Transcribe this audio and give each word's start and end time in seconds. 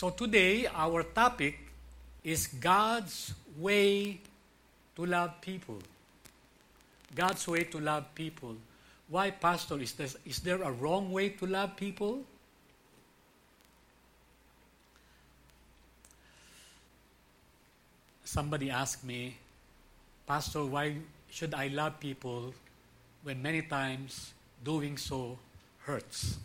So 0.00 0.08
today, 0.08 0.64
our 0.64 1.02
topic 1.02 1.60
is 2.24 2.46
God's 2.46 3.34
way 3.58 4.18
to 4.96 5.04
love 5.04 5.42
people. 5.42 5.76
God's 7.14 7.46
way 7.46 7.64
to 7.64 7.78
love 7.78 8.14
people. 8.14 8.56
Why, 9.10 9.30
Pastor? 9.30 9.78
Is, 9.78 9.92
this, 9.92 10.16
is 10.24 10.40
there 10.40 10.62
a 10.62 10.72
wrong 10.72 11.12
way 11.12 11.28
to 11.36 11.44
love 11.44 11.76
people? 11.76 12.24
Somebody 18.24 18.70
asked 18.70 19.04
me, 19.04 19.36
Pastor, 20.26 20.64
why 20.64 20.96
should 21.28 21.52
I 21.52 21.68
love 21.68 22.00
people 22.00 22.54
when 23.22 23.42
many 23.42 23.60
times 23.60 24.32
doing 24.64 24.96
so 24.96 25.36
hurts? 25.84 26.38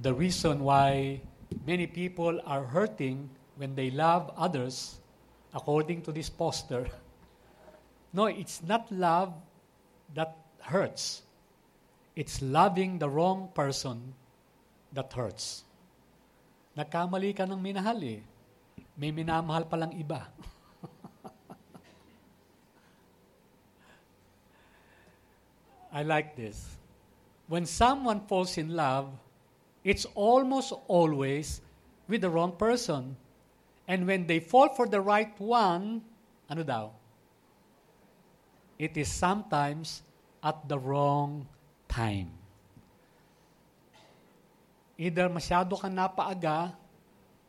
The 0.00 0.14
reason 0.14 0.62
why 0.62 1.20
many 1.66 1.86
people 1.86 2.40
are 2.46 2.62
hurting 2.62 3.28
when 3.56 3.74
they 3.74 3.90
love 3.90 4.30
others, 4.36 4.98
according 5.52 6.02
to 6.02 6.12
this 6.12 6.30
poster, 6.30 6.86
no, 8.12 8.26
it's 8.26 8.62
not 8.62 8.86
love 8.92 9.34
that 10.14 10.36
hurts. 10.60 11.22
It's 12.14 12.40
loving 12.42 12.98
the 12.98 13.08
wrong 13.08 13.50
person 13.54 14.14
that 14.92 15.12
hurts. 15.12 15.64
Nagkamali 16.78 17.34
ka 17.34 17.42
ng 17.42 17.58
minahal 17.58 17.98
eh. 18.06 18.22
May 18.94 19.10
minamahal 19.10 19.66
palang 19.66 19.90
iba. 19.98 20.26
I 25.98 26.02
like 26.06 26.36
this. 26.38 26.78
When 27.50 27.66
someone 27.66 28.20
falls 28.30 28.58
in 28.58 28.74
love, 28.74 29.10
it's 29.88 30.04
almost 30.12 30.76
always 30.84 31.64
with 32.04 32.20
the 32.20 32.28
wrong 32.28 32.52
person. 32.52 33.16
And 33.88 34.04
when 34.04 34.28
they 34.28 34.36
fall 34.36 34.68
for 34.76 34.84
the 34.84 35.00
right 35.00 35.32
one, 35.40 36.04
ano 36.44 36.60
daw? 36.60 36.92
It 38.76 39.00
is 39.00 39.08
sometimes 39.08 40.04
at 40.44 40.60
the 40.68 40.76
wrong 40.76 41.48
time. 41.88 42.28
Either 45.00 45.32
masyado 45.32 45.72
kang 45.80 45.96
napaaga, 45.96 46.76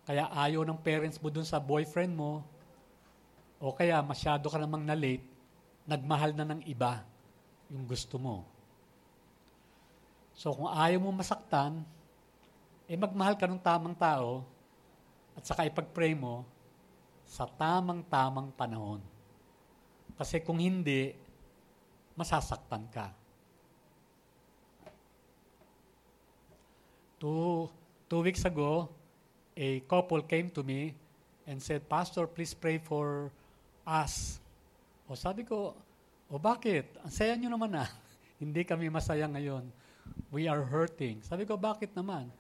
kaya 0.08 0.32
ayaw 0.32 0.64
ng 0.64 0.80
parents 0.80 1.20
mo 1.20 1.28
dun 1.28 1.44
sa 1.44 1.60
boyfriend 1.60 2.16
mo, 2.16 2.40
o 3.60 3.76
kaya 3.76 4.00
masyado 4.00 4.48
ka 4.48 4.56
namang 4.56 4.88
na-late, 4.88 5.28
nagmahal 5.84 6.32
na 6.32 6.48
ng 6.56 6.64
iba 6.64 7.04
yung 7.68 7.84
gusto 7.84 8.16
mo. 8.16 8.48
So 10.40 10.56
kung 10.56 10.72
ayaw 10.72 11.04
mo 11.04 11.12
masaktan, 11.12 11.84
eh 12.90 12.98
magmahal 12.98 13.38
ka 13.38 13.46
ng 13.46 13.62
tamang 13.62 13.94
tao, 13.94 14.42
at 15.38 15.46
saka 15.46 15.70
ipag-pray 15.70 16.18
mo 16.18 16.42
sa 17.22 17.46
tamang-tamang 17.46 18.50
panahon. 18.58 18.98
Kasi 20.18 20.42
kung 20.42 20.58
hindi, 20.58 21.14
masasaktan 22.18 22.90
ka. 22.90 23.14
Two, 27.22 27.70
two 28.10 28.26
weeks 28.26 28.42
ago, 28.44 28.90
a 29.54 29.80
couple 29.86 30.26
came 30.26 30.50
to 30.50 30.66
me 30.66 30.98
and 31.46 31.62
said, 31.62 31.86
Pastor, 31.86 32.26
please 32.26 32.58
pray 32.58 32.82
for 32.82 33.30
us. 33.86 34.42
O 35.06 35.14
sabi 35.14 35.46
ko, 35.46 35.78
o 36.26 36.42
bakit? 36.42 36.90
Ang 37.06 37.14
saya 37.14 37.38
nyo 37.38 37.54
naman 37.54 37.78
ah. 37.78 37.90
Hindi 38.42 38.66
kami 38.66 38.90
masaya 38.90 39.30
ngayon. 39.30 39.70
We 40.34 40.50
are 40.50 40.66
hurting. 40.66 41.22
Sabi 41.22 41.46
ko, 41.46 41.54
bakit 41.54 41.94
naman? 41.94 42.34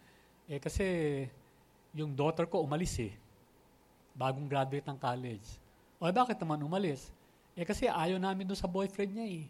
Eh 0.49 0.57
kasi 0.57 0.85
yung 1.93 2.17
daughter 2.17 2.49
ko 2.49 2.65
umalis 2.65 2.97
eh. 2.97 3.13
Bagong 4.17 4.49
graduate 4.49 4.89
ng 4.89 4.97
college. 4.97 5.47
O 6.01 6.09
bakit 6.09 6.41
naman 6.41 6.65
umalis? 6.65 7.13
Eh 7.53 7.61
kasi 7.61 7.85
ayaw 7.85 8.17
namin 8.17 8.49
doon 8.49 8.57
sa 8.57 8.65
boyfriend 8.65 9.13
niya 9.13 9.27
eh. 9.29 9.45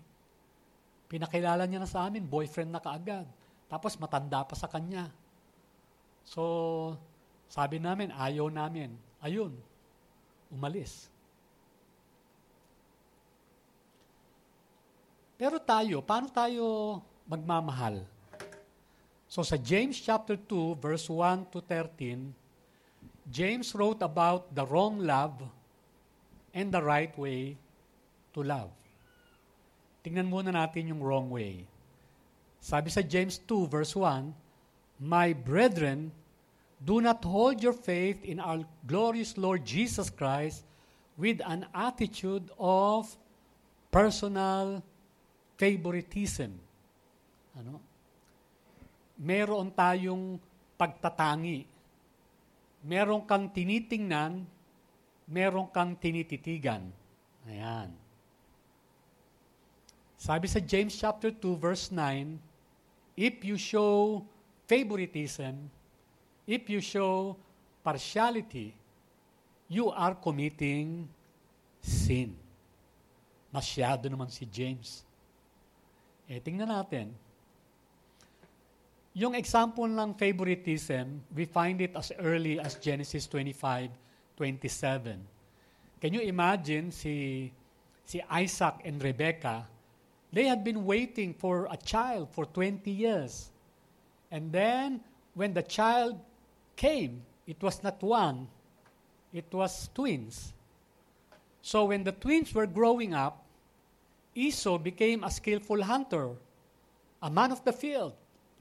Pinakilala 1.08 1.64
niya 1.64 1.82
na 1.82 1.90
sa 1.90 2.06
amin, 2.06 2.28
boyfriend 2.28 2.76
na 2.76 2.84
kaagad. 2.84 3.26
Tapos 3.72 3.96
matanda 3.96 4.44
pa 4.44 4.54
sa 4.60 4.68
kanya. 4.68 5.08
So, 6.28 6.94
sabi 7.50 7.82
namin, 7.82 8.14
ayaw 8.14 8.52
namin. 8.52 8.94
Ayun, 9.24 9.56
umalis. 10.54 11.10
Pero 15.40 15.58
tayo, 15.58 16.04
paano 16.04 16.28
tayo 16.30 16.66
magmamahal? 17.26 18.06
So 19.30 19.46
sa 19.46 19.62
James 19.62 19.94
chapter 20.02 20.34
2, 20.34 20.82
verse 20.82 21.06
1 21.06 21.54
to 21.54 21.62
13, 21.62 22.34
James 23.30 23.78
wrote 23.78 24.02
about 24.02 24.50
the 24.58 24.66
wrong 24.66 25.06
love 25.06 25.38
and 26.50 26.74
the 26.74 26.82
right 26.82 27.14
way 27.14 27.54
to 28.34 28.42
love. 28.42 28.74
Tingnan 30.02 30.26
muna 30.26 30.50
natin 30.50 30.90
yung 30.90 31.06
wrong 31.06 31.30
way. 31.30 31.62
Sabi 32.58 32.90
sa 32.90 33.06
James 33.06 33.38
2 33.46 33.70
verse 33.70 33.94
1, 33.94 34.34
My 34.98 35.38
brethren, 35.38 36.10
do 36.82 36.98
not 36.98 37.22
hold 37.22 37.62
your 37.62 37.78
faith 37.78 38.26
in 38.26 38.42
our 38.42 38.66
glorious 38.90 39.38
Lord 39.38 39.62
Jesus 39.62 40.10
Christ 40.10 40.66
with 41.22 41.38
an 41.46 41.70
attitude 41.70 42.50
of 42.58 43.14
personal 43.94 44.82
favoritism. 45.62 46.58
Ano? 47.54 47.89
Meron 49.20 49.68
tayong 49.76 50.40
pagtatangi. 50.80 51.68
Meron 52.88 53.28
kang 53.28 53.52
tinitingnan, 53.52 54.48
meron 55.28 55.68
kang 55.68 55.92
tinititigan. 56.00 56.88
Ayan. 57.44 57.92
Sabi 60.16 60.48
sa 60.48 60.64
James 60.64 60.96
chapter 60.96 61.32
2 61.32 61.60
verse 61.60 61.92
9, 61.92 62.40
if 63.20 63.44
you 63.44 63.60
show 63.60 64.24
favoritism, 64.68 65.68
if 66.48 66.68
you 66.72 66.80
show 66.80 67.36
partiality, 67.84 68.76
you 69.68 69.92
are 69.92 70.16
committing 70.16 71.08
sin. 71.84 72.36
Masyado 73.52 74.08
naman 74.08 74.28
si 74.28 74.44
James. 74.48 75.04
Eh, 76.28 76.38
tingnan 76.44 76.70
natin. 76.70 77.16
Yung 79.20 79.36
example 79.36 79.92
ng 79.92 80.16
favoritism, 80.16 81.20
we 81.36 81.44
find 81.44 81.84
it 81.84 81.92
as 81.92 82.16
early 82.24 82.56
as 82.56 82.80
Genesis 82.80 83.28
25, 83.28 83.92
27. 84.40 85.20
Can 86.00 86.12
you 86.16 86.24
imagine 86.24 86.96
si, 86.96 87.52
si 88.08 88.24
Isaac 88.32 88.80
and 88.88 89.04
Rebecca 89.04 89.68
They 90.32 90.46
had 90.46 90.64
been 90.64 90.86
waiting 90.86 91.34
for 91.34 91.68
a 91.72 91.78
child 91.78 92.30
for 92.32 92.46
20 92.46 92.90
years. 92.92 93.50
And 94.32 94.52
then, 94.52 95.02
when 95.34 95.54
the 95.54 95.64
child 95.64 96.20
came, 96.76 97.24
it 97.48 97.62
was 97.62 97.82
not 97.82 98.02
one, 98.02 98.48
it 99.34 99.52
was 99.52 99.90
twins. 99.94 100.54
So 101.62 101.86
when 101.86 102.04
the 102.04 102.12
twins 102.12 102.54
were 102.54 102.68
growing 102.68 103.14
up, 103.14 103.44
Esau 104.36 104.78
became 104.78 105.24
a 105.24 105.32
skillful 105.32 105.82
hunter, 105.82 106.30
a 107.22 107.30
man 107.30 107.52
of 107.52 107.66
the 107.66 107.74
field. 107.74 108.14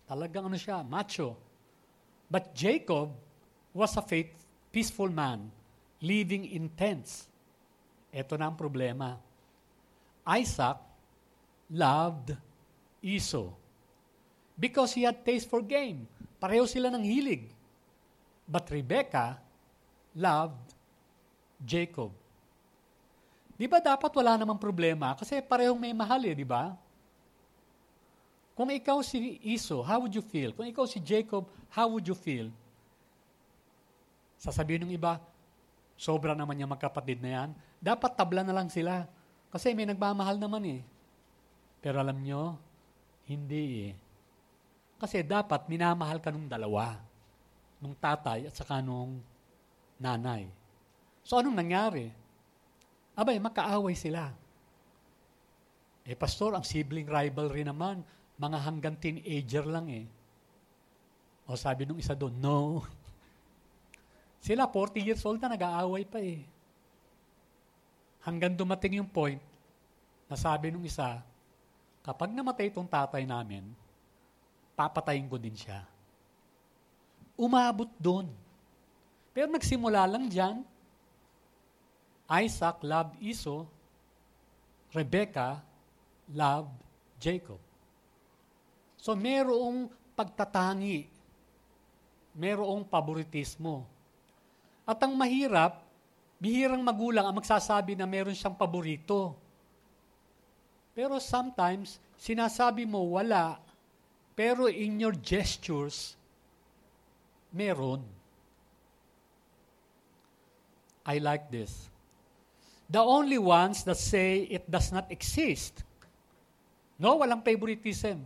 Talagang 0.09 0.49
ano 0.49 0.57
siya, 0.57 0.81
macho. 0.81 1.37
But 2.33 2.57
Jacob 2.57 3.13
was 3.77 3.93
a 4.01 4.03
faith, 4.03 4.33
peaceful 4.73 5.13
man, 5.13 5.53
living 6.01 6.49
in 6.49 6.73
tents. 6.73 7.29
Ito 8.09 8.41
na 8.41 8.49
ang 8.49 8.57
problema. 8.57 9.21
Isaac 10.25 10.81
loved 11.69 12.33
Esau. 13.05 13.53
Because 14.57 14.97
he 14.97 15.05
had 15.05 15.23
taste 15.23 15.47
for 15.47 15.61
game. 15.61 16.09
Pareho 16.41 16.65
sila 16.65 16.89
ng 16.89 17.05
hilig. 17.05 17.47
But 18.49 18.67
Rebecca 18.73 19.37
loved 20.17 20.73
Jacob. 21.61 22.11
Di 23.59 23.67
ba 23.67 23.83
dapat 23.83 24.11
wala 24.15 24.39
namang 24.41 24.59
problema? 24.59 25.13
Kasi 25.19 25.43
parehong 25.43 25.79
may 25.79 25.93
mahal 25.93 26.23
eh, 26.25 26.35
di 26.35 26.47
ba? 26.47 26.75
Kung 28.59 28.75
ikaw 28.75 28.99
si 29.07 29.39
Esau, 29.47 29.87
how 29.87 30.03
would 30.03 30.11
you 30.11 30.25
feel? 30.27 30.51
Kung 30.51 30.67
ikaw 30.67 30.83
si 30.83 30.99
Jacob, 30.99 31.47
how 31.71 31.87
would 31.87 32.03
you 32.03 32.19
feel? 32.19 32.51
Sasabihin 34.35 34.83
ng 34.83 34.99
iba, 34.99 35.23
sobra 35.95 36.35
naman 36.35 36.59
niya 36.59 36.67
magkapatid 36.67 37.23
na 37.23 37.31
yan. 37.31 37.51
Dapat 37.79 38.19
tabla 38.19 38.43
na 38.43 38.51
lang 38.51 38.67
sila. 38.67 39.07
Kasi 39.55 39.79
may 39.79 39.87
nagmamahal 39.87 40.43
naman 40.43 40.67
eh. 40.67 40.83
Pero 41.79 42.03
alam 42.03 42.19
nyo, 42.19 42.59
hindi 43.31 43.95
eh. 43.95 43.95
Kasi 44.99 45.23
dapat 45.23 45.71
minamahal 45.71 46.19
ka 46.19 46.35
nung 46.35 46.51
dalawa. 46.51 46.99
Nung 47.79 47.95
tatay 47.95 48.51
at 48.51 48.59
saka 48.59 48.83
nung 48.83 49.23
nanay. 50.03 50.51
So 51.23 51.39
anong 51.39 51.63
nangyari? 51.63 52.11
Abay, 53.15 53.39
makaaway 53.39 53.95
sila. 53.95 54.35
Eh, 56.03 56.19
pastor, 56.19 56.59
ang 56.59 56.67
sibling 56.67 57.07
rivalry 57.07 57.63
naman, 57.63 58.03
mga 58.39 58.59
hanggang 58.63 58.95
teenager 58.95 59.67
lang 59.67 59.91
eh. 59.91 60.07
O 61.51 61.59
sabi 61.59 61.83
nung 61.83 61.99
isa 61.99 62.15
doon, 62.15 62.35
no. 62.39 62.87
Sila 64.47 64.71
40 64.71 65.03
years 65.03 65.23
old 65.27 65.43
na 65.43 65.51
nag-aaway 65.51 66.07
pa 66.07 66.23
eh. 66.23 66.47
Hanggang 68.23 68.55
dumating 68.55 69.03
yung 69.03 69.11
point 69.11 69.43
na 70.31 70.39
sabi 70.39 70.71
nung 70.71 70.87
isa, 70.87 71.19
kapag 72.07 72.31
namatay 72.31 72.71
itong 72.71 72.87
tatay 72.87 73.27
namin, 73.27 73.67
papatayin 74.79 75.27
ko 75.27 75.35
din 75.35 75.59
siya. 75.59 75.83
Umabot 77.35 77.91
doon. 77.99 78.31
Pero 79.35 79.51
nagsimula 79.51 80.07
lang 80.07 80.31
dyan, 80.31 80.63
Isaac 82.29 82.85
loved 82.85 83.19
Esau, 83.19 83.67
Rebecca 84.93 85.59
loved 86.31 86.77
Jacob. 87.17 87.68
So 88.99 89.15
merong 89.15 89.87
pagtatangi, 90.19 91.07
merong 92.35 92.83
paboritismo. 92.83 93.87
At 94.83 94.99
ang 95.07 95.15
mahirap, 95.15 95.79
bihirang 96.43 96.83
magulang 96.83 97.27
ang 97.27 97.39
magsasabi 97.39 97.95
na 97.95 98.07
meron 98.07 98.35
siyang 98.35 98.59
paborito. 98.59 99.39
Pero 100.99 101.23
sometimes, 101.23 102.03
sinasabi 102.19 102.83
mo 102.83 103.07
wala, 103.15 103.63
pero 104.35 104.67
in 104.67 104.99
your 104.99 105.15
gestures, 105.15 106.19
meron. 107.55 108.03
I 111.07 111.23
like 111.23 111.51
this. 111.55 111.87
The 112.91 113.03
only 113.03 113.39
ones 113.39 113.85
that 113.85 114.01
say 114.01 114.49
it 114.49 114.67
does 114.67 114.91
not 114.91 115.07
exist, 115.13 115.85
no, 116.97 117.21
walang 117.21 117.45
favoritism, 117.45 118.25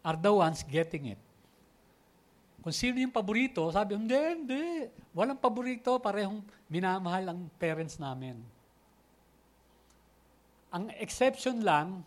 are 0.00 0.16
the 0.16 0.32
ones 0.32 0.64
getting 0.64 1.12
it. 1.16 1.20
Kung 2.60 2.76
sino 2.76 3.00
yung 3.00 3.12
paborito, 3.12 3.64
sabi, 3.72 3.96
hindi, 3.96 4.16
hindi. 4.16 4.64
Walang 5.16 5.40
paborito, 5.40 5.96
parehong 5.96 6.44
minamahal 6.68 7.32
ang 7.32 7.40
parents 7.56 7.96
namin. 7.96 8.36
Ang 10.68 10.92
exception 11.00 11.64
lang, 11.64 12.04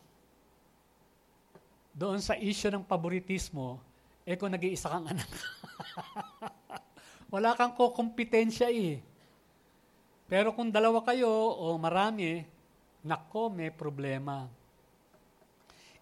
doon 1.94 2.22
sa 2.22 2.34
issue 2.38 2.74
ng 2.74 2.86
paboritismo, 2.86 3.78
eh 4.25 4.34
kung 4.34 4.50
nag-iisa 4.50 4.90
kang 4.90 5.10
anak. 5.10 5.30
Wala 7.34 7.57
kang 7.57 7.74
kukompetensya 7.74 8.69
eh. 8.69 9.01
Pero 10.30 10.54
kung 10.54 10.74
dalawa 10.74 11.01
kayo 11.06 11.30
o 11.30 11.78
marami, 11.78 12.45
nako, 13.06 13.54
may 13.54 13.69
problema. 13.69 14.50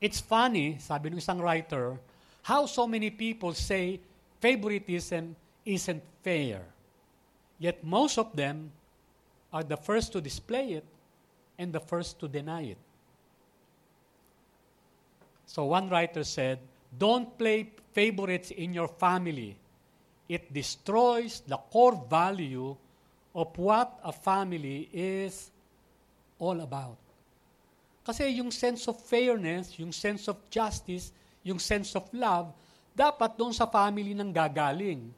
It's 0.01 0.17
funny, 0.17 0.81
sabi 0.81 1.13
ng 1.13 1.21
isang 1.21 1.37
writer, 1.37 2.01
how 2.41 2.65
so 2.65 2.89
many 2.89 3.13
people 3.13 3.53
say 3.53 4.01
favoritism 4.41 5.37
isn't 5.61 6.01
fair. 6.25 6.65
Yet 7.61 7.85
most 7.85 8.17
of 8.17 8.33
them 8.33 8.73
are 9.53 9.61
the 9.61 9.77
first 9.77 10.09
to 10.17 10.19
display 10.19 10.81
it 10.81 10.85
and 11.61 11.69
the 11.69 11.79
first 11.79 12.17
to 12.17 12.27
deny 12.27 12.73
it. 12.73 12.81
So 15.45 15.69
one 15.69 15.85
writer 15.85 16.23
said, 16.23 16.57
Don't 16.89 17.37
play 17.37 17.69
favorites 17.93 18.49
in 18.49 18.73
your 18.73 18.87
family. 18.87 19.55
It 20.27 20.51
destroys 20.51 21.43
the 21.45 21.57
core 21.57 22.01
value 22.09 22.75
of 23.35 23.53
what 23.59 23.99
a 24.03 24.11
family 24.11 24.89
is 24.91 25.51
all 26.39 26.59
about. 26.61 27.00
Kasi 28.01 28.41
yung 28.41 28.49
sense 28.49 28.89
of 28.89 28.97
fairness, 28.97 29.77
yung 29.77 29.93
sense 29.93 30.25
of 30.25 30.37
justice, 30.49 31.13
yung 31.45 31.61
sense 31.61 31.93
of 31.93 32.05
love, 32.13 32.49
dapat 32.91 33.37
doon 33.37 33.53
sa 33.53 33.69
family 33.69 34.17
nang 34.17 34.33
gagaling. 34.33 35.13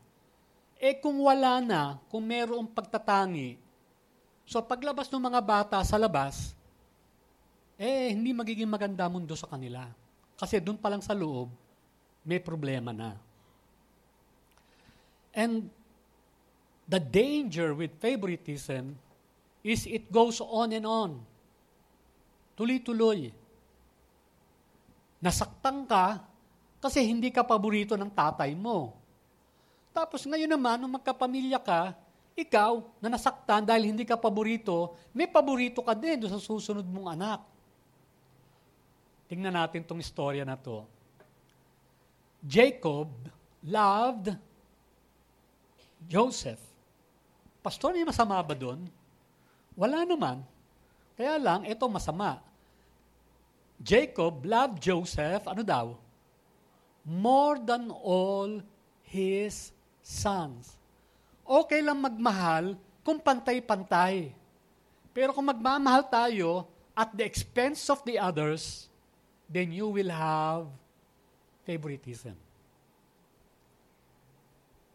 Eh 0.77 0.99
kung 0.99 1.15
wala 1.23 1.63
na, 1.63 1.81
kung 2.11 2.23
mayroong 2.27 2.67
pagtatangi, 2.67 3.55
so 4.43 4.59
paglabas 4.59 5.07
ng 5.07 5.23
mga 5.23 5.39
bata 5.39 5.77
sa 5.81 5.95
labas, 5.95 6.51
eh 7.79 8.11
hindi 8.11 8.35
magiging 8.35 8.67
maganda 8.67 9.07
mundo 9.07 9.33
sa 9.33 9.47
kanila. 9.47 9.87
Kasi 10.35 10.59
doon 10.59 10.75
pa 10.75 10.91
lang 10.91 10.99
sa 10.99 11.15
loob, 11.15 11.47
may 12.27 12.39
problema 12.39 12.91
na. 12.91 13.15
And 15.33 15.71
the 16.85 16.99
danger 16.99 17.73
with 17.73 17.95
favoritism 17.97 18.99
is 19.63 19.87
it 19.87 20.11
goes 20.11 20.43
on 20.43 20.75
and 20.75 20.85
on. 20.85 21.23
Tuloy-tuloy. 22.53 23.33
Nasaktan 25.23 25.87
ka 25.87 26.21
kasi 26.83 27.01
hindi 27.07 27.31
ka 27.31 27.47
paborito 27.47 27.95
ng 27.95 28.11
tatay 28.11 28.51
mo. 28.53 28.91
Tapos 29.95 30.25
ngayon 30.25 30.51
naman, 30.51 30.81
nung 30.81 30.97
magkapamilya 30.97 31.61
ka, 31.61 31.95
ikaw 32.33 32.81
na 32.97 33.13
nasaktan 33.13 33.61
dahil 33.61 33.93
hindi 33.93 34.03
ka 34.03 34.17
paborito, 34.17 34.97
may 35.13 35.29
paborito 35.29 35.85
ka 35.85 35.93
din 35.93 36.25
doon 36.25 36.33
sa 36.33 36.41
susunod 36.41 36.83
mong 36.83 37.09
anak. 37.13 37.39
Tingnan 39.29 39.53
natin 39.53 39.85
tong 39.85 40.01
istorya 40.01 40.43
na 40.43 40.57
to. 40.57 40.83
Jacob 42.43 43.07
loved 43.63 44.35
Joseph. 46.03 46.59
Pastor, 47.63 47.95
may 47.95 48.03
masama 48.03 48.43
ba 48.43 48.51
doon? 48.51 48.83
Wala 49.79 50.03
naman. 50.03 50.43
Kaya 51.13 51.37
lang, 51.37 51.65
ito 51.69 51.85
masama. 51.85 52.41
Jacob 53.77 54.41
loved 54.47 54.79
Joseph, 54.81 55.43
ano 55.45 55.61
daw? 55.61 55.85
More 57.03 57.59
than 57.59 57.91
all 57.91 58.63
his 59.05 59.75
sons. 59.99 60.79
Okay 61.43 61.83
lang 61.83 61.99
magmahal 61.99 62.79
kung 63.03 63.19
pantay-pantay. 63.19 64.31
Pero 65.11 65.35
kung 65.35 65.45
magmamahal 65.45 66.07
tayo 66.07 66.65
at 66.95 67.11
the 67.13 67.27
expense 67.27 67.85
of 67.91 68.01
the 68.07 68.17
others, 68.17 68.87
then 69.45 69.69
you 69.69 69.91
will 69.91 70.09
have 70.09 70.65
favoritism. 71.67 72.33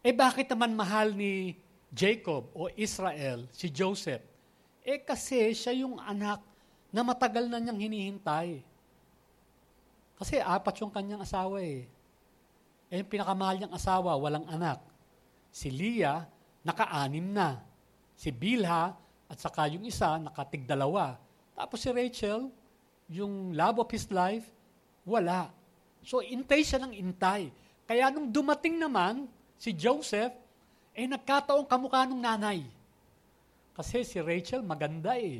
Eh 0.03 0.15
bakit 0.15 0.47
naman 0.49 0.73
mahal 0.73 1.11
ni 1.11 1.55
Jacob 1.91 2.47
o 2.55 2.71
Israel 2.73 3.45
si 3.51 3.67
Joseph? 3.67 4.23
Eh 4.89 4.97
kasi 5.05 5.53
siya 5.53 5.85
yung 5.85 6.01
anak 6.01 6.41
na 6.89 7.05
matagal 7.05 7.45
na 7.45 7.61
niyang 7.61 7.77
hinihintay. 7.77 8.65
Kasi 10.17 10.41
apat 10.41 10.81
yung 10.81 10.89
kanyang 10.89 11.21
asawa 11.21 11.61
eh. 11.61 11.85
Eh 12.89 12.97
yung 12.97 13.05
pinakamahal 13.05 13.61
niyang 13.61 13.77
asawa, 13.77 14.17
walang 14.17 14.49
anak. 14.49 14.81
Si 15.53 15.69
Leah, 15.69 16.25
naka-anim 16.65 17.21
na. 17.21 17.61
Si 18.17 18.33
Bilha, 18.33 18.97
at 19.29 19.37
saka 19.37 19.69
yung 19.69 19.85
isa, 19.85 20.17
nakatigdalawa. 20.17 21.21
Tapos 21.53 21.85
si 21.85 21.93
Rachel, 21.93 22.49
yung 23.13 23.53
love 23.53 23.85
of 23.85 23.89
his 23.93 24.09
life, 24.09 24.49
wala. 25.05 25.53
So, 26.01 26.25
intay 26.25 26.65
siya 26.65 26.81
ng 26.81 26.97
intay. 26.97 27.53
Kaya 27.85 28.09
nung 28.09 28.33
dumating 28.33 28.81
naman, 28.81 29.29
si 29.53 29.69
Joseph, 29.69 30.33
eh 30.97 31.05
nagkataong 31.05 31.69
kamukha 31.69 32.09
ng 32.09 32.17
nanay. 32.17 32.65
Kasi 33.79 34.03
si 34.03 34.19
Rachel 34.19 34.59
maganda 34.59 35.15
eh. 35.15 35.39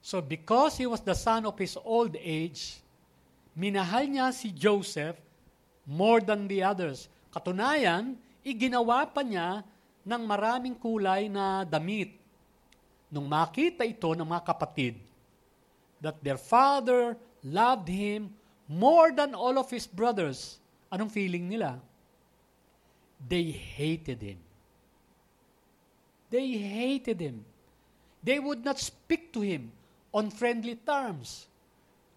So 0.00 0.24
because 0.24 0.80
he 0.80 0.88
was 0.88 1.04
the 1.04 1.12
son 1.12 1.44
of 1.44 1.52
his 1.60 1.76
old 1.76 2.16
age, 2.16 2.80
minahal 3.52 4.08
niya 4.08 4.32
si 4.32 4.48
Joseph 4.48 5.20
more 5.84 6.24
than 6.24 6.48
the 6.48 6.64
others. 6.64 7.12
Katunayan, 7.28 8.16
iginawa 8.40 9.04
pa 9.04 9.20
niya 9.20 9.60
ng 10.00 10.22
maraming 10.24 10.72
kulay 10.72 11.28
na 11.28 11.68
damit. 11.68 12.16
Nung 13.12 13.28
makita 13.28 13.84
ito 13.84 14.16
ng 14.16 14.24
mga 14.24 14.56
kapatid, 14.56 14.96
that 16.00 16.16
their 16.24 16.40
father 16.40 17.20
loved 17.44 17.84
him 17.84 18.32
more 18.64 19.12
than 19.12 19.36
all 19.36 19.60
of 19.60 19.68
his 19.68 19.84
brothers, 19.84 20.56
anong 20.88 21.12
feeling 21.12 21.52
nila? 21.52 21.76
They 23.20 23.52
hated 23.52 24.24
him. 24.24 24.40
They 26.30 26.56
hated 26.56 27.18
him. 27.18 27.42
They 28.22 28.38
would 28.38 28.62
not 28.62 28.78
speak 28.78 29.34
to 29.34 29.42
him 29.42 29.74
on 30.14 30.30
friendly 30.30 30.78
terms. 30.78 31.50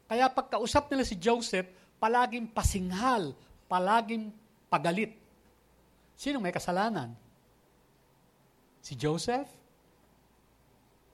Kaya 0.05 0.29
pagkausap 0.29 0.93
nila 0.93 1.01
si 1.01 1.17
Joseph, 1.17 1.65
palaging 1.97 2.45
pasinghal, 2.53 3.33
palaging 3.65 4.29
pagalit. 4.69 5.17
Sino 6.13 6.37
may 6.37 6.53
kasalanan? 6.53 7.17
Si 8.85 8.93
Joseph? 8.93 9.49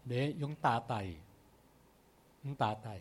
Hindi, 0.03 0.41
yung 0.41 0.57
tatay. 0.59 1.15
Yung 2.43 2.57
tatay. 2.57 2.99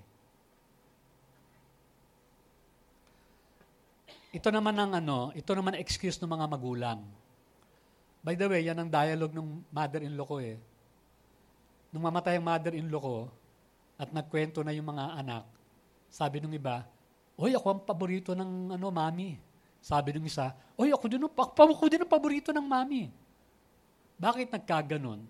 Ito 4.29 4.53
naman 4.53 4.77
ang 4.77 4.93
ano, 4.93 5.33
ito 5.33 5.51
naman 5.57 5.75
excuse 5.81 6.21
ng 6.21 6.29
mga 6.29 6.47
magulang. 6.53 7.01
By 8.29 8.37
the 8.37 8.45
way, 8.45 8.69
yan 8.69 8.77
ang 8.77 8.93
dialogue 8.93 9.33
ng 9.33 9.65
mother-in-law 9.73 10.27
ko 10.29 10.37
eh. 10.37 10.61
Nung 11.89 12.05
mamatay 12.05 12.37
ang 12.37 12.45
mother-in-law 12.45 13.01
ko, 13.01 13.25
at 13.97 14.13
nagkwento 14.13 14.61
na 14.61 14.77
yung 14.77 14.85
mga 14.85 15.17
anak, 15.17 15.49
sabi 16.13 16.37
nung 16.37 16.53
iba, 16.53 16.85
Uy, 17.41 17.57
ako 17.57 17.67
ang 17.73 17.81
paborito 17.89 18.37
ng 18.37 18.77
ano, 18.77 18.93
mami. 18.93 19.41
Sabi 19.81 20.13
ng 20.13 20.29
isa, 20.29 20.53
Oy, 20.77 20.93
ako 20.93 21.09
din, 21.09 21.25
ako 21.25 21.85
din 21.89 22.05
ang 22.05 22.13
paborito 22.13 22.53
ng 22.53 22.69
mami. 22.69 23.09
Bakit 24.21 24.53
nagkaganon? 24.53 25.25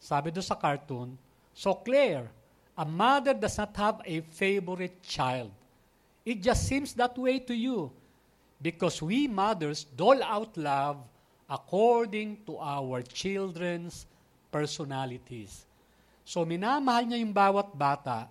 Sabi 0.00 0.32
doon 0.32 0.48
sa 0.48 0.56
cartoon, 0.56 1.20
So 1.52 1.76
Claire, 1.84 2.32
a 2.80 2.88
mother 2.88 3.36
does 3.36 3.60
not 3.60 3.76
have 3.76 4.00
a 4.08 4.24
favorite 4.32 5.04
child. 5.04 5.52
It 6.24 6.40
just 6.40 6.64
seems 6.64 6.96
that 6.96 7.12
way 7.20 7.44
to 7.44 7.52
you 7.52 7.92
because 8.56 9.04
we 9.04 9.28
mothers 9.28 9.84
dole 9.84 10.24
out 10.24 10.56
love 10.56 11.04
according 11.46 12.42
to 12.42 12.58
our 12.58 13.02
children's 13.06 14.06
personalities. 14.50 15.66
So 16.26 16.42
minamahal 16.42 17.06
niya 17.06 17.22
yung 17.22 17.34
bawat 17.34 17.70
bata 17.74 18.26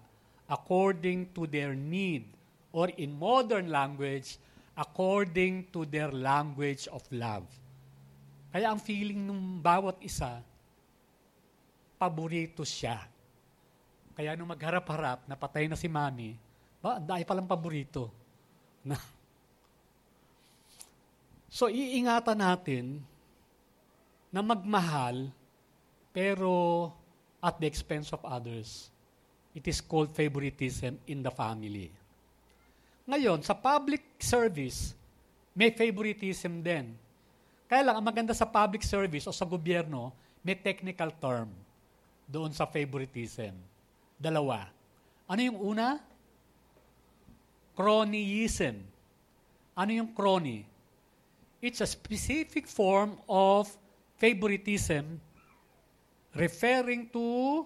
according 0.45 1.31
to 1.33 1.47
their 1.47 1.73
need 1.73 2.27
or 2.75 2.91
in 2.99 3.15
modern 3.15 3.71
language, 3.71 4.35
according 4.75 5.71
to 5.71 5.87
their 5.87 6.11
language 6.11 6.91
of 6.91 7.01
love. 7.07 7.47
Kaya 8.51 8.67
ang 8.67 8.83
feeling 8.83 9.23
ng 9.23 9.63
bawat 9.63 9.95
isa, 10.03 10.43
paborito 11.95 12.67
siya. 12.67 12.99
Kaya 14.15 14.35
nung 14.35 14.51
magharap-harap, 14.51 15.23
napatay 15.27 15.71
na 15.71 15.79
si 15.79 15.87
mami, 15.87 16.35
ba, 16.83 16.99
ang 16.99 17.07
dahil 17.07 17.23
palang 17.23 17.47
paborito. 17.47 18.11
Na. 18.87 18.99
So, 21.55 21.71
iingatan 21.71 22.35
natin 22.35 22.99
na 24.27 24.43
magmahal, 24.43 25.31
pero 26.11 26.91
at 27.39 27.55
the 27.63 27.67
expense 27.69 28.11
of 28.11 28.19
others. 28.27 28.91
It 29.55 29.63
is 29.71 29.79
called 29.79 30.11
favoritism 30.11 30.99
in 31.07 31.23
the 31.23 31.31
family. 31.31 31.87
Ngayon, 33.07 33.39
sa 33.39 33.55
public 33.55 34.19
service, 34.19 34.91
may 35.55 35.71
favoritism 35.71 36.59
din. 36.59 36.91
Kaya 37.71 37.87
lang, 37.87 38.03
ang 38.03 38.05
maganda 38.11 38.35
sa 38.35 38.43
public 38.43 38.83
service 38.83 39.23
o 39.23 39.31
sa 39.31 39.47
gobyerno, 39.47 40.11
may 40.43 40.59
technical 40.59 41.15
term 41.15 41.47
doon 42.27 42.51
sa 42.51 42.67
favoritism. 42.67 43.55
Dalawa. 44.19 44.67
Ano 45.23 45.39
yung 45.39 45.59
una? 45.63 46.03
Cronyism. 47.79 48.75
Ano 49.71 49.91
yung 49.95 50.11
crony? 50.11 50.74
It's 51.65 51.81
a 51.81 51.89
specific 51.89 52.69
form 52.69 53.17
of 53.25 53.65
favoritism 54.21 55.17
referring 56.37 57.09
to 57.09 57.65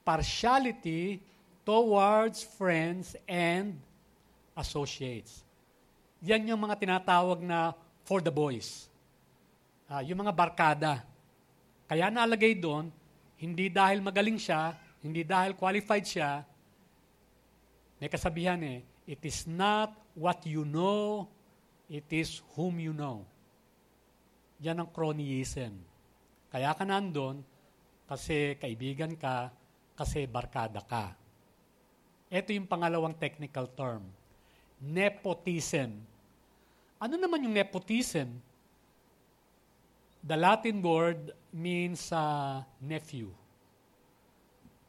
partiality 0.00 1.20
towards 1.60 2.40
friends 2.40 3.12
and 3.28 3.76
associates. 4.56 5.44
Yan 6.24 6.56
yung 6.56 6.64
mga 6.64 6.80
tinatawag 6.80 7.44
na 7.44 7.76
for 8.00 8.24
the 8.24 8.32
boys. 8.32 8.88
Uh, 9.92 10.00
yung 10.08 10.24
mga 10.24 10.32
barkada. 10.32 11.04
Kaya 11.84 12.08
nalagay 12.08 12.56
doon, 12.56 12.88
hindi 13.36 13.68
dahil 13.68 14.00
magaling 14.00 14.40
siya, 14.40 14.72
hindi 15.04 15.20
dahil 15.20 15.52
qualified 15.52 16.08
siya, 16.08 16.48
may 18.00 18.08
kasabihan 18.08 18.56
eh, 18.64 18.80
it 19.04 19.20
is 19.20 19.44
not 19.44 19.92
what 20.16 20.40
you 20.48 20.64
know, 20.64 21.28
it 21.92 22.08
is 22.08 22.40
whom 22.56 22.80
you 22.80 22.96
know. 22.96 23.20
Yan 24.64 24.80
ang 24.80 24.88
cronyism. 24.88 25.76
Kaya 26.48 26.72
ka 26.72 26.88
nandun, 26.88 27.44
kasi 28.08 28.56
kaibigan 28.56 29.12
ka, 29.12 29.52
kasi 29.92 30.24
barkada 30.24 30.80
ka. 30.80 31.12
Ito 32.32 32.56
yung 32.56 32.64
pangalawang 32.64 33.12
technical 33.20 33.68
term. 33.76 34.08
Nepotism. 34.80 36.00
Ano 36.96 37.14
naman 37.20 37.44
yung 37.44 37.52
nepotism? 37.52 38.40
The 40.24 40.38
Latin 40.40 40.80
word 40.80 41.36
means 41.52 42.08
uh, 42.08 42.64
nephew. 42.80 43.28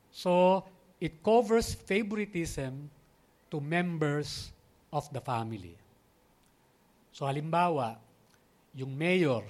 So, 0.07 0.63
it 1.03 1.19
covers 1.19 1.75
favoritism 1.75 2.87
to 3.51 3.59
members 3.59 4.55
of 4.93 5.09
the 5.11 5.19
family. 5.19 5.82
So, 7.13 7.29
halimbawa, 7.29 8.01
yung 8.73 8.89
mayor, 8.97 9.45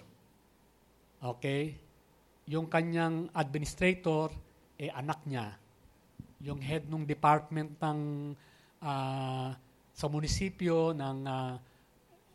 okay, 1.24 1.80
yung 2.44 2.68
kanyang 2.68 3.32
administrator, 3.32 4.36
eh 4.76 4.92
anak 4.92 5.24
niya, 5.24 5.56
yung 6.44 6.60
head 6.60 6.92
ng 6.92 7.08
department 7.08 7.80
ng 7.80 8.00
uh, 8.84 9.56
sa 9.96 10.06
munisipyo 10.12 10.92
ng 10.92 11.18
uh, 11.24 11.56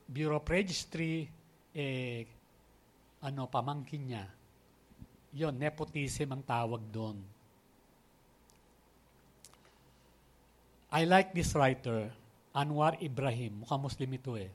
Bureau 0.09 0.41
of 0.41 0.49
Registry, 0.49 1.29
eh, 1.77 2.25
ano, 3.21 3.45
pamangkin 3.53 4.09
niya. 4.09 4.25
Yon, 5.37 5.61
nepotism 5.61 6.33
ang 6.33 6.41
tawag 6.41 6.81
doon. 6.89 7.21
I 10.89 11.05
like 11.05 11.37
this 11.37 11.53
writer, 11.53 12.09
Anwar 12.57 12.97
Ibrahim. 13.05 13.61
Mukhang 13.61 13.85
Muslim 13.85 14.09
ito 14.17 14.33
eh. 14.41 14.49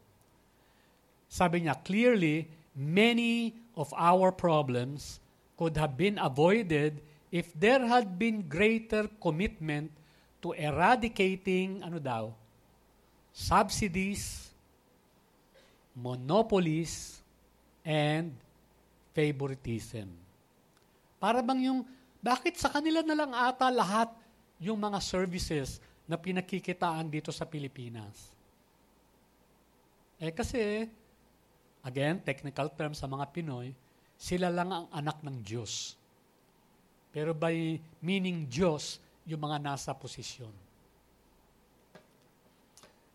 Sabi 1.34 1.66
niya, 1.66 1.74
clearly, 1.82 2.46
many 2.78 3.58
of 3.74 3.90
our 3.98 4.30
problems 4.30 5.18
could 5.58 5.74
have 5.82 5.98
been 5.98 6.22
avoided 6.22 7.02
if 7.34 7.50
there 7.58 7.82
had 7.82 8.22
been 8.22 8.46
greater 8.46 9.10
commitment 9.18 9.90
to 10.46 10.54
eradicating, 10.54 11.82
ano 11.82 11.98
daw, 11.98 12.30
subsidies, 13.34 14.54
monopolies, 15.98 17.26
and 17.82 18.30
favoritism. 19.18 20.14
Para 21.18 21.42
bang 21.42 21.66
yung, 21.66 21.82
bakit 22.22 22.62
sa 22.62 22.70
kanila 22.70 23.02
na 23.02 23.18
lang 23.18 23.34
ata 23.34 23.74
lahat 23.74 24.14
yung 24.62 24.78
mga 24.78 25.02
services 25.02 25.82
na 26.06 26.14
pinakikitaan 26.14 27.10
dito 27.10 27.34
sa 27.34 27.50
Pilipinas? 27.50 28.30
Eh 30.22 30.30
kasi, 30.30 30.86
again, 31.84 32.24
technical 32.24 32.72
term 32.72 32.96
sa 32.96 33.06
mga 33.06 33.30
Pinoy, 33.36 33.76
sila 34.16 34.48
lang 34.48 34.72
ang 34.72 34.88
anak 34.90 35.20
ng 35.20 35.44
Diyos. 35.44 36.00
Pero 37.12 37.36
by 37.36 37.78
meaning 38.00 38.48
Diyos, 38.48 38.98
yung 39.28 39.44
mga 39.44 39.60
nasa 39.60 39.92
posisyon. 39.96 40.52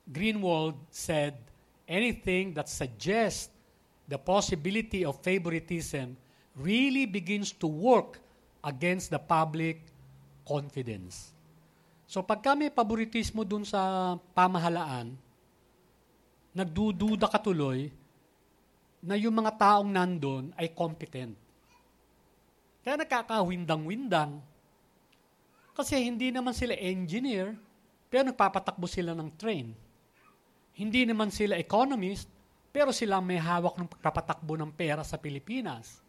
Greenwald 0.09 0.77
said, 0.89 1.37
anything 1.85 2.57
that 2.57 2.69
suggests 2.69 3.53
the 4.09 4.17
possibility 4.17 5.05
of 5.05 5.21
favoritism 5.21 6.17
really 6.57 7.05
begins 7.05 7.53
to 7.53 7.69
work 7.69 8.17
against 8.65 9.13
the 9.13 9.21
public 9.21 9.85
confidence. 10.49 11.37
So 12.09 12.25
pagka 12.25 12.57
may 12.57 12.73
favoritismo 12.73 13.45
dun 13.45 13.69
sa 13.69 14.17
pamahalaan, 14.33 15.13
nagdududa 16.57 17.29
ka 17.29 17.37
tuloy 17.37 17.93
na 19.03 19.15
yung 19.15 19.35
mga 19.35 19.55
taong 19.55 19.91
nandun 19.91 20.51
ay 20.59 20.75
competent. 20.75 21.35
Kaya 22.83 22.99
nakakawindang-windang. 22.99 24.43
Kasi 25.77 26.03
hindi 26.03 26.35
naman 26.35 26.57
sila 26.57 26.75
engineer, 26.75 27.55
pero 28.11 28.33
nagpapatakbo 28.33 28.89
sila 28.89 29.15
ng 29.15 29.31
train. 29.39 29.71
Hindi 30.75 31.07
naman 31.07 31.31
sila 31.31 31.59
economist, 31.59 32.27
pero 32.73 32.91
sila 32.95 33.23
may 33.23 33.39
hawak 33.39 33.79
ng 33.79 33.91
pagpapatakbo 33.91 34.55
ng 34.59 34.71
pera 34.75 35.03
sa 35.03 35.19
Pilipinas. 35.19 36.03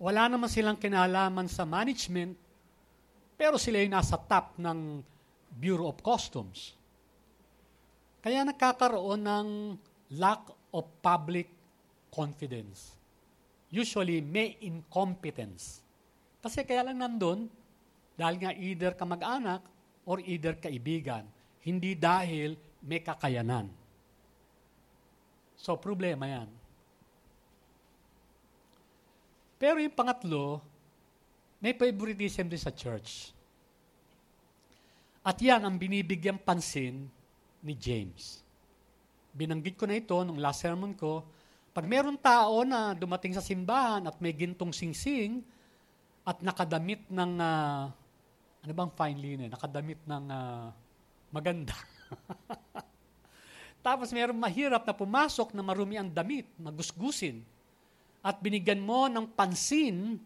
Wala 0.00 0.28
naman 0.32 0.48
silang 0.48 0.80
kinalaman 0.80 1.44
sa 1.48 1.68
management, 1.68 2.36
pero 3.36 3.60
sila 3.60 3.80
yung 3.80 3.92
nasa 3.92 4.16
top 4.16 4.56
ng 4.56 5.04
Bureau 5.52 5.92
of 5.92 6.00
Customs. 6.00 6.76
Kaya 8.20 8.44
nagkakaroon 8.44 9.20
ng 9.24 9.48
lack 10.16 10.44
of 10.72 10.88
public 11.00 11.59
confidence 12.12 13.00
usually 13.70 14.18
may 14.18 14.58
incompetence. 14.60 15.80
Kasi 16.42 16.66
kaya 16.66 16.90
lang 16.90 16.98
nandun, 16.98 17.46
dahil 18.18 18.36
nga 18.36 18.52
either 18.52 18.92
ka 18.98 19.06
mag-anak 19.06 19.62
or 20.04 20.18
either 20.26 20.58
kaibigan, 20.58 21.24
hindi 21.62 21.94
dahil 21.94 22.58
may 22.82 23.00
kakayanan. 23.00 23.70
So, 25.54 25.78
problema 25.78 26.26
yan. 26.26 26.50
Pero 29.60 29.78
yung 29.78 29.94
pangatlo, 29.94 30.58
may 31.60 31.76
favoritism 31.76 32.48
din 32.48 32.60
sa 32.60 32.72
church. 32.72 33.36
At 35.20 35.36
yan 35.36 35.60
ang 35.60 35.76
binibigyan 35.76 36.40
pansin 36.40 37.04
ni 37.60 37.76
James. 37.76 38.40
Binanggit 39.36 39.76
ko 39.76 39.84
na 39.84 40.00
ito 40.00 40.16
nung 40.24 40.40
last 40.40 40.64
sermon 40.64 40.96
ko, 40.96 41.20
pag 41.70 41.86
meron 41.86 42.18
tao 42.18 42.66
na 42.66 42.92
dumating 42.98 43.30
sa 43.30 43.44
simbahan 43.44 44.02
at 44.10 44.18
may 44.18 44.34
gintong 44.34 44.74
singsing 44.74 45.42
at 46.26 46.42
nakadamit 46.42 47.06
ng, 47.06 47.32
uh, 47.38 47.86
ano 48.66 48.72
bang 48.74 48.92
fine 48.92 49.18
linen? 49.18 49.50
Nakadamit 49.50 50.00
ng 50.02 50.24
uh, 50.28 50.68
maganda. 51.30 51.74
Tapos 53.86 54.10
mayroong 54.12 54.36
mahirap 54.36 54.82
na 54.84 54.92
pumasok 54.92 55.54
na 55.56 55.62
marumi 55.64 55.96
ang 55.96 56.10
damit, 56.10 56.44
magusgusin. 56.60 57.40
At 58.20 58.42
binigyan 58.42 58.82
mo 58.82 59.08
ng 59.08 59.24
pansin 59.32 60.20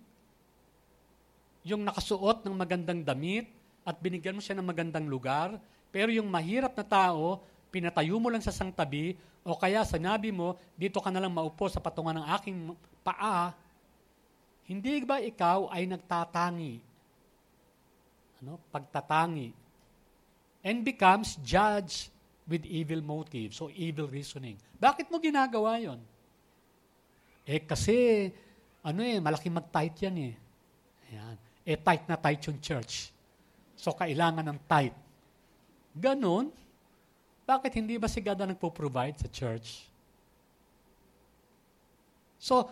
yung 1.62 1.86
nakasuot 1.86 2.42
ng 2.42 2.54
magandang 2.56 3.06
damit 3.06 3.46
at 3.86 4.00
binigyan 4.02 4.34
mo 4.34 4.42
siya 4.42 4.58
ng 4.58 4.66
magandang 4.66 5.06
lugar. 5.06 5.60
Pero 5.94 6.10
yung 6.10 6.26
mahirap 6.26 6.74
na 6.74 6.82
tao, 6.82 7.38
pinatayo 7.74 8.22
mo 8.22 8.30
lang 8.30 8.38
sa 8.38 8.54
sang 8.54 8.70
tabi 8.70 9.18
o 9.42 9.58
kaya 9.58 9.82
sinabi 9.82 10.30
mo, 10.30 10.54
dito 10.78 11.02
ka 11.02 11.10
na 11.10 11.18
lang 11.18 11.34
maupo 11.34 11.66
sa 11.66 11.82
patungan 11.82 12.22
ng 12.22 12.26
aking 12.38 12.58
paa, 13.02 13.50
hindi 14.70 15.02
ba 15.02 15.18
ikaw 15.18 15.74
ay 15.74 15.90
nagtatangi? 15.90 16.78
Ano? 18.38 18.62
Pagtatangi. 18.70 19.50
And 20.62 20.86
becomes 20.86 21.34
judge 21.42 22.08
with 22.46 22.62
evil 22.64 23.02
motives 23.02 23.58
so 23.58 23.68
evil 23.74 24.06
reasoning. 24.06 24.56
Bakit 24.78 25.10
mo 25.10 25.18
ginagawa 25.18 25.82
yon? 25.82 25.98
Eh 27.44 27.60
kasi, 27.60 28.30
ano 28.80 29.04
eh, 29.04 29.20
malaki 29.20 29.52
mag-tight 29.52 30.08
yan 30.08 30.32
eh. 30.32 30.34
Ayan. 31.12 31.36
Eh 31.64 31.76
tight 31.76 32.08
na 32.08 32.16
tight 32.16 32.40
yung 32.48 32.60
church. 32.60 33.12
So 33.76 33.92
kailangan 33.92 34.48
ng 34.48 34.60
tight. 34.64 34.96
Ganon. 35.92 36.48
Bakit 37.44 37.72
hindi 37.76 38.00
ba 38.00 38.08
si 38.08 38.24
God 38.24 38.40
ang 38.40 38.50
nagpo-provide 38.56 39.20
sa 39.20 39.28
church? 39.28 39.84
So, 42.40 42.68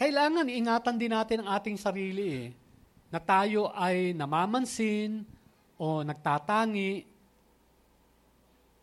kailangan 0.00 0.48
ingatan 0.48 0.96
din 0.96 1.12
natin 1.12 1.44
ang 1.44 1.60
ating 1.60 1.76
sarili 1.76 2.26
eh, 2.28 2.46
na 3.12 3.20
tayo 3.20 3.72
ay 3.76 4.12
namamansin 4.16 5.24
o 5.76 6.00
nagtatangi 6.04 7.04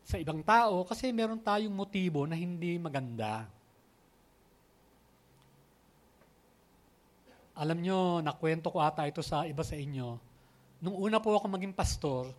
sa 0.06 0.22
ibang 0.22 0.46
tao 0.46 0.86
kasi 0.86 1.10
meron 1.10 1.42
tayong 1.42 1.74
motibo 1.74 2.30
na 2.30 2.38
hindi 2.38 2.78
maganda. 2.78 3.50
Alam 7.58 7.82
nyo, 7.82 8.22
nakwento 8.22 8.70
ko 8.70 8.84
ata 8.84 9.10
ito 9.10 9.26
sa 9.26 9.50
iba 9.50 9.66
sa 9.66 9.74
inyo. 9.74 10.20
Nung 10.84 10.98
una 11.00 11.18
po 11.18 11.34
ako 11.34 11.50
maging 11.50 11.74
pastor, 11.74 12.30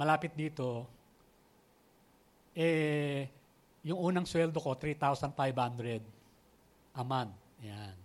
malapit 0.00 0.32
dito, 0.32 0.88
eh, 2.56 3.28
yung 3.84 4.00
unang 4.00 4.24
sweldo 4.24 4.56
ko, 4.56 4.72
3,500 4.72 6.00
a 6.96 7.04
month. 7.04 7.36
Yan. 7.60 7.96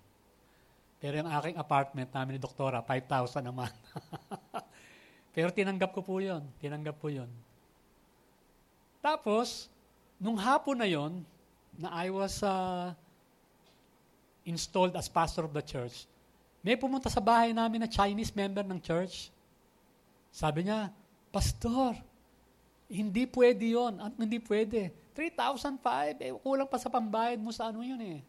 Pero 0.99 1.23
yung 1.23 1.31
aking 1.31 1.55
apartment 1.55 2.11
namin 2.11 2.35
ni 2.35 2.41
Doktora, 2.43 2.83
5,000 2.83 3.47
a 3.47 3.53
month. 3.55 3.79
Pero 5.35 5.55
tinanggap 5.55 5.95
ko 5.95 6.03
po 6.03 6.19
yun. 6.19 6.43
Tinanggap 6.59 6.99
po 6.99 7.07
yun. 7.07 7.31
Tapos, 8.99 9.71
nung 10.19 10.35
hapon 10.35 10.75
na 10.75 10.87
yon 10.87 11.23
na 11.79 11.91
I 11.95 12.11
was 12.11 12.43
uh, 12.43 12.91
installed 14.43 14.95
as 14.99 15.07
pastor 15.07 15.47
of 15.47 15.55
the 15.55 15.63
church, 15.63 16.07
may 16.59 16.75
pumunta 16.75 17.07
sa 17.07 17.21
bahay 17.23 17.55
namin 17.55 17.83
na 17.83 17.89
Chinese 17.91 18.33
member 18.35 18.65
ng 18.65 18.81
church. 18.81 19.29
Sabi 20.33 20.67
niya, 20.67 20.89
Pastor, 21.35 21.99
hindi 22.87 23.27
pwede 23.27 23.75
yon. 23.75 23.99
At 23.99 24.15
hindi 24.15 24.39
pwede. 24.39 24.95
3,005, 25.11 26.23
eh, 26.23 26.31
kulang 26.31 26.63
pa 26.67 26.79
sa 26.79 26.87
pambayad 26.87 27.43
mo 27.43 27.51
sa 27.51 27.67
ano 27.67 27.83
yun 27.83 27.99
eh. 27.99 28.23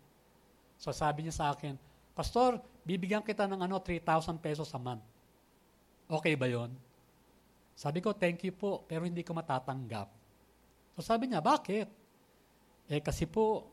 So 0.75 0.91
sabi 0.91 1.23
niya 1.23 1.39
sa 1.39 1.55
akin, 1.55 1.79
Pastor, 2.19 2.59
bibigyan 2.83 3.23
kita 3.23 3.47
ng 3.47 3.63
ano, 3.63 3.79
3,000 3.79 4.43
pesos 4.43 4.67
a 4.75 4.81
month. 4.83 5.07
Okay 6.11 6.35
ba 6.35 6.51
yon? 6.51 6.75
Sabi 7.79 8.03
ko, 8.03 8.11
thank 8.11 8.43
you 8.43 8.51
po, 8.51 8.83
pero 8.91 9.07
hindi 9.07 9.23
ko 9.23 9.35
matatanggap. 9.39 10.11
So 10.99 11.07
sabi 11.07 11.31
niya, 11.31 11.39
bakit? 11.39 11.87
Eh 12.91 12.99
kasi 12.99 13.23
po, 13.29 13.71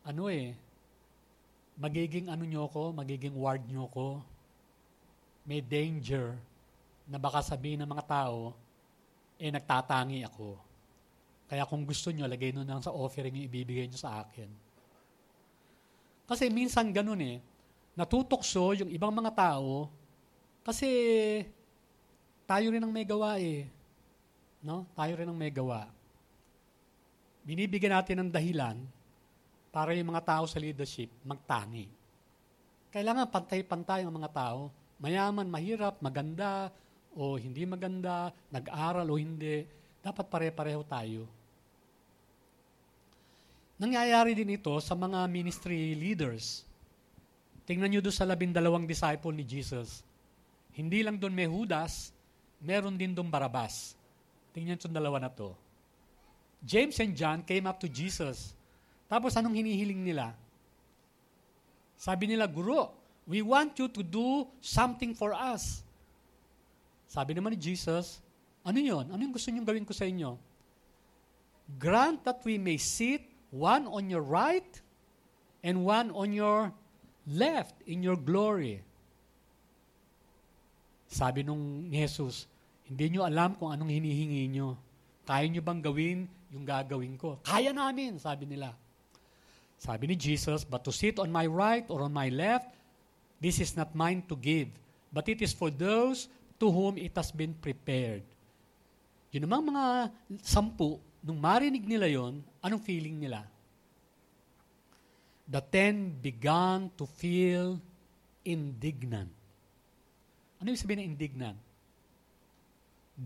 ano 0.00 0.32
eh, 0.32 0.56
magiging 1.76 2.32
ano 2.32 2.44
nyo 2.48 2.68
ko, 2.72 2.92
magiging 2.96 3.36
ward 3.36 3.64
nyo 3.68 3.84
ko. 3.92 4.20
May 5.44 5.60
danger 5.60 6.38
na 7.12 7.20
baka 7.20 7.44
sabihin 7.44 7.84
ng 7.84 7.90
mga 7.92 8.08
tao, 8.08 8.56
eh 9.36 9.52
nagtatangi 9.52 10.24
ako. 10.24 10.56
Kaya 11.44 11.68
kung 11.68 11.84
gusto 11.84 12.08
nyo, 12.08 12.24
lagay 12.24 12.56
nyo 12.56 12.64
lang 12.64 12.80
sa 12.80 12.96
offering 12.96 13.36
yung 13.36 13.52
ibibigay 13.52 13.84
nyo 13.84 14.00
sa 14.00 14.24
akin. 14.24 14.48
Kasi 16.24 16.48
minsan 16.48 16.88
ganun 16.88 17.20
eh, 17.20 17.36
natutokso 17.92 18.72
yung 18.72 18.88
ibang 18.88 19.12
mga 19.12 19.36
tao 19.36 19.92
kasi 20.64 20.88
tayo 22.48 22.72
rin 22.72 22.80
ang 22.80 22.88
may 22.88 23.04
gawa 23.04 23.36
eh. 23.36 23.68
No? 24.64 24.88
Tayo 24.96 25.12
rin 25.20 25.28
ang 25.28 25.36
may 25.36 25.52
gawa. 25.52 25.92
Binibigyan 27.44 28.00
natin 28.00 28.24
ng 28.24 28.30
dahilan 28.32 28.80
para 29.68 29.92
yung 29.92 30.08
mga 30.08 30.24
tao 30.24 30.44
sa 30.48 30.56
leadership 30.56 31.12
magtangi. 31.20 31.90
Kailangan 32.88 33.28
pantay-pantay 33.28 34.08
ang 34.08 34.14
mga 34.16 34.32
tao. 34.32 34.72
Mayaman, 35.02 35.50
mahirap, 35.50 36.00
maganda, 36.00 36.72
o 37.16 37.36
hindi 37.36 37.64
maganda, 37.68 38.32
nag-aral 38.48 39.08
o 39.08 39.16
hindi. 39.16 39.64
Dapat 40.02 40.26
pare-pareho 40.26 40.82
tayo. 40.88 41.28
Nangyayari 43.82 44.38
din 44.38 44.54
ito 44.54 44.72
sa 44.78 44.94
mga 44.94 45.26
ministry 45.26 45.98
leaders. 45.98 46.62
Tingnan 47.66 47.90
nyo 47.90 48.00
doon 48.02 48.14
sa 48.14 48.26
labindalawang 48.26 48.86
disciple 48.86 49.34
ni 49.34 49.42
Jesus. 49.42 50.06
Hindi 50.74 51.02
lang 51.02 51.18
doon 51.18 51.34
may 51.34 51.50
Judas, 51.50 52.14
meron 52.62 52.94
din 52.94 53.14
doon 53.14 53.26
Barabas. 53.30 53.98
Tingnan 54.54 54.78
nyo 54.78 54.88
dalawa 54.90 55.18
na 55.22 55.30
to. 55.30 55.54
James 56.62 56.94
and 57.02 57.18
John 57.18 57.42
came 57.42 57.66
up 57.66 57.82
to 57.82 57.90
Jesus. 57.90 58.54
Tapos 59.10 59.34
anong 59.34 59.58
hinihiling 59.58 59.98
nila? 59.98 60.30
Sabi 61.98 62.30
nila, 62.30 62.46
Guru, 62.46 62.86
we 63.26 63.42
want 63.42 63.78
you 63.78 63.90
to 63.90 64.02
do 64.02 64.46
something 64.62 65.14
for 65.14 65.34
us. 65.34 65.82
Sabi 67.12 67.36
naman 67.36 67.52
ni 67.52 67.60
Jesus, 67.60 68.24
ano 68.64 68.80
yon? 68.80 69.04
Ano 69.12 69.20
yung 69.20 69.36
gusto 69.36 69.52
niyong 69.52 69.68
gawin 69.68 69.84
ko 69.84 69.92
sa 69.92 70.08
inyo? 70.08 70.32
Grant 71.76 72.24
that 72.24 72.40
we 72.48 72.56
may 72.56 72.80
sit 72.80 73.20
one 73.52 73.84
on 73.84 74.08
your 74.08 74.24
right 74.24 74.80
and 75.60 75.84
one 75.84 76.08
on 76.16 76.32
your 76.32 76.72
left 77.28 77.76
in 77.84 78.00
your 78.00 78.16
glory. 78.16 78.80
Sabi 81.12 81.44
nung 81.44 81.92
Jesus, 81.92 82.48
hindi 82.88 83.12
nyo 83.12 83.28
alam 83.28 83.60
kung 83.60 83.68
anong 83.68 83.92
hinihingi 83.92 84.48
nyo. 84.48 84.80
Kaya 85.28 85.44
nyo 85.52 85.60
bang 85.60 85.84
gawin 85.84 86.18
yung 86.48 86.64
gagawin 86.64 87.20
ko? 87.20 87.36
Kaya 87.44 87.76
namin, 87.76 88.16
sabi 88.16 88.48
nila. 88.48 88.72
Sabi 89.76 90.08
ni 90.08 90.16
Jesus, 90.16 90.64
but 90.64 90.80
to 90.80 90.88
sit 90.88 91.20
on 91.20 91.28
my 91.28 91.44
right 91.44 91.84
or 91.92 92.08
on 92.08 92.12
my 92.16 92.32
left, 92.32 92.72
this 93.36 93.60
is 93.60 93.76
not 93.76 93.92
mine 93.92 94.24
to 94.32 94.36
give, 94.40 94.72
but 95.12 95.28
it 95.28 95.44
is 95.44 95.52
for 95.52 95.68
those 95.68 96.32
to 96.62 96.70
whom 96.70 96.94
it 96.94 97.10
has 97.18 97.34
been 97.34 97.50
prepared. 97.58 98.22
Yun 99.34 99.50
namang 99.50 99.74
mga 99.74 99.84
sampu, 100.46 101.02
nung 101.18 101.42
marinig 101.42 101.82
nila 101.82 102.06
yon, 102.06 102.38
anong 102.62 102.78
feeling 102.86 103.18
nila? 103.18 103.42
The 105.50 105.58
ten 105.58 106.14
began 106.22 106.94
to 106.94 107.02
feel 107.02 107.82
indignant. 108.46 109.34
Ano 110.62 110.70
yung 110.70 110.78
sabihin 110.78 111.02
ng 111.02 111.10
indignant? 111.18 111.58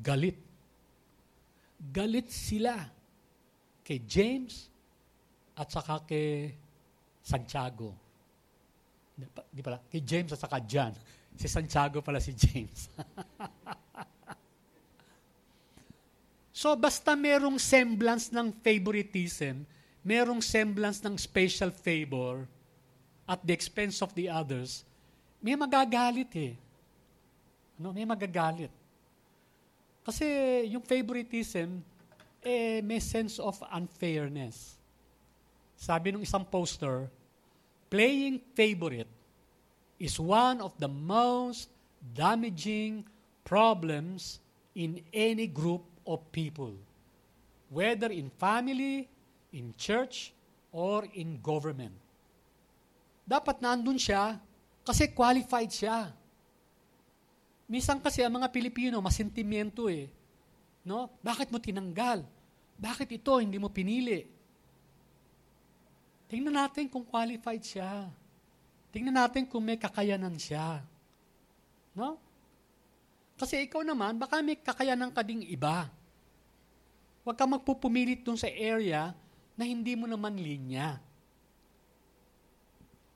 Galit. 0.01 0.41
Galit 1.93 2.33
sila 2.33 2.89
kay 3.85 4.01
James 4.09 4.73
at 5.53 5.69
saka 5.69 6.01
kay 6.09 6.57
Santiago. 7.21 7.93
Di 9.53 9.61
pala, 9.61 9.85
kay 9.93 10.01
James 10.01 10.33
at 10.33 10.41
saka 10.41 10.57
John. 10.65 10.97
Si 11.37 11.47
Santiago 11.47 12.01
pala 12.01 12.19
si 12.19 12.33
James. 12.33 12.89
So 16.57 16.73
basta 16.73 17.13
merong 17.13 17.61
semblance 17.61 18.33
ng 18.33 18.49
favoritism, 18.65 19.69
merong 20.01 20.41
semblance 20.41 21.05
ng 21.05 21.13
special 21.21 21.69
favor 21.69 22.49
at 23.29 23.45
the 23.45 23.53
expense 23.53 24.01
of 24.01 24.17
the 24.17 24.33
others, 24.33 24.81
may 25.45 25.53
magagalit 25.53 26.33
eh. 26.33 26.57
Ano, 27.77 27.93
may 27.93 28.09
magagalit. 28.09 28.73
Kasi 30.01 30.25
yung 30.73 30.81
favoritism, 30.81 31.85
eh, 32.41 32.81
may 32.81 33.05
sense 33.05 33.37
of 33.37 33.61
unfairness. 33.69 34.81
Sabi 35.77 36.09
ng 36.09 36.25
isang 36.25 36.49
poster, 36.49 37.05
playing 37.93 38.41
favorite 38.57 39.13
is 39.97 40.21
one 40.21 40.61
of 40.61 40.77
the 40.77 40.89
most 40.89 41.73
damaging 42.13 43.05
problems 43.45 44.39
in 44.77 45.01
any 45.13 45.49
group 45.49 45.85
of 46.05 46.21
people, 46.31 46.77
whether 47.73 48.13
in 48.13 48.29
family, 48.37 49.09
in 49.53 49.73
church, 49.81 50.37
or 50.71 51.09
in 51.17 51.41
government. 51.41 51.97
Dapat 53.25 53.65
nandun 53.65 53.97
siya 53.97 54.37
kasi 54.85 55.11
qualified 55.11 55.73
siya. 55.73 56.13
Minsan 57.67 57.99
kasi 57.99 58.23
ang 58.23 58.39
mga 58.39 58.53
Pilipino, 58.53 59.03
masentimento 59.03 59.91
eh. 59.91 60.07
No? 60.87 61.11
Bakit 61.19 61.51
mo 61.51 61.59
tinanggal? 61.59 62.23
Bakit 62.79 63.09
ito 63.19 63.33
hindi 63.43 63.59
mo 63.59 63.67
pinili? 63.73 64.23
Tingnan 66.31 66.55
natin 66.55 66.87
kung 66.87 67.03
qualified 67.03 67.65
siya. 67.65 68.07
Tingnan 68.97 69.13
natin 69.13 69.45
kung 69.45 69.61
may 69.61 69.77
kakayanan 69.77 70.41
siya. 70.41 70.81
No? 71.93 72.17
Kasi 73.37 73.69
ikaw 73.69 73.85
naman, 73.85 74.17
baka 74.17 74.41
may 74.41 74.57
kakayanan 74.57 75.13
ka 75.13 75.21
ding 75.21 75.45
iba. 75.45 75.93
Huwag 77.21 77.37
ka 77.37 77.45
magpupumilit 77.45 78.25
dun 78.25 78.41
sa 78.41 78.49
area 78.49 79.13
na 79.53 79.69
hindi 79.69 79.93
mo 79.93 80.09
naman 80.09 80.41
linya. 80.41 80.97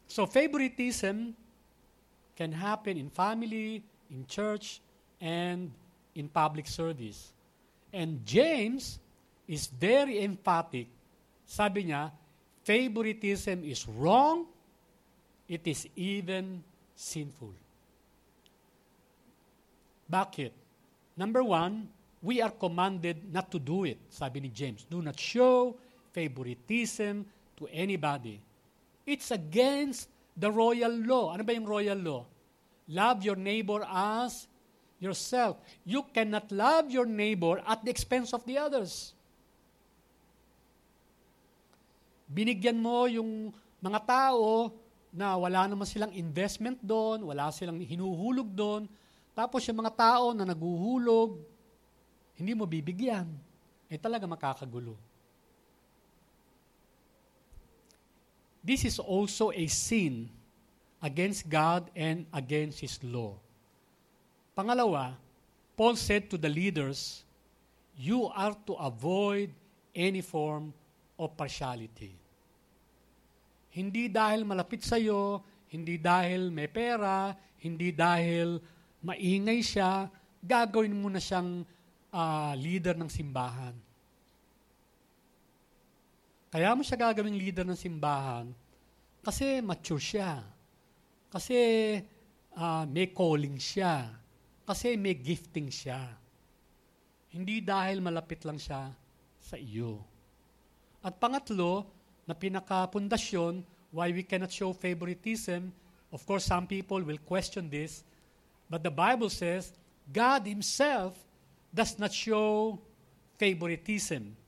So 0.05 0.29
favoritism 0.29 1.33
can 2.37 2.53
happen 2.53 3.01
in 3.01 3.09
family, 3.09 3.81
in 4.13 4.29
church, 4.29 4.85
and 5.17 5.73
in 6.13 6.29
public 6.29 6.69
service. 6.69 7.33
And 7.89 8.21
James 8.29 9.01
is 9.49 9.65
very 9.65 10.21
emphatic. 10.21 10.93
Sabi 11.49 11.89
niya, 11.89 12.13
favoritism 12.69 13.65
is 13.65 13.89
wrong, 13.89 14.45
it 15.51 15.67
is 15.67 15.91
even 15.99 16.63
sinful. 16.95 17.51
Bakit? 20.07 20.55
Number 21.19 21.43
one, 21.43 21.91
we 22.23 22.39
are 22.39 22.55
commanded 22.55 23.35
not 23.35 23.51
to 23.51 23.59
do 23.59 23.83
it, 23.83 23.99
sabi 24.07 24.47
ni 24.47 24.51
James. 24.55 24.87
Do 24.87 25.03
not 25.03 25.19
show 25.19 25.75
favoritism 26.15 27.27
to 27.59 27.67
anybody. 27.75 28.39
It's 29.03 29.35
against 29.35 30.07
the 30.39 30.55
royal 30.55 30.95
law. 30.95 31.35
Ano 31.35 31.43
ba 31.43 31.51
yung 31.51 31.67
royal 31.67 31.99
law? 31.99 32.23
Love 32.87 33.27
your 33.27 33.39
neighbor 33.39 33.83
as 33.91 34.47
yourself. 35.03 35.59
You 35.83 36.07
cannot 36.15 36.47
love 36.55 36.95
your 36.95 37.11
neighbor 37.11 37.59
at 37.67 37.83
the 37.83 37.91
expense 37.91 38.31
of 38.31 38.47
the 38.47 38.55
others. 38.55 39.19
Binigyan 42.31 42.79
mo 42.79 43.11
yung 43.11 43.51
mga 43.83 44.07
tao 44.07 44.71
na 45.11 45.35
wala 45.35 45.67
naman 45.67 45.87
silang 45.87 46.15
investment 46.15 46.79
doon, 46.81 47.27
wala 47.27 47.51
silang 47.51 47.83
hinuhulog 47.83 48.47
doon, 48.55 48.87
tapos 49.35 49.67
yung 49.67 49.83
mga 49.83 49.95
tao 49.95 50.31
na 50.35 50.47
naguhulog, 50.47 51.39
hindi 52.39 52.53
mo 52.55 52.65
bibigyan. 52.65 53.27
Eh 53.91 53.99
talaga 53.99 54.25
makakagulo. 54.25 54.95
This 58.61 58.85
is 58.85 59.01
also 59.01 59.51
a 59.51 59.67
sin 59.67 60.29
against 61.01 61.49
God 61.49 61.89
and 61.97 62.29
against 62.31 62.85
His 62.85 63.01
law. 63.01 63.41
Pangalawa, 64.53 65.17
Paul 65.75 65.97
said 65.97 66.29
to 66.29 66.37
the 66.37 66.49
leaders, 66.49 67.25
you 67.97 68.29
are 68.29 68.53
to 68.69 68.77
avoid 68.77 69.49
any 69.97 70.21
form 70.21 70.77
of 71.17 71.33
partiality. 71.37 72.13
Hindi 73.71 74.11
dahil 74.11 74.43
malapit 74.43 74.83
sa 74.83 74.99
iyo, 74.99 75.43
hindi 75.71 75.99
dahil 75.99 76.51
may 76.51 76.67
pera, 76.67 77.31
hindi 77.63 77.95
dahil 77.95 78.59
maingay 79.07 79.61
siya, 79.63 80.11
gagawin 80.43 80.97
mo 80.97 81.09
na 81.09 81.23
siyang 81.23 81.63
uh, 82.11 82.53
leader 82.59 82.99
ng 82.99 83.11
simbahan. 83.11 83.75
Kaya 86.51 86.75
mo 86.75 86.83
siya 86.83 86.99
gagawing 86.99 87.39
leader 87.39 87.63
ng 87.63 87.79
simbahan 87.79 88.51
kasi 89.23 89.61
mature 89.61 90.03
siya. 90.03 90.43
Kasi 91.31 91.59
uh, 92.59 92.85
may 92.91 93.15
calling 93.15 93.55
siya. 93.61 94.11
Kasi 94.67 94.99
may 94.99 95.15
gifting 95.15 95.71
siya. 95.71 96.11
Hindi 97.31 97.63
dahil 97.63 98.03
malapit 98.03 98.43
lang 98.43 98.59
siya 98.59 98.91
sa 99.39 99.55
iyo. 99.55 100.03
At 101.07 101.23
pangatlo, 101.23 101.87
na 102.31 102.39
pinakapundasyon, 102.39 103.67
why 103.91 104.15
we 104.15 104.23
cannot 104.23 104.55
show 104.55 104.71
favoritism, 104.71 105.75
of 106.15 106.23
course 106.23 106.47
some 106.47 106.71
people 106.71 107.03
will 107.03 107.19
question 107.27 107.67
this, 107.67 108.07
but 108.71 108.87
the 108.87 108.95
Bible 108.95 109.27
says, 109.27 109.75
God 110.07 110.47
Himself 110.47 111.19
does 111.75 111.99
not 111.99 112.15
show 112.15 112.79
favoritism. 113.35 114.39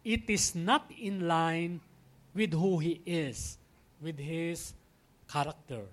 It 0.00 0.24
is 0.32 0.56
not 0.56 0.88
in 0.96 1.28
line 1.28 1.80
with 2.32 2.56
who 2.56 2.80
He 2.80 3.04
is, 3.04 3.60
with 4.00 4.16
His 4.16 4.72
character. 5.28 5.84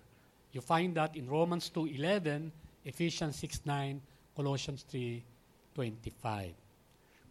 You 0.56 0.64
find 0.64 0.96
that 0.96 1.16
in 1.16 1.28
Romans 1.28 1.72
2.11, 1.76 2.52
Ephesians 2.88 3.36
6.9, 3.36 4.00
Colossians 4.36 4.86
3.25. 4.88 6.56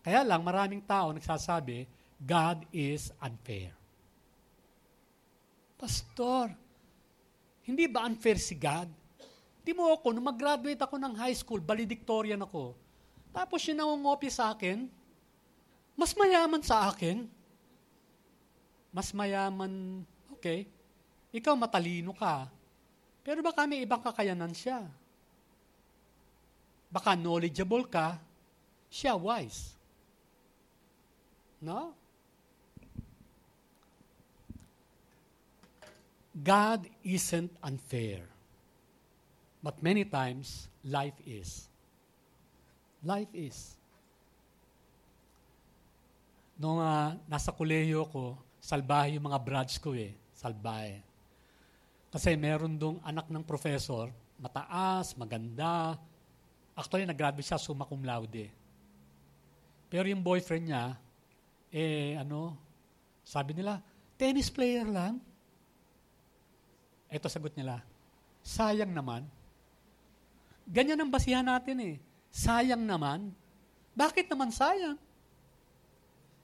Kaya 0.04 0.24
lang, 0.24 0.40
maraming 0.40 0.80
tao 0.84 1.12
nagsasabi, 1.12 1.84
God 2.20 2.68
is 2.68 3.09
unfair. 3.24 3.72
Pastor, 5.80 6.52
hindi 7.64 7.88
ba 7.88 8.04
unfair 8.04 8.37
si 8.37 8.52
God? 8.52 8.92
Hindi 9.64 9.72
mo 9.72 9.88
ako, 9.88 10.12
nung 10.12 10.28
mag-graduate 10.28 10.80
ako 10.85 11.00
ng 11.00 11.16
high 11.16 11.33
school, 11.33 11.64
valedictorian 11.64 12.44
ako. 12.44 12.76
Tapos 13.33 13.64
yung 13.64 13.80
nangungopi 13.80 14.28
sa 14.28 14.52
akin, 14.52 14.85
mas 15.96 16.12
mayaman 16.12 16.61
sa 16.61 16.92
akin. 16.92 17.24
Mas 18.90 19.12
mayaman, 19.16 20.02
okay. 20.33 20.66
Ikaw 21.30 21.54
matalino 21.54 22.12
ka. 22.12 22.50
Pero 23.24 23.40
baka 23.40 23.64
may 23.64 23.85
ibang 23.85 24.02
kakayanan 24.02 24.52
siya. 24.52 24.85
Baka 26.90 27.14
knowledgeable 27.14 27.87
ka, 27.87 28.18
siya 28.90 29.14
wise. 29.14 29.78
No? 31.62 31.94
God 36.30 36.86
isn't 37.02 37.50
unfair. 37.58 38.22
But 39.60 39.82
many 39.82 40.06
times, 40.06 40.70
life 40.86 41.18
is. 41.26 41.66
Life 43.02 43.28
is. 43.34 43.74
Nung 46.60 46.78
uh, 46.78 47.16
nasa 47.26 47.50
kolehiyo 47.50 48.06
ko, 48.08 48.36
salbahe 48.60 49.16
yung 49.16 49.26
mga 49.26 49.40
brads 49.40 49.76
ko 49.80 49.92
eh. 49.96 50.14
Salbahe. 50.36 51.02
Kasi 52.10 52.36
meron 52.36 52.76
dong 52.76 52.98
anak 53.04 53.28
ng 53.28 53.44
professor, 53.44 54.10
mataas, 54.40 55.12
maganda. 55.14 55.96
Actually, 56.74 57.04
nag-graduate 57.04 57.46
siya 57.46 57.60
summa 57.60 57.84
cum 57.84 58.00
laude. 58.02 58.48
Pero 59.90 60.06
yung 60.06 60.22
boyfriend 60.22 60.70
niya, 60.70 60.94
eh, 61.70 62.14
ano, 62.18 62.54
sabi 63.26 63.54
nila, 63.54 63.82
tennis 64.18 64.50
player 64.50 64.86
lang. 64.86 65.18
Ito 67.10 67.26
sagot 67.26 67.52
nila, 67.58 67.82
sayang 68.46 68.94
naman. 68.94 69.26
Ganyan 70.70 71.02
ang 71.02 71.10
basihan 71.10 71.42
natin 71.42 71.76
eh. 71.82 71.94
Sayang 72.30 72.86
naman. 72.86 73.34
Bakit 73.98 74.30
naman 74.30 74.54
sayang? 74.54 74.94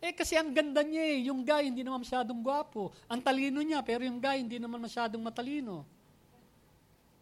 Eh 0.03 0.11
kasi 0.11 0.35
ang 0.35 0.51
ganda 0.51 0.83
niya 0.83 1.05
eh. 1.07 1.19
Yung 1.31 1.47
guy 1.47 1.71
hindi 1.71 1.87
naman 1.87 2.03
masyadong 2.03 2.43
gwapo. 2.43 2.91
Ang 3.07 3.23
talino 3.23 3.63
niya, 3.63 3.79
pero 3.87 4.03
yung 4.03 4.19
guy 4.19 4.43
hindi 4.43 4.59
naman 4.59 4.83
masyadong 4.83 5.23
matalino. 5.23 5.87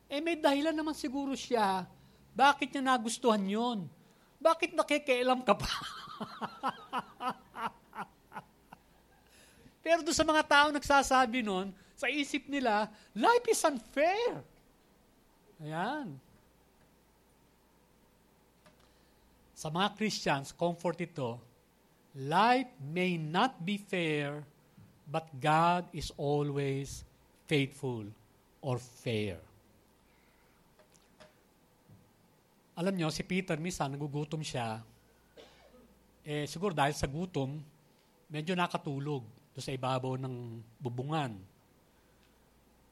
Eh 0.09 0.25
may 0.25 0.41
dahilan 0.41 0.73
naman 0.73 0.97
siguro 0.97 1.37
siya. 1.37 1.85
Bakit 2.33 2.73
niya 2.73 2.97
nagustuhan 2.97 3.45
yon? 3.45 3.85
Bakit 4.41 4.73
nakikialam 4.73 5.45
ka 5.45 5.55
pa? 5.55 5.69
pero 9.85 10.01
doon 10.01 10.17
sa 10.17 10.27
mga 10.27 10.43
tao 10.49 10.67
nagsasabi 10.73 11.45
nun, 11.45 11.71
sa 12.05 12.13
isip 12.13 12.45
nila, 12.53 12.93
life 13.17 13.47
is 13.49 13.65
unfair. 13.65 14.45
Ayan. 15.65 16.21
Sa 19.57 19.73
mga 19.73 19.97
Christians, 19.97 20.53
comfort 20.53 21.01
ito, 21.01 21.41
Life 22.15 22.71
may 22.79 23.19
not 23.19 23.59
be 23.59 23.75
fair, 23.75 24.47
but 25.11 25.27
God 25.43 25.91
is 25.91 26.15
always 26.15 27.03
faithful 27.51 28.07
or 28.63 28.79
fair. 28.79 29.43
Alam 32.79 32.95
nyo, 32.95 33.11
si 33.11 33.27
Peter, 33.27 33.59
minsan 33.59 33.91
nagugutom 33.91 34.47
siya. 34.47 34.79
Eh, 36.23 36.47
siguro 36.47 36.71
dahil 36.71 36.95
sa 36.95 37.11
gutom, 37.11 37.59
medyo 38.31 38.55
nakatulog 38.55 39.27
do 39.51 39.59
sa 39.59 39.75
ibabaw 39.75 40.15
ng 40.15 40.63
bubungan. 40.79 41.35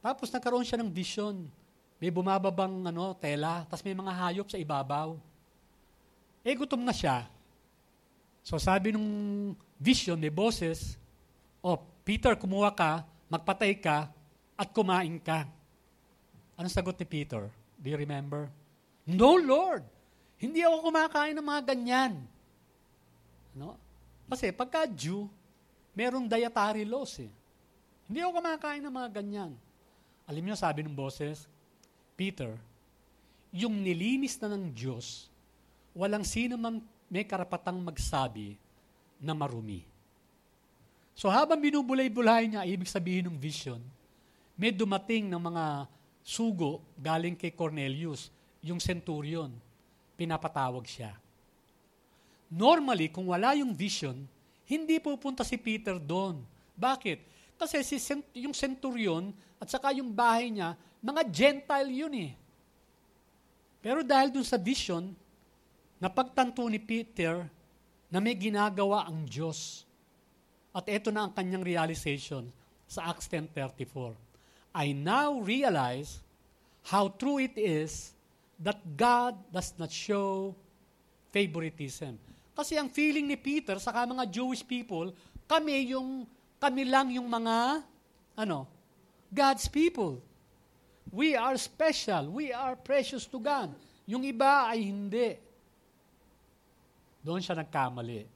Tapos 0.03 0.29
nagkaroon 0.35 0.67
siya 0.67 0.83
ng 0.83 0.91
vision. 0.91 1.47
May 2.03 2.11
bumababang 2.11 2.83
ano, 2.83 3.15
tela, 3.15 3.63
tapos 3.71 3.87
may 3.87 3.95
mga 3.95 4.11
hayop 4.11 4.51
sa 4.51 4.59
ibabaw. 4.59 5.15
Eh, 6.43 6.59
gutom 6.59 6.83
na 6.83 6.91
siya. 6.91 7.31
So 8.43 8.59
sabi 8.59 8.91
nung 8.91 9.55
vision 9.79 10.19
ni 10.19 10.27
boses, 10.27 10.99
oh, 11.63 11.79
Peter, 12.03 12.35
kumuha 12.35 12.75
ka, 12.75 13.07
magpatay 13.31 13.79
ka, 13.79 14.11
at 14.59 14.69
kumain 14.75 15.23
ka. 15.23 15.47
Ano 16.59 16.67
sagot 16.67 16.99
ni 16.99 17.07
Peter? 17.07 17.47
Do 17.79 17.87
you 17.87 17.95
remember? 17.95 18.51
No, 19.07 19.39
Lord. 19.39 19.87
Hindi 20.43 20.67
ako 20.67 20.91
kumakain 20.91 21.39
ng 21.39 21.47
mga 21.47 21.63
ganyan. 21.71 22.19
No? 23.55 23.79
Kasi 24.27 24.51
pagka 24.51 24.91
Jew, 24.91 25.31
merong 25.95 26.27
dietary 26.27 26.83
laws 26.83 27.23
eh. 27.23 27.31
Hindi 28.11 28.19
ako 28.27 28.43
kumakain 28.43 28.83
ng 28.83 28.95
mga 28.95 29.11
ganyan. 29.23 29.55
Alam 30.27 30.43
niyo, 30.43 30.57
sabi 30.57 30.87
ng 30.87 30.95
boses, 30.95 31.51
Peter, 32.15 32.55
yung 33.53 33.83
nilinis 33.83 34.39
na 34.41 34.55
ng 34.55 34.73
Diyos, 34.73 35.29
walang 35.93 36.25
sino 36.25 36.57
man 36.57 36.81
may 37.13 37.29
karapatang 37.29 37.77
magsabi 37.77 38.57
na 39.21 39.37
marumi. 39.37 39.85
So 41.13 41.29
habang 41.29 41.61
binubulay-bulay 41.61 42.49
niya, 42.49 42.65
ibig 42.65 42.89
sabihin 42.89 43.29
ng 43.29 43.37
vision, 43.37 43.79
may 44.57 44.73
dumating 44.73 45.29
ng 45.29 45.43
mga 45.43 45.85
sugo 46.25 46.81
galing 46.97 47.37
kay 47.37 47.53
Cornelius, 47.53 48.33
yung 48.65 48.81
centurion. 48.81 49.53
Pinapatawag 50.17 50.87
siya. 50.89 51.13
Normally, 52.53 53.09
kung 53.09 53.29
wala 53.29 53.57
yung 53.57 53.73
vision, 53.73 54.25
hindi 54.69 54.97
pupunta 55.03 55.43
si 55.43 55.59
Peter 55.61 55.99
doon. 55.99 56.41
Bakit? 56.77 57.19
Kasi 57.61 57.85
si 57.85 57.97
yung 58.39 58.57
centurion 58.57 59.33
at 59.63 59.71
saka 59.71 59.95
yung 59.95 60.11
bahay 60.11 60.51
niya, 60.51 60.75
mga 60.99 61.23
Gentile 61.31 61.91
yun 61.95 62.11
eh. 62.19 62.35
Pero 63.79 64.03
dahil 64.03 64.35
dun 64.35 64.43
sa 64.43 64.59
vision, 64.59 65.15
napagtanto 66.03 66.67
ni 66.67 66.83
Peter 66.83 67.47
na 68.11 68.19
may 68.19 68.35
ginagawa 68.35 69.07
ang 69.07 69.23
Diyos. 69.23 69.87
At 70.75 70.91
ito 70.91 71.15
na 71.15 71.31
ang 71.31 71.33
kanyang 71.35 71.63
realization 71.63 72.51
sa 72.91 73.15
Acts 73.15 73.31
10.34. 73.31 74.19
I 74.75 74.91
now 74.99 75.39
realize 75.39 76.19
how 76.91 77.07
true 77.15 77.39
it 77.39 77.55
is 77.55 78.11
that 78.59 78.83
God 78.99 79.39
does 79.55 79.79
not 79.79 79.95
show 79.95 80.59
favoritism. 81.31 82.19
Kasi 82.51 82.75
ang 82.83 82.91
feeling 82.91 83.31
ni 83.31 83.39
Peter 83.39 83.79
sa 83.79 83.95
mga 83.95 84.27
Jewish 84.27 84.67
people, 84.67 85.15
kami 85.47 85.95
yung 85.95 86.27
kami 86.59 86.83
lang 86.83 87.15
yung 87.15 87.31
mga 87.31 87.87
ano, 88.39 88.82
God's 89.33 89.65
people. 89.65 90.21
We 91.09 91.33
are 91.33 91.57
special. 91.57 92.29
We 92.29 92.53
are 92.53 92.77
precious 92.77 93.25
to 93.33 93.41
God. 93.41 93.73
Yung 94.05 94.29
iba 94.29 94.69
ay 94.69 94.85
hindi. 94.85 95.41
Doon 97.25 97.41
siya 97.41 97.57
nagkamali. 97.57 98.29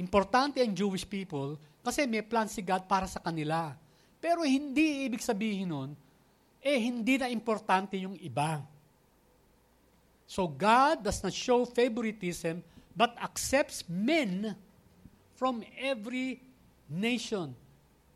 Importante 0.00 0.64
ang 0.64 0.72
Jewish 0.72 1.04
people 1.04 1.60
kasi 1.84 2.08
may 2.08 2.24
plan 2.24 2.48
si 2.48 2.64
God 2.64 2.88
para 2.88 3.04
sa 3.04 3.20
kanila. 3.20 3.76
Pero 4.24 4.40
hindi 4.40 5.04
ibig 5.04 5.20
sabihin 5.20 5.68
nun, 5.68 5.90
eh 6.64 6.80
hindi 6.80 7.20
na 7.20 7.28
importante 7.28 8.00
yung 8.00 8.16
iba. 8.16 8.64
So 10.24 10.48
God 10.48 11.04
does 11.04 11.20
not 11.20 11.36
show 11.36 11.68
favoritism 11.68 12.64
but 12.96 13.12
accepts 13.20 13.84
men 13.84 14.56
from 15.36 15.60
every 15.76 16.40
nation. 16.88 17.52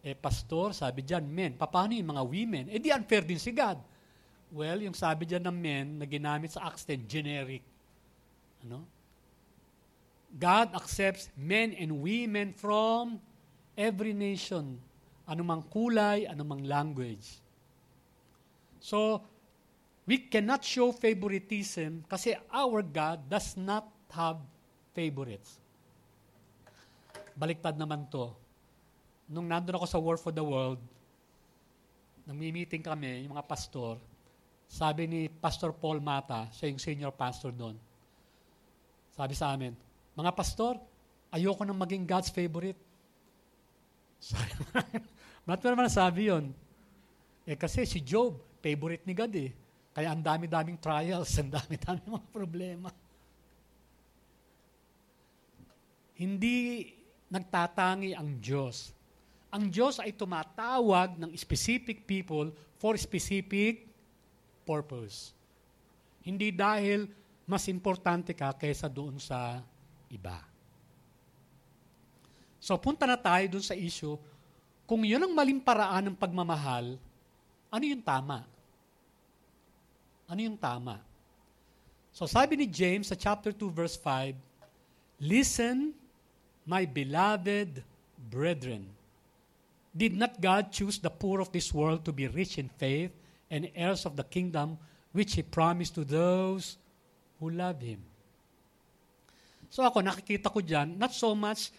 Eh, 0.03 0.15
pastor, 0.15 0.71
sabi 0.71 1.03
dyan, 1.03 1.27
men. 1.27 1.53
Paano 1.59 1.91
yung 1.91 2.11
mga 2.15 2.25
women? 2.25 2.65
Eh, 2.71 2.79
di 2.79 2.95
unfair 2.95 3.27
din 3.27 3.41
si 3.41 3.51
God. 3.51 3.83
Well, 4.49 4.81
yung 4.81 4.97
sabi 4.97 5.29
dyan 5.29 5.45
ng 5.45 5.59
men 5.59 5.87
na 6.01 6.07
ginamit 6.09 6.55
sa 6.55 6.71
Acts 6.71 6.87
10, 6.87 7.05
generic. 7.05 7.61
Ano? 8.65 8.87
God 10.33 10.77
accepts 10.77 11.33
men 11.37 11.73
and 11.73 12.05
women 12.05 12.53
from 12.53 13.17
every 13.77 14.13
nation. 14.13 14.77
Anumang 15.25 15.65
kulay, 15.69 16.29
anumang 16.29 16.65
language. 16.65 17.41
So, 18.81 19.21
we 20.09 20.29
cannot 20.29 20.65
show 20.65 20.93
favoritism 20.93 22.05
kasi 22.09 22.37
our 22.49 22.81
God 22.81 23.29
does 23.29 23.57
not 23.57 23.89
have 24.13 24.41
favorites. 24.97 25.61
Baliktad 27.37 27.77
naman 27.77 28.09
to. 28.09 28.33
Nung 29.29 29.45
nandun 29.45 29.77
ako 29.77 29.87
sa 29.87 30.01
War 30.01 30.17
for 30.17 30.33
the 30.33 30.43
World, 30.43 30.81
nang 32.25 32.37
meeting 32.37 32.85
kami, 32.85 33.25
yung 33.25 33.37
mga 33.37 33.45
pastor, 33.49 33.97
sabi 34.69 35.09
ni 35.09 35.21
Pastor 35.33 35.73
Paul 35.73 36.01
Mata, 36.01 36.49
siya 36.53 36.69
yung 36.69 36.81
senior 36.81 37.12
pastor 37.12 37.53
doon, 37.53 37.77
sabi 39.17 39.33
sa 39.33 39.57
amin, 39.57 39.73
mga 40.12 40.33
pastor, 40.37 40.77
ayoko 41.33 41.64
nang 41.64 41.79
maging 41.81 42.05
God's 42.05 42.29
favorite. 42.29 42.77
Sabi 44.19 44.51
Ba't 45.49 45.64
mo 45.64 45.69
naman 45.73 45.88
sabi 45.88 46.29
yun? 46.29 46.53
Eh 47.49 47.57
kasi 47.57 47.88
si 47.88 48.05
Job, 48.05 48.37
favorite 48.61 49.09
ni 49.09 49.17
God 49.17 49.33
eh. 49.41 49.51
Kaya 49.97 50.12
ang 50.12 50.21
dami-daming 50.21 50.77
trials, 50.77 51.33
ang 51.41 51.49
dami-daming 51.49 52.09
mga 52.12 52.29
problema. 52.29 52.91
Hindi 56.19 56.93
nagtatangi 57.33 58.12
ang 58.12 58.37
Diyos. 58.37 58.93
Ang 59.49 59.73
Diyos 59.73 59.97
ay 59.97 60.13
tumatawag 60.13 61.17
ng 61.17 61.33
specific 61.33 62.05
people 62.05 62.53
for 62.77 62.95
specific 63.01 63.89
purpose. 64.69 65.33
Hindi 66.21 66.53
dahil 66.53 67.09
mas 67.49 67.65
importante 67.73 68.37
ka 68.37 68.53
kaysa 68.53 68.93
doon 68.93 69.17
sa 69.17 69.65
iba. 70.13 70.45
So 72.61 72.77
punta 72.77 73.09
na 73.09 73.17
tayo 73.17 73.57
doon 73.57 73.65
sa 73.65 73.73
issue, 73.73 74.21
kung 74.85 75.01
yun 75.01 75.25
ang 75.25 75.33
maling 75.33 75.61
paraan 75.65 76.13
ng 76.13 76.17
pagmamahal, 76.21 77.01
ano 77.73 77.85
yung 77.89 78.05
tama? 78.05 78.45
Ano 80.29 80.41
yung 80.45 80.61
tama? 80.61 81.01
So 82.13 82.29
sabi 82.29 82.61
ni 82.61 82.69
James 82.69 83.09
sa 83.09 83.17
chapter 83.17 83.57
2 83.57 83.73
verse 83.73 83.97
5, 83.97 84.37
Listen 85.25 85.97
My 86.69 86.85
beloved 86.85 87.81
brethren, 88.29 88.85
did 89.99 90.15
not 90.15 90.39
God 90.39 90.71
choose 90.71 91.03
the 91.03 91.11
poor 91.11 91.43
of 91.43 91.51
this 91.51 91.75
world 91.75 92.07
to 92.07 92.15
be 92.15 92.31
rich 92.31 92.55
in 92.57 92.71
faith 92.79 93.11
and 93.51 93.67
heirs 93.75 94.07
of 94.07 94.15
the 94.15 94.23
kingdom 94.23 94.79
which 95.11 95.35
He 95.35 95.43
promised 95.43 95.99
to 95.99 96.07
those 96.07 96.79
who 97.43 97.51
love 97.51 97.83
Him? 97.83 97.99
So 99.69 99.83
ako, 99.83 100.01
nakikita 100.01 100.49
ko 100.49 100.63
dyan, 100.63 100.97
not 100.97 101.11
so 101.11 101.35
much 101.35 101.75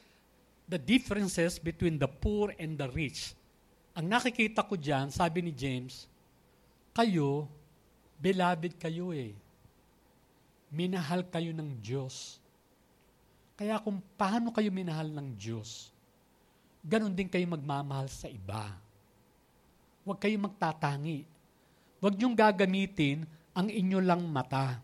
the 0.69 0.77
differences 0.77 1.57
between 1.57 1.97
the 1.97 2.05
poor 2.05 2.53
and 2.59 2.77
the 2.77 2.91
rich. 2.93 3.33
Ang 3.97 4.11
nakikita 4.11 4.61
ko 4.61 4.77
dyan, 4.77 5.09
sabi 5.09 5.41
ni 5.41 5.49
James, 5.55 6.05
kayo, 6.93 7.49
beloved 8.21 8.77
kayo 8.77 9.09
eh. 9.15 9.33
Minahal 10.69 11.25
kayo 11.25 11.49
ng 11.49 11.81
Diyos. 11.81 12.37
Kaya 13.57 13.81
kung 13.81 13.97
paano 14.13 14.53
kayo 14.53 14.69
minahal 14.69 15.09
ng 15.09 15.33
Diyos, 15.33 15.89
ganon 16.83 17.13
din 17.13 17.27
kayo 17.27 17.45
magmamahal 17.47 18.07
sa 18.07 18.27
iba. 18.31 18.75
Huwag 20.03 20.19
kayong 20.19 20.49
magtatangi. 20.49 21.27
Huwag 21.99 22.15
niyong 22.15 22.35
gagamitin 22.35 23.27
ang 23.51 23.67
inyo 23.67 23.99
lang 23.99 24.23
mata. 24.25 24.79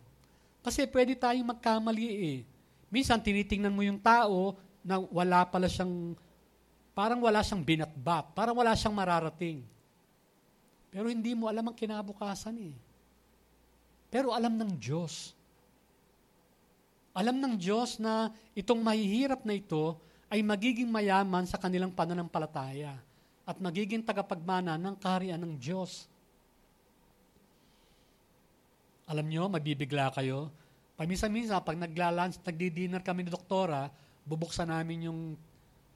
Kasi 0.65 0.83
pwede 0.89 1.15
tayong 1.15 1.55
magkamali 1.55 2.07
eh. 2.09 2.37
Minsan 2.91 3.23
tinitingnan 3.23 3.73
mo 3.73 3.81
yung 3.85 4.01
tao 4.01 4.57
na 4.85 4.99
wala 4.99 5.47
pala 5.47 5.65
siyang, 5.65 6.13
parang 6.93 7.21
wala 7.23 7.41
siyang 7.41 7.63
binatbat, 7.63 8.35
parang 8.37 8.57
wala 8.57 8.75
siyang 8.75 8.93
mararating. 8.93 9.63
Pero 10.95 11.11
hindi 11.11 11.35
mo 11.35 11.51
alam 11.51 11.67
ang 11.67 11.75
kinabukasan 11.75 12.55
eh. 12.71 12.75
Pero 14.07 14.31
alam 14.31 14.55
ng 14.55 14.79
Diyos. 14.79 15.35
Alam 17.15 17.39
ng 17.39 17.55
Diyos 17.59 17.99
na 17.99 18.31
itong 18.55 18.79
mahihirap 18.79 19.43
na 19.43 19.55
ito 19.55 19.99
ay 20.29 20.41
magiging 20.41 20.89
mayaman 20.89 21.45
sa 21.45 21.61
kanilang 21.61 21.93
pananampalataya 21.93 22.97
at 23.45 23.57
magiging 23.61 24.01
tagapagmana 24.01 24.75
ng 24.75 24.95
kaharian 24.97 25.37
ng 25.37 25.53
Diyos. 25.57 26.09
Alam 29.05 29.29
nyo, 29.29 29.45
mabibigla 29.45 30.09
kayo. 30.09 30.49
Paminsan-minsan, 30.97 31.61
pag 31.61 31.77
nagla-lunch, 31.77 32.41
nagdi-dinner 32.41 33.05
kami 33.05 33.21
ni 33.21 33.29
doktora, 33.29 33.93
bubuksan 34.25 34.73
namin 34.73 35.11
yung 35.11 35.19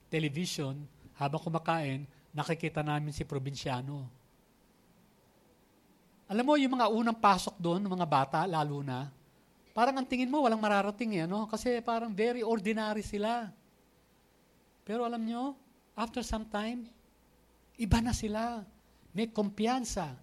television, 0.06 0.78
habang 1.18 1.42
kumakain, 1.42 2.06
nakikita 2.30 2.86
namin 2.86 3.10
si 3.10 3.26
probinsyano. 3.26 4.06
Alam 6.30 6.44
mo, 6.46 6.54
yung 6.54 6.78
mga 6.78 6.86
unang 6.86 7.18
pasok 7.18 7.58
doon, 7.58 7.82
mga 7.82 8.06
bata, 8.06 8.46
lalo 8.46 8.78
na, 8.86 9.10
Parang 9.70 9.94
ang 9.96 10.06
tingin 10.06 10.30
mo, 10.30 10.42
walang 10.42 10.58
mararating 10.58 11.22
eh, 11.22 11.26
no? 11.30 11.46
Kasi 11.46 11.78
parang 11.80 12.10
very 12.10 12.42
ordinary 12.42 13.06
sila. 13.06 13.54
Pero 14.90 15.06
alam 15.06 15.22
nyo, 15.22 15.54
after 15.94 16.18
some 16.26 16.50
time, 16.50 16.82
iba 17.78 18.02
na 18.02 18.10
sila. 18.10 18.66
May 19.14 19.30
kumpiyansa. 19.30 20.18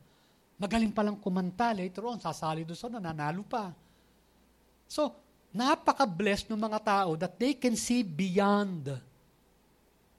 Magaling 0.60 0.92
palang 0.92 1.16
kumanta. 1.16 1.72
Later 1.72 2.04
on, 2.04 2.20
sasali 2.20 2.68
doon 2.68 2.76
sa 2.76 2.92
nanalo 2.92 3.48
pa. 3.48 3.72
So, 4.92 5.16
napaka-blessed 5.56 6.52
ng 6.52 6.60
mga 6.60 6.84
tao 6.84 7.16
that 7.16 7.40
they 7.40 7.56
can 7.56 7.80
see 7.80 8.04
beyond 8.04 8.92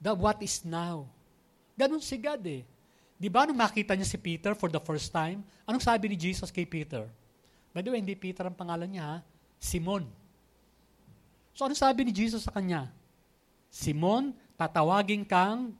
the 0.00 0.12
what 0.16 0.40
is 0.40 0.64
now. 0.64 1.04
Ganon 1.76 2.00
si 2.00 2.16
God 2.16 2.40
eh. 2.48 2.64
Di 3.20 3.28
ba 3.28 3.44
nung 3.44 3.60
makita 3.60 3.92
niya 3.92 4.08
si 4.08 4.16
Peter 4.16 4.56
for 4.56 4.72
the 4.72 4.80
first 4.80 5.12
time, 5.12 5.44
anong 5.68 5.84
sabi 5.84 6.08
ni 6.08 6.16
Jesus 6.16 6.48
kay 6.48 6.64
Peter? 6.64 7.04
By 7.76 7.84
the 7.84 7.92
way, 7.92 8.00
hindi 8.00 8.16
Peter 8.16 8.48
ang 8.48 8.56
pangalan 8.56 8.88
niya, 8.88 9.04
ha? 9.04 9.16
Simon. 9.60 10.08
So 11.52 11.68
ano 11.68 11.76
sabi 11.76 12.08
ni 12.08 12.16
Jesus 12.16 12.48
sa 12.48 12.54
kanya? 12.56 12.88
Simon, 13.68 14.32
tatawagin 14.56 15.22
kang, 15.28 15.76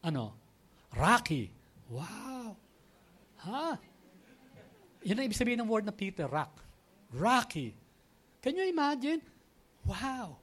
ano, 0.00 0.34
Rocky. 0.94 1.50
Wow. 1.90 2.54
Ha? 3.44 3.76
Yan 5.04 5.20
ang 5.20 5.26
ibig 5.28 5.36
sabihin 5.36 5.60
ng 5.60 5.68
word 5.68 5.84
na 5.84 5.92
Peter, 5.92 6.24
rock. 6.24 6.64
Rocky. 7.12 7.76
Can 8.40 8.56
you 8.56 8.64
imagine? 8.66 9.20
Wow. 9.84 10.40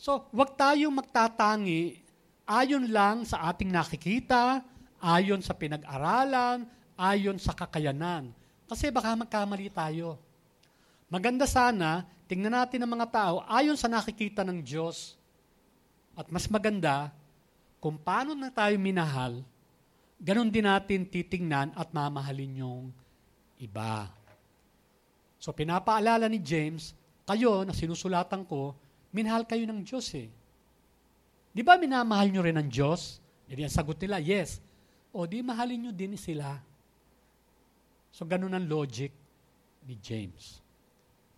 So, 0.00 0.30
wag 0.32 0.56
tayong 0.56 0.94
magtatangi 0.94 2.00
ayon 2.48 2.88
lang 2.90 3.22
sa 3.22 3.46
ating 3.52 3.68
nakikita, 3.70 4.64
ayon 4.98 5.44
sa 5.44 5.54
pinag-aralan, 5.54 6.66
ayon 6.98 7.38
sa 7.38 7.54
kakayanan. 7.54 8.32
Kasi 8.66 8.90
baka 8.90 9.14
magkamali 9.14 9.70
tayo. 9.70 10.18
Maganda 11.10 11.46
sana, 11.46 12.06
tingnan 12.30 12.54
natin 12.54 12.86
ang 12.86 12.90
mga 12.94 13.08
tao 13.10 13.36
ayon 13.50 13.74
sa 13.74 13.90
nakikita 13.90 14.46
ng 14.46 14.62
Diyos. 14.62 15.19
At 16.18 16.26
mas 16.28 16.50
maganda, 16.50 17.14
kung 17.80 17.96
paano 17.96 18.36
na 18.36 18.52
tayo 18.52 18.76
minahal, 18.76 19.40
ganun 20.20 20.52
din 20.52 20.68
natin 20.68 21.08
titingnan 21.08 21.72
at 21.72 21.88
mamahalin 21.90 22.60
yung 22.60 22.84
iba. 23.56 24.12
So 25.40 25.56
pinapaalala 25.56 26.28
ni 26.28 26.36
James, 26.36 26.92
kayo 27.24 27.64
na 27.64 27.72
sinusulatan 27.72 28.44
ko, 28.44 28.76
minahal 29.14 29.48
kayo 29.48 29.64
ng 29.64 29.80
Diyos 29.80 30.12
eh. 30.12 30.28
Di 31.50 31.64
ba 31.64 31.80
minamahal 31.80 32.30
nyo 32.30 32.44
rin 32.44 32.60
ng 32.60 32.68
Diyos? 32.68 33.18
E 33.48 33.56
di 33.56 33.64
ang 33.64 33.72
sagot 33.72 33.98
nila, 33.98 34.22
yes. 34.22 34.62
O 35.10 35.26
di 35.26 35.42
mahalin 35.42 35.88
nyo 35.88 35.92
din 35.96 36.14
sila. 36.14 36.60
So 38.12 38.28
ganun 38.28 38.54
ang 38.54 38.68
logic 38.68 39.10
ni 39.88 39.96
James. 39.98 40.60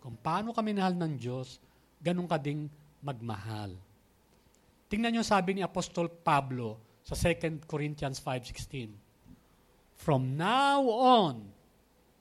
Kung 0.03 0.19
paano 0.19 0.51
ka 0.51 0.59
minahal 0.59 0.93
ng 0.99 1.15
Diyos, 1.15 1.57
ganun 2.03 2.27
ka 2.27 2.35
ding 2.35 2.67
magmahal. 2.99 3.71
Tingnan 4.93 5.09
nyo 5.09 5.25
sabi 5.25 5.57
ni 5.57 5.65
Apostol 5.65 6.05
Pablo 6.05 7.01
sa 7.01 7.17
2 7.17 7.65
Corinthians 7.65 8.21
5.16. 8.21 8.93
From 9.97 10.37
now 10.37 10.85
on, 10.85 11.49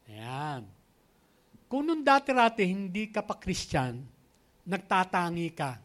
ayan, 0.09 0.65
kung 1.69 1.85
nung 1.85 2.01
dati-rati 2.01 2.65
hindi 2.65 3.13
ka 3.13 3.29
pa 3.29 3.37
Christian, 3.37 4.01
nagtatangi 4.65 5.49
ka, 5.53 5.85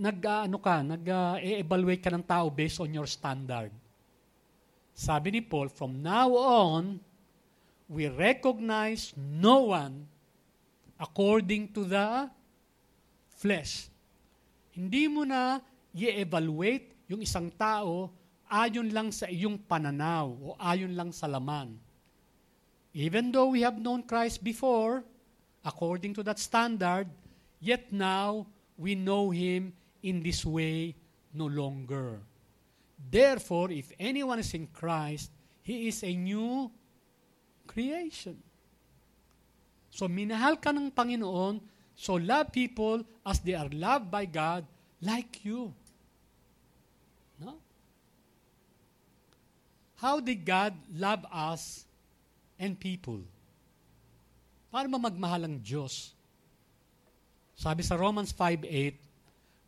nag 0.00 0.16
uh, 0.24 0.48
ano 0.48 0.56
ka, 0.64 0.80
nag-evaluate 0.80 2.00
uh, 2.00 2.04
ka 2.08 2.10
ng 2.16 2.24
tao 2.24 2.48
based 2.48 2.80
on 2.80 2.88
your 2.88 3.04
standard. 3.04 3.76
Sabi 4.96 5.28
ni 5.28 5.40
Paul, 5.44 5.68
from 5.68 6.00
now 6.00 6.32
on, 6.40 6.96
we 7.84 8.08
recognize 8.08 9.12
no 9.20 9.76
one 9.76 10.08
according 10.96 11.68
to 11.68 11.84
the 11.84 12.32
flesh. 13.28 13.89
Hindi 14.74 15.10
mo 15.10 15.26
na 15.26 15.58
i-evaluate 15.94 17.10
yung 17.10 17.22
isang 17.22 17.50
tao 17.50 18.10
ayon 18.50 18.90
lang 18.90 19.14
sa 19.14 19.30
iyong 19.30 19.58
pananaw 19.58 20.30
o 20.30 20.48
ayon 20.58 20.94
lang 20.94 21.10
sa 21.10 21.30
laman. 21.30 21.78
Even 22.90 23.30
though 23.30 23.54
we 23.54 23.62
have 23.62 23.78
known 23.78 24.02
Christ 24.02 24.42
before, 24.42 25.06
according 25.62 26.14
to 26.18 26.26
that 26.26 26.42
standard, 26.42 27.06
yet 27.62 27.90
now 27.94 28.50
we 28.74 28.98
know 28.98 29.30
Him 29.30 29.70
in 30.02 30.22
this 30.22 30.42
way 30.42 30.98
no 31.30 31.46
longer. 31.46 32.18
Therefore, 32.98 33.70
if 33.70 33.94
anyone 33.96 34.42
is 34.42 34.52
in 34.52 34.66
Christ, 34.74 35.30
he 35.62 35.88
is 35.88 36.02
a 36.02 36.12
new 36.12 36.68
creation. 37.64 38.36
So 39.94 40.10
minahal 40.10 40.58
ka 40.58 40.74
ng 40.74 40.90
Panginoon, 40.90 41.62
so 42.00 42.16
love 42.16 42.48
people 42.48 43.04
as 43.28 43.44
they 43.44 43.52
are 43.52 43.68
loved 43.68 44.08
by 44.08 44.24
God 44.24 44.64
like 45.04 45.44
you. 45.44 45.68
No? 47.36 47.60
How 50.00 50.16
did 50.24 50.48
God 50.48 50.72
love 50.96 51.28
us 51.28 51.84
and 52.56 52.72
people? 52.80 53.20
Ba 54.72 54.88
magmahal 54.88 55.44
ang 55.44 55.60
Diyos? 55.60 56.16
Sabi 57.52 57.84
sa 57.84 58.00
Romans 58.00 58.32
5.8, 58.32 58.96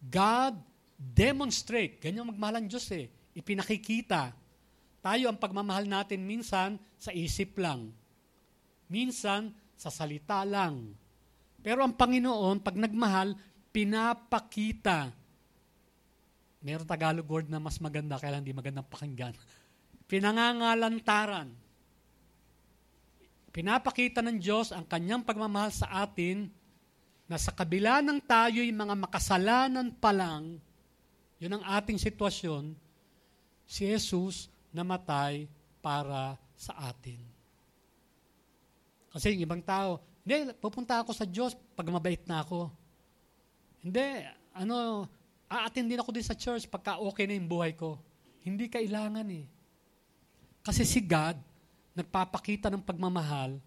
God 0.08 0.56
demonstrate, 0.96 2.00
ganyan 2.00 2.32
magmahal 2.32 2.64
ang 2.64 2.66
Diyos 2.72 2.88
eh, 2.96 3.12
ipinakikita 3.36 4.32
tayo 5.02 5.26
ang 5.26 5.36
pagmamahal 5.36 5.90
natin 5.90 6.22
minsan 6.22 6.78
sa 6.94 7.10
isip 7.10 7.58
lang. 7.58 7.90
Minsan 8.86 9.50
sa 9.74 9.90
salita 9.90 10.46
lang. 10.46 10.94
Pero 11.62 11.86
ang 11.86 11.94
Panginoon, 11.94 12.58
pag 12.58 12.74
nagmahal, 12.74 13.38
pinapakita. 13.70 15.14
Meron 16.62 16.86
Tagalog 16.86 17.26
word 17.26 17.46
na 17.46 17.62
mas 17.62 17.78
maganda, 17.78 18.18
kaya 18.18 18.38
hindi 18.38 18.50
magandang 18.50 18.86
pakinggan. 18.86 19.34
Pinangangalantaran. 20.10 21.48
Pinapakita 23.54 24.20
ng 24.20 24.38
Diyos 24.42 24.74
ang 24.74 24.84
kanyang 24.84 25.22
pagmamahal 25.22 25.70
sa 25.70 26.02
atin 26.02 26.50
na 27.30 27.38
sa 27.38 27.54
kabila 27.54 28.02
ng 28.02 28.18
tayo'y 28.20 28.68
mga 28.74 28.94
makasalanan 28.98 29.88
pa 29.96 30.10
lang, 30.10 30.58
yun 31.40 31.56
ang 31.56 31.64
ating 31.78 31.96
sitwasyon, 31.96 32.74
si 33.64 33.88
Jesus 33.88 34.52
namatay 34.72 35.48
para 35.80 36.36
sa 36.56 36.76
atin. 36.92 37.18
Kasi 39.12 39.36
yung 39.36 39.44
ibang 39.44 39.62
tao, 39.64 40.00
hindi, 40.22 40.54
pupunta 40.62 41.02
ako 41.02 41.10
sa 41.10 41.26
Diyos 41.26 41.58
pag 41.74 41.90
mabait 41.90 42.22
na 42.30 42.46
ako. 42.46 42.70
Hindi, 43.82 44.22
ano, 44.54 45.06
aatin 45.50 45.90
din 45.90 45.98
ako 45.98 46.10
din 46.14 46.22
sa 46.22 46.38
church 46.38 46.70
pagka 46.70 47.02
okay 47.02 47.26
na 47.26 47.34
yung 47.34 47.50
buhay 47.50 47.74
ko. 47.74 47.98
Hindi 48.46 48.70
kailangan 48.70 49.26
eh. 49.34 49.46
Kasi 50.62 50.86
si 50.86 51.02
God, 51.02 51.34
nagpapakita 51.98 52.70
ng 52.70 52.86
pagmamahal 52.86 53.58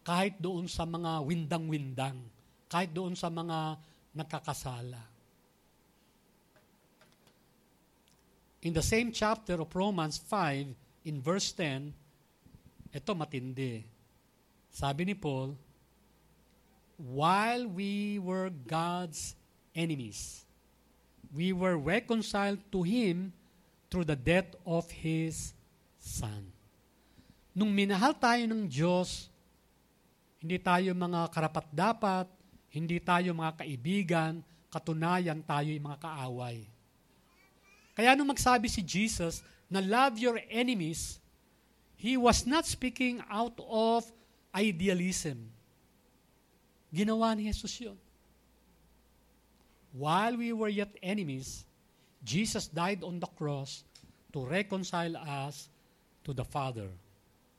kahit 0.00 0.40
doon 0.40 0.64
sa 0.66 0.88
mga 0.88 1.20
windang-windang, 1.20 2.16
kahit 2.66 2.90
doon 2.90 3.12
sa 3.12 3.28
mga 3.28 3.76
nakakasala. 4.16 5.04
In 8.64 8.72
the 8.76 8.84
same 8.84 9.12
chapter 9.12 9.60
of 9.60 9.72
Romans 9.72 10.20
5, 10.20 11.08
in 11.08 11.16
verse 11.20 11.52
10, 11.56 11.92
ito 12.92 13.10
matindi. 13.16 13.84
Sabi 14.68 15.08
ni 15.08 15.16
Paul, 15.16 15.56
While 17.00 17.64
we 17.64 18.20
were 18.20 18.52
God's 18.52 19.32
enemies, 19.72 20.44
we 21.32 21.56
were 21.56 21.80
reconciled 21.80 22.60
to 22.76 22.84
Him 22.84 23.32
through 23.88 24.04
the 24.04 24.20
death 24.20 24.52
of 24.68 24.84
His 24.92 25.56
Son. 25.96 26.52
Nung 27.56 27.72
minahal 27.72 28.12
tayo 28.12 28.44
ng 28.44 28.68
Diyos, 28.68 29.32
hindi 30.44 30.60
tayo 30.60 30.92
mga 30.92 31.32
karapat-dapat, 31.32 32.28
hindi 32.68 33.00
tayo 33.00 33.32
mga 33.32 33.64
kaibigan, 33.64 34.32
katunayan 34.68 35.40
tayo 35.40 35.72
yung 35.72 35.88
mga 35.88 36.04
kaaway. 36.04 36.68
Kaya 37.96 38.12
nung 38.12 38.28
magsabi 38.28 38.68
si 38.68 38.84
Jesus 38.84 39.40
na 39.72 39.80
love 39.80 40.20
your 40.20 40.36
enemies, 40.52 41.16
He 41.96 42.20
was 42.20 42.44
not 42.44 42.68
speaking 42.68 43.24
out 43.28 43.56
of 43.64 44.04
idealism. 44.52 45.52
Ginawa 46.90 47.34
ni 47.38 47.46
Jesus 47.46 47.74
yun. 47.78 47.98
While 49.90 50.38
we 50.38 50.54
were 50.54 50.70
yet 50.70 50.94
enemies, 51.02 51.66
Jesus 52.22 52.70
died 52.70 53.02
on 53.02 53.18
the 53.18 53.30
cross 53.34 53.82
to 54.30 54.46
reconcile 54.46 55.18
us 55.18 55.66
to 56.22 56.30
the 56.30 56.46
Father. 56.46 56.86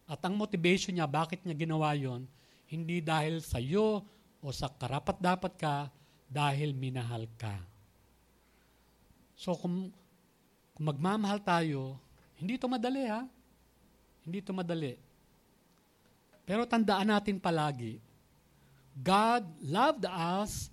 At 0.08 0.24
ang 0.24 0.40
motivation 0.40 0.96
niya, 0.96 1.08
bakit 1.08 1.44
niya 1.44 1.56
ginawa 1.56 1.92
yon, 1.96 2.24
hindi 2.72 3.04
dahil 3.04 3.44
sa 3.44 3.60
iyo 3.60 4.04
o 4.40 4.48
sa 4.52 4.72
karapat-dapat 4.72 5.54
ka, 5.60 5.92
dahil 6.32 6.72
minahal 6.72 7.28
ka. 7.36 7.60
So 9.36 9.56
kung 9.60 9.92
kung 10.82 10.98
magmamahal 10.98 11.44
tayo, 11.44 12.00
hindi 12.42 12.58
ito 12.58 12.66
madali 12.66 13.06
ha. 13.06 13.22
Hindi 14.26 14.42
ito 14.42 14.50
madali. 14.50 14.98
Pero 16.42 16.66
tandaan 16.66 17.14
natin 17.14 17.38
palagi, 17.38 18.02
God 19.00 19.48
loved 19.64 20.06
us 20.06 20.70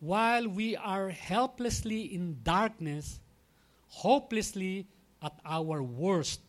while 0.00 0.48
we 0.48 0.76
are 0.76 1.08
helplessly 1.08 2.12
in 2.12 2.42
darkness, 2.42 3.20
hopelessly 3.88 4.86
at 5.22 5.32
our 5.46 5.82
worst, 5.82 6.40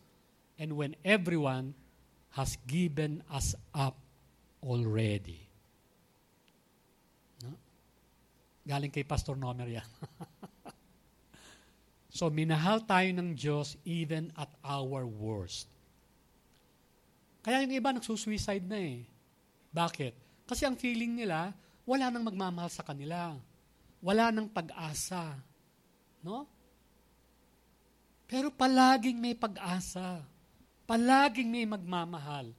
and 0.58 0.74
when 0.74 0.96
everyone 1.06 1.74
has 2.34 2.58
given 2.68 3.24
us 3.32 3.56
up 3.74 3.96
already. 4.64 5.48
No? 7.46 7.54
Galing 8.68 8.92
kay 8.92 9.04
Pastor 9.06 9.38
Nomer 9.38 9.70
yan. 9.70 9.88
So, 12.14 12.30
minahal 12.30 12.86
tayo 12.86 13.10
ng 13.10 13.34
Diyos 13.34 13.74
even 13.82 14.30
at 14.38 14.54
our 14.62 15.02
worst. 15.10 15.66
Kaya 17.42 17.66
yung 17.66 17.74
iba 17.74 17.90
nagsusuicide 17.90 18.70
na 18.70 18.78
eh. 18.78 19.10
Bakit? 19.74 20.14
Kasi 20.44 20.68
ang 20.68 20.76
feeling 20.76 21.16
nila, 21.16 21.56
wala 21.88 22.12
nang 22.12 22.28
magmamahal 22.28 22.72
sa 22.72 22.84
kanila. 22.84 23.36
wala 24.04 24.36
ng 24.36 24.52
pag-asa. 24.52 25.40
No? 26.20 26.44
Pero 28.28 28.52
palaging 28.52 29.16
may 29.16 29.32
pag-asa. 29.32 30.20
Palaging 30.84 31.48
may 31.48 31.64
magmamahal. 31.64 32.52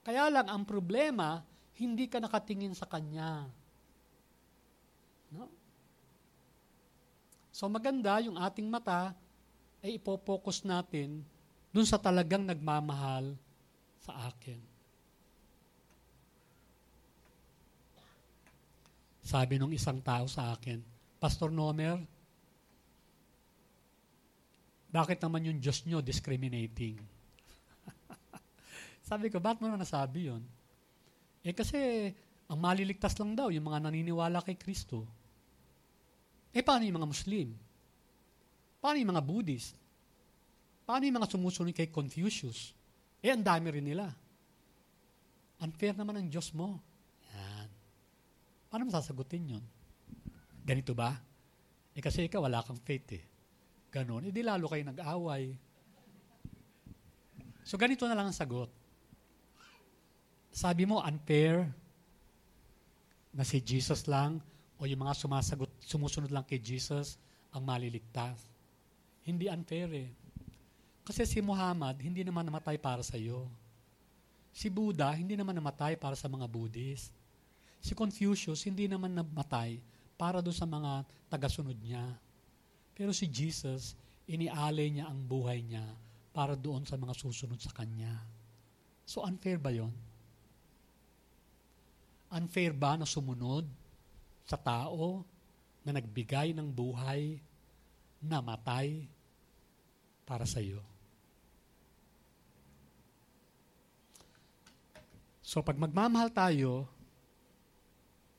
Kaya 0.00 0.32
lang, 0.32 0.48
ang 0.48 0.64
problema, 0.64 1.44
hindi 1.76 2.08
ka 2.08 2.16
nakatingin 2.16 2.72
sa 2.72 2.88
Kanya. 2.88 3.44
No? 5.28 5.52
So 7.52 7.68
maganda 7.68 8.20
yung 8.20 8.40
ating 8.40 8.68
mata 8.68 9.12
ay 9.84 9.96
ipopokus 9.96 10.64
natin 10.64 11.24
dun 11.72 11.88
sa 11.88 12.00
talagang 12.00 12.44
nagmamahal 12.44 13.36
sa 14.00 14.32
akin. 14.32 14.75
Sabi 19.26 19.58
nung 19.58 19.74
isang 19.74 19.98
tao 20.06 20.30
sa 20.30 20.54
akin, 20.54 20.78
Pastor 21.18 21.50
Nomer, 21.50 21.98
bakit 24.86 25.18
naman 25.18 25.50
yung 25.50 25.58
Diyos 25.58 25.82
nyo 25.82 25.98
discriminating? 25.98 26.94
Sabi 29.10 29.26
ko, 29.26 29.42
bakit 29.42 29.66
mo 29.66 29.66
na 29.66 29.82
nasabi 29.82 30.30
yon? 30.30 30.46
Eh 31.42 31.50
kasi, 31.50 32.06
ang 32.46 32.58
maliligtas 32.62 33.18
lang 33.18 33.34
daw, 33.34 33.50
yung 33.50 33.66
mga 33.66 33.90
naniniwala 33.90 34.46
kay 34.46 34.54
Kristo. 34.54 35.02
Eh 36.54 36.62
paano 36.62 36.86
yung 36.86 37.02
mga 37.02 37.10
Muslim? 37.10 37.50
Paano 38.78 38.96
yung 39.02 39.10
mga 39.10 39.26
Buddhist? 39.26 39.74
Paano 40.86 41.02
yung 41.02 41.18
mga 41.18 41.34
sumusunod 41.34 41.74
kay 41.74 41.90
Confucius? 41.90 42.70
Eh, 43.18 43.34
ang 43.34 43.42
dami 43.42 43.74
rin 43.74 43.90
nila. 43.90 44.06
Unfair 45.66 45.98
naman 45.98 46.14
ang 46.14 46.30
Diyos 46.30 46.54
mo. 46.54 46.78
Paano 48.68 48.86
mo 48.86 48.92
sasagutin 48.92 49.56
yun? 49.56 49.64
Ganito 50.66 50.92
ba? 50.92 51.14
Eh 51.96 52.02
kasi 52.02 52.26
ikaw 52.26 52.44
wala 52.44 52.60
kang 52.60 52.80
faith 52.82 53.08
eh 53.14 53.24
ganon, 53.96 54.28
edi 54.28 54.44
lalo 54.44 54.68
kayo 54.68 54.84
nag-away. 54.84 55.56
So 57.64 57.80
ganito 57.80 58.04
na 58.04 58.12
lang 58.12 58.28
ang 58.28 58.36
sagot. 58.36 58.68
Sabi 60.52 60.84
mo, 60.84 61.00
unfair 61.00 61.64
na 63.32 63.44
si 63.44 63.60
Jesus 63.60 64.04
lang 64.04 64.40
o 64.76 64.84
yung 64.84 65.00
mga 65.00 65.16
sumasagot, 65.16 65.72
sumusunod 65.80 66.28
lang 66.28 66.44
kay 66.44 66.60
Jesus 66.60 67.16
ang 67.52 67.64
maliligtas. 67.64 68.44
Hindi 69.24 69.48
unfair 69.48 69.88
eh. 69.96 70.08
Kasi 71.02 71.24
si 71.24 71.40
Muhammad, 71.40 71.96
hindi 72.00 72.20
naman 72.20 72.44
namatay 72.44 72.76
para 72.76 73.00
sa 73.00 73.16
iyo. 73.16 73.48
Si 74.52 74.68
Buddha, 74.72 75.12
hindi 75.12 75.36
naman 75.36 75.56
namatay 75.56 75.96
para 75.96 76.16
sa 76.16 76.28
mga 76.28 76.48
Buddhist. 76.48 77.12
Si 77.86 77.94
Confucius, 77.94 78.66
hindi 78.66 78.90
naman 78.90 79.14
namatay 79.14 79.78
para 80.18 80.42
doon 80.42 80.58
sa 80.58 80.66
mga 80.66 81.06
tagasunod 81.30 81.78
niya. 81.78 82.02
Pero 82.98 83.14
si 83.14 83.30
Jesus, 83.30 83.94
inialay 84.26 84.90
niya 84.90 85.06
ang 85.06 85.22
buhay 85.22 85.62
niya 85.62 85.86
para 86.34 86.58
doon 86.58 86.82
sa 86.82 86.98
mga 86.98 87.14
susunod 87.14 87.62
sa 87.62 87.70
Kanya. 87.70 88.10
So 89.06 89.22
unfair 89.22 89.62
ba 89.62 89.70
yon? 89.70 89.94
Unfair 92.26 92.74
ba 92.74 92.98
na 92.98 93.06
sumunod 93.06 93.70
sa 94.42 94.58
tao 94.58 95.22
na 95.86 95.94
nagbigay 95.94 96.58
ng 96.58 96.66
buhay 96.66 97.38
na 98.18 98.42
matay 98.42 99.06
para 100.26 100.42
sa 100.42 100.58
iyo? 100.58 100.82
So 105.38 105.62
pag 105.62 105.78
magmamahal 105.78 106.34
tayo, 106.34 106.95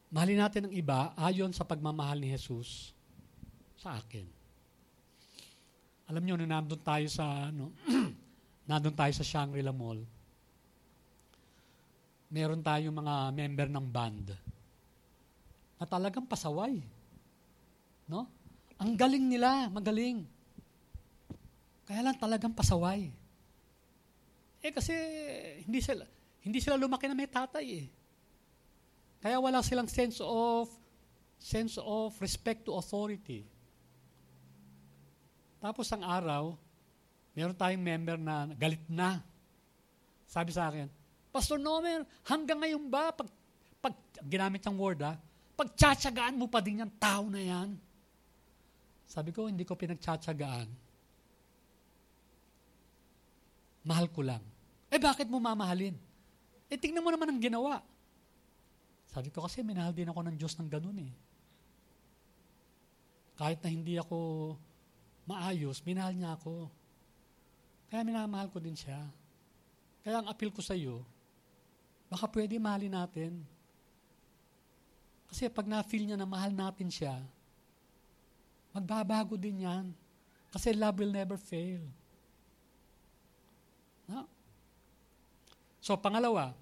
mahalin 0.10 0.40
natin 0.40 0.68
ang 0.68 0.74
iba 0.74 1.12
ayon 1.16 1.52
sa 1.52 1.68
pagmamahal 1.68 2.20
ni 2.20 2.32
Jesus 2.32 2.96
sa 3.78 4.00
akin. 4.00 4.26
Alam 6.08 6.24
niyo, 6.24 6.36
na 6.40 6.60
nandun 6.60 6.80
tayo 6.80 7.08
sa, 7.12 7.52
ano, 7.52 7.76
nandun 8.70 8.96
tayo 8.96 9.12
sa 9.12 9.28
Shangri-La 9.28 9.76
Mall, 9.76 10.00
meron 12.32 12.64
tayong 12.64 12.96
mga 12.96 13.16
member 13.36 13.68
ng 13.68 13.88
band 13.88 14.26
na 15.78 15.86
talagang 15.86 16.24
pasaway. 16.24 16.80
No? 18.08 18.28
Ang 18.80 18.96
galing 18.96 19.28
nila, 19.28 19.68
magaling. 19.68 20.24
Kaya 21.88 22.04
lang 22.04 22.16
talagang 22.20 22.56
pasaway. 22.56 23.12
Eh 24.64 24.72
kasi 24.74 24.92
hindi 25.64 25.80
sila 25.80 26.04
hindi 26.48 26.64
sila 26.64 26.80
lumaki 26.80 27.12
na 27.12 27.18
may 27.18 27.28
tatay 27.28 27.66
eh. 27.84 27.86
Kaya 29.22 29.42
wala 29.42 29.66
silang 29.66 29.90
sense 29.90 30.22
of 30.22 30.70
sense 31.38 31.78
of 31.82 32.14
respect 32.18 32.66
to 32.66 32.74
authority. 32.78 33.46
Tapos 35.58 35.90
ang 35.94 36.06
araw, 36.06 36.54
meron 37.34 37.58
tayong 37.58 37.82
member 37.82 38.18
na 38.18 38.50
galit 38.54 38.82
na. 38.90 39.22
Sabi 40.30 40.54
sa 40.54 40.70
akin, 40.70 40.90
Pastor 41.34 41.62
Nomer, 41.62 42.06
hanggang 42.26 42.62
ngayon 42.62 42.90
ba, 42.90 43.14
pag, 43.14 43.30
pag 43.82 43.94
ginamit 44.26 44.62
ang 44.66 44.78
word 44.78 45.02
ha, 45.06 45.18
pagtsatsagaan 45.58 46.38
mo 46.38 46.50
pa 46.50 46.62
din 46.62 46.82
yung 46.82 46.94
tao 46.98 47.26
na 47.30 47.42
yan? 47.42 47.70
Sabi 49.08 49.32
ko, 49.32 49.48
hindi 49.48 49.64
ko 49.64 49.74
pinagtsatsagaan. 49.74 50.68
Mahal 53.88 54.12
ko 54.12 54.20
lang. 54.20 54.44
Eh 54.92 55.00
bakit 55.00 55.32
mo 55.32 55.40
mamahalin? 55.40 55.96
Eh 56.68 56.76
tingnan 56.76 57.00
mo 57.00 57.08
naman 57.08 57.32
ang 57.32 57.40
ginawa. 57.40 57.80
Sabi 59.18 59.34
ko 59.34 59.42
kasi 59.42 59.66
minahal 59.66 59.98
din 59.98 60.06
ako 60.14 60.22
ng 60.30 60.38
Diyos 60.38 60.54
ng 60.62 60.70
ganun 60.70 61.02
eh. 61.02 61.10
Kahit 63.34 63.58
na 63.66 63.74
hindi 63.74 63.98
ako 63.98 64.54
maayos, 65.26 65.82
minahal 65.82 66.14
niya 66.14 66.38
ako. 66.38 66.70
Kaya 67.90 68.06
minamahal 68.06 68.54
ko 68.54 68.62
din 68.62 68.78
siya. 68.78 69.10
Kaya 70.06 70.22
ang 70.22 70.30
appeal 70.30 70.54
ko 70.54 70.62
sa 70.62 70.78
iyo, 70.78 71.02
baka 72.14 72.30
pwede 72.30 72.62
mahalin 72.62 72.94
natin. 72.94 73.42
Kasi 75.34 75.50
pag 75.50 75.66
na-feel 75.66 76.06
niya 76.06 76.22
na 76.22 76.30
mahal 76.30 76.54
natin 76.54 76.94
siya, 76.94 77.18
magbabago 78.70 79.34
din 79.34 79.66
yan. 79.66 79.98
Kasi 80.54 80.78
love 80.78 81.02
will 81.02 81.10
never 81.10 81.42
fail. 81.42 81.82
No? 84.06 84.30
So, 85.82 85.98
pangalawa, 85.98 86.54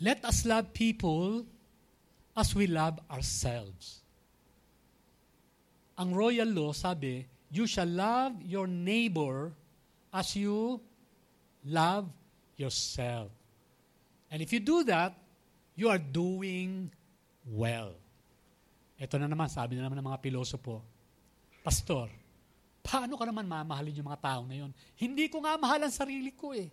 let 0.00 0.24
us 0.24 0.48
love 0.48 0.72
people 0.72 1.44
as 2.34 2.56
we 2.56 2.66
love 2.66 2.98
ourselves 3.12 4.00
ang 6.00 6.16
royal 6.16 6.48
law 6.48 6.72
sabi, 6.72 7.28
you 7.52 7.68
shall 7.68 7.84
love 7.84 8.32
your 8.40 8.64
neighbor 8.64 9.52
as 10.08 10.32
you 10.32 10.80
love 11.68 12.08
yourself. 12.56 13.28
And 14.32 14.40
if 14.40 14.48
you 14.48 14.64
do 14.64 14.80
that, 14.88 15.12
you 15.76 15.92
are 15.92 16.00
doing 16.00 16.88
well. 17.44 17.92
Ito 18.96 19.20
na 19.20 19.28
naman, 19.28 19.52
sabi 19.52 19.76
na 19.76 19.84
naman 19.84 20.00
ng 20.00 20.08
mga 20.08 20.24
pilosopo, 20.24 20.80
Pastor, 21.60 22.08
paano 22.80 23.20
ka 23.20 23.28
naman 23.28 23.44
mamahalin 23.44 24.00
yung 24.00 24.08
mga 24.08 24.24
tao 24.24 24.42
na 24.48 24.56
yun? 24.56 24.72
Hindi 24.96 25.28
ko 25.28 25.44
nga 25.44 25.60
mahal 25.60 25.84
ang 25.84 25.92
sarili 25.92 26.32
ko 26.32 26.56
eh. 26.56 26.72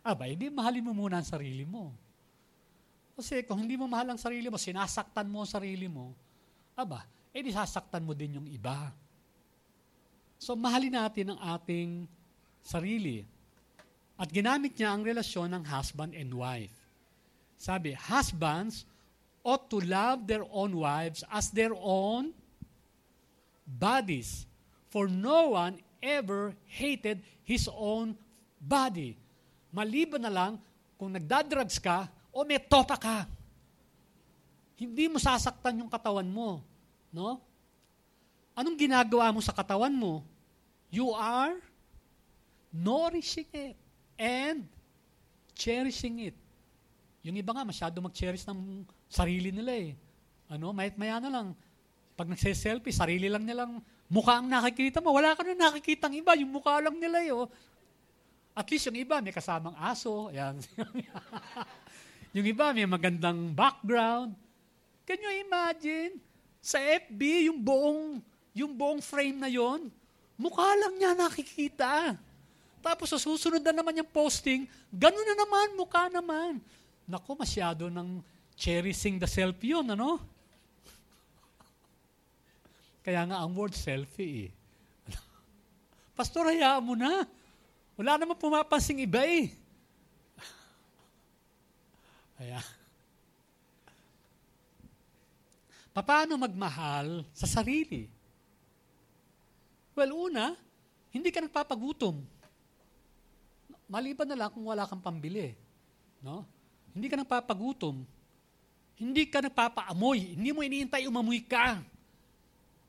Aba, 0.00 0.32
hindi 0.32 0.48
mahalin 0.48 0.84
mo 0.84 0.96
muna 0.96 1.20
ang 1.20 1.28
sarili 1.28 1.68
mo. 1.68 1.92
Kasi 3.14 3.46
kung 3.46 3.62
hindi 3.62 3.78
mo 3.78 3.86
mahal 3.86 4.10
ang 4.10 4.20
sarili 4.20 4.50
mo, 4.50 4.58
sinasaktan 4.58 5.30
mo 5.30 5.46
ang 5.46 5.50
sarili 5.50 5.86
mo, 5.86 6.10
aba, 6.74 7.06
eh 7.30 7.42
sasaktan 7.46 8.02
mo 8.02 8.14
din 8.14 8.42
yung 8.42 8.48
iba. 8.50 8.90
So 10.38 10.58
mahalin 10.58 10.98
natin 10.98 11.34
ang 11.34 11.40
ating 11.58 12.10
sarili. 12.62 13.22
At 14.18 14.30
ginamit 14.30 14.74
niya 14.78 14.94
ang 14.94 15.02
relasyon 15.02 15.50
ng 15.54 15.64
husband 15.66 16.14
and 16.14 16.30
wife. 16.34 16.74
Sabi, 17.58 17.94
husbands 17.94 18.86
ought 19.46 19.70
to 19.70 19.78
love 19.82 20.26
their 20.26 20.42
own 20.50 20.74
wives 20.74 21.22
as 21.30 21.50
their 21.50 21.74
own 21.74 22.34
bodies. 23.66 24.46
For 24.90 25.06
no 25.10 25.58
one 25.58 25.78
ever 26.02 26.54
hated 26.66 27.22
his 27.42 27.66
own 27.70 28.14
body. 28.60 29.18
Maliban 29.74 30.22
na 30.22 30.30
lang 30.30 30.52
kung 30.94 31.10
nagdadrugs 31.10 31.82
ka 31.82 32.06
o 32.34 32.42
may 32.42 32.58
topa 32.58 32.98
ka. 32.98 33.30
Hindi 34.74 35.06
mo 35.06 35.22
sasaktan 35.22 35.78
yung 35.78 35.88
katawan 35.88 36.26
mo. 36.26 36.58
No? 37.14 37.38
Anong 38.58 38.74
ginagawa 38.74 39.30
mo 39.30 39.38
sa 39.38 39.54
katawan 39.54 39.94
mo? 39.94 40.26
You 40.90 41.14
are 41.14 41.54
nourishing 42.74 43.46
it 43.54 43.78
and 44.18 44.66
cherishing 45.54 46.34
it. 46.34 46.36
Yung 47.22 47.38
iba 47.38 47.54
nga, 47.54 47.62
masyado 47.62 47.94
mag-cherish 48.02 48.44
ng 48.50 48.82
sarili 49.06 49.54
nila 49.54 49.72
eh. 49.72 49.90
Ano, 50.50 50.74
mayat 50.74 50.98
maya 50.98 51.22
na 51.22 51.30
lang. 51.30 51.46
Pag 52.18 52.28
nagse-selfie, 52.28 52.92
sarili 52.92 53.30
lang 53.30 53.46
nilang 53.46 53.78
mukha 54.10 54.42
ang 54.42 54.50
nakikita 54.50 54.98
mo. 54.98 55.14
Wala 55.14 55.32
ka 55.38 55.46
na 55.46 55.70
nakikita 55.70 56.10
ng 56.10 56.18
iba, 56.20 56.36
yung 56.36 56.50
mukha 56.50 56.82
lang 56.82 56.98
nila 56.98 57.18
eh. 57.22 57.32
Oh. 57.32 57.48
At 58.54 58.66
least 58.70 58.86
yung 58.90 58.98
iba, 58.98 59.18
may 59.22 59.34
kasamang 59.34 59.74
aso. 59.78 60.30
Ayan. 60.30 60.58
yung 62.34 62.46
iba, 62.50 62.74
may 62.74 62.82
magandang 62.82 63.54
background. 63.54 64.34
Can 65.06 65.22
you 65.22 65.46
imagine? 65.46 66.18
Sa 66.58 66.82
FB, 66.82 67.46
yung 67.46 67.62
buong, 67.62 68.18
yung 68.50 68.74
buong 68.74 68.98
frame 68.98 69.38
na 69.38 69.46
yon, 69.46 69.86
mukha 70.34 70.66
lang 70.74 70.98
niya 70.98 71.14
nakikita. 71.14 72.18
Tapos 72.82 73.14
sa 73.14 73.22
susunod 73.22 73.62
na 73.62 73.70
naman 73.70 73.94
yung 74.02 74.10
posting, 74.10 74.66
gano'n 74.90 75.26
na 75.30 75.36
naman, 75.46 75.66
mukha 75.78 76.10
naman. 76.10 76.58
Nako, 77.06 77.38
masyado 77.38 77.86
ng 77.86 78.18
cherishing 78.58 79.22
the 79.22 79.30
selfie 79.30 79.78
yun, 79.78 79.86
ano? 79.94 80.18
Kaya 83.06 83.22
nga 83.30 83.46
ang 83.46 83.54
word 83.54 83.78
selfie 83.78 84.48
eh. 84.48 84.50
Pastor, 86.18 86.50
hayaan 86.50 86.82
mo 86.82 86.98
na. 86.98 87.22
Wala 87.94 88.18
naman 88.18 88.34
pumapansing 88.34 89.06
iba 89.06 89.22
eh. 89.22 89.54
Ayan. 92.42 92.64
Paano 95.94 96.34
magmahal 96.34 97.22
sa 97.30 97.46
sarili? 97.46 98.10
Well, 99.94 100.26
una, 100.26 100.58
hindi 101.14 101.30
ka 101.30 101.38
nagpapagutom. 101.38 102.18
Maliban 103.86 104.26
na 104.26 104.34
lang 104.34 104.50
kung 104.50 104.66
wala 104.66 104.90
kang 104.90 104.98
pambili. 104.98 105.54
No? 106.18 106.42
Hindi 106.90 107.06
ka 107.06 107.14
nagpapagutom. 107.14 108.02
Hindi 108.98 109.22
ka 109.30 109.38
nagpapaamoy. 109.38 110.34
Hindi 110.34 110.50
mo 110.50 110.66
iniintay 110.66 111.06
umamoy 111.06 111.46
ka. 111.46 111.78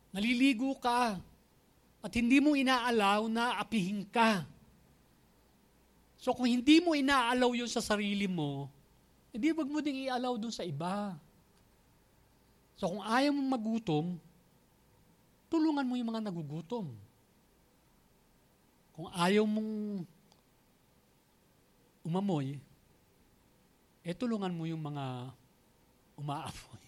Naliligo 0.09 0.73
ka. 0.81 1.21
At 2.01 2.11
hindi 2.17 2.41
mo 2.41 2.57
inaalaw 2.57 3.29
na 3.29 3.61
apihin 3.61 4.01
ka. 4.09 4.45
So 6.17 6.33
kung 6.33 6.49
hindi 6.49 6.81
mo 6.81 6.97
inaalaw 6.97 7.53
yun 7.53 7.69
sa 7.69 7.85
sarili 7.85 8.25
mo, 8.25 8.65
hindi 9.35 9.51
wag 9.51 9.67
mo 9.67 9.83
ding 9.83 10.07
ialaw 10.07 10.39
dun 10.39 10.55
sa 10.55 10.63
iba. 10.63 11.11
So 12.79 12.87
kung 12.87 13.03
ayaw 13.03 13.35
mong 13.35 13.51
magutom, 13.51 14.15
tulungan 15.51 15.83
mo 15.83 15.99
yung 15.99 16.07
mga 16.07 16.23
nagugutom. 16.23 16.87
Kung 18.95 19.11
ayaw 19.11 19.43
mong 19.43 20.07
umamoy, 22.07 22.55
eh 24.07 24.15
tulungan 24.15 24.55
mo 24.55 24.63
yung 24.63 24.79
mga 24.79 25.35
umaapoy. 26.15 26.79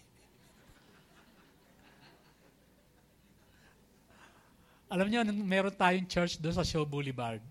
Alam 4.96 5.12
niyo, 5.12 5.20
meron 5.44 5.76
tayong 5.76 6.08
church 6.08 6.40
doon 6.40 6.56
sa 6.56 6.64
Show 6.64 6.88
Boulevard 6.88 7.44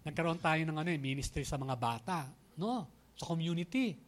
nagkaroon 0.00 0.40
tayo 0.40 0.64
ng 0.64 0.80
ano, 0.80 0.88
eh, 0.88 0.96
ministry 0.96 1.44
sa 1.44 1.60
mga 1.60 1.76
bata, 1.76 2.24
no? 2.56 2.99
Sa 3.20 3.28
community. 3.28 4.00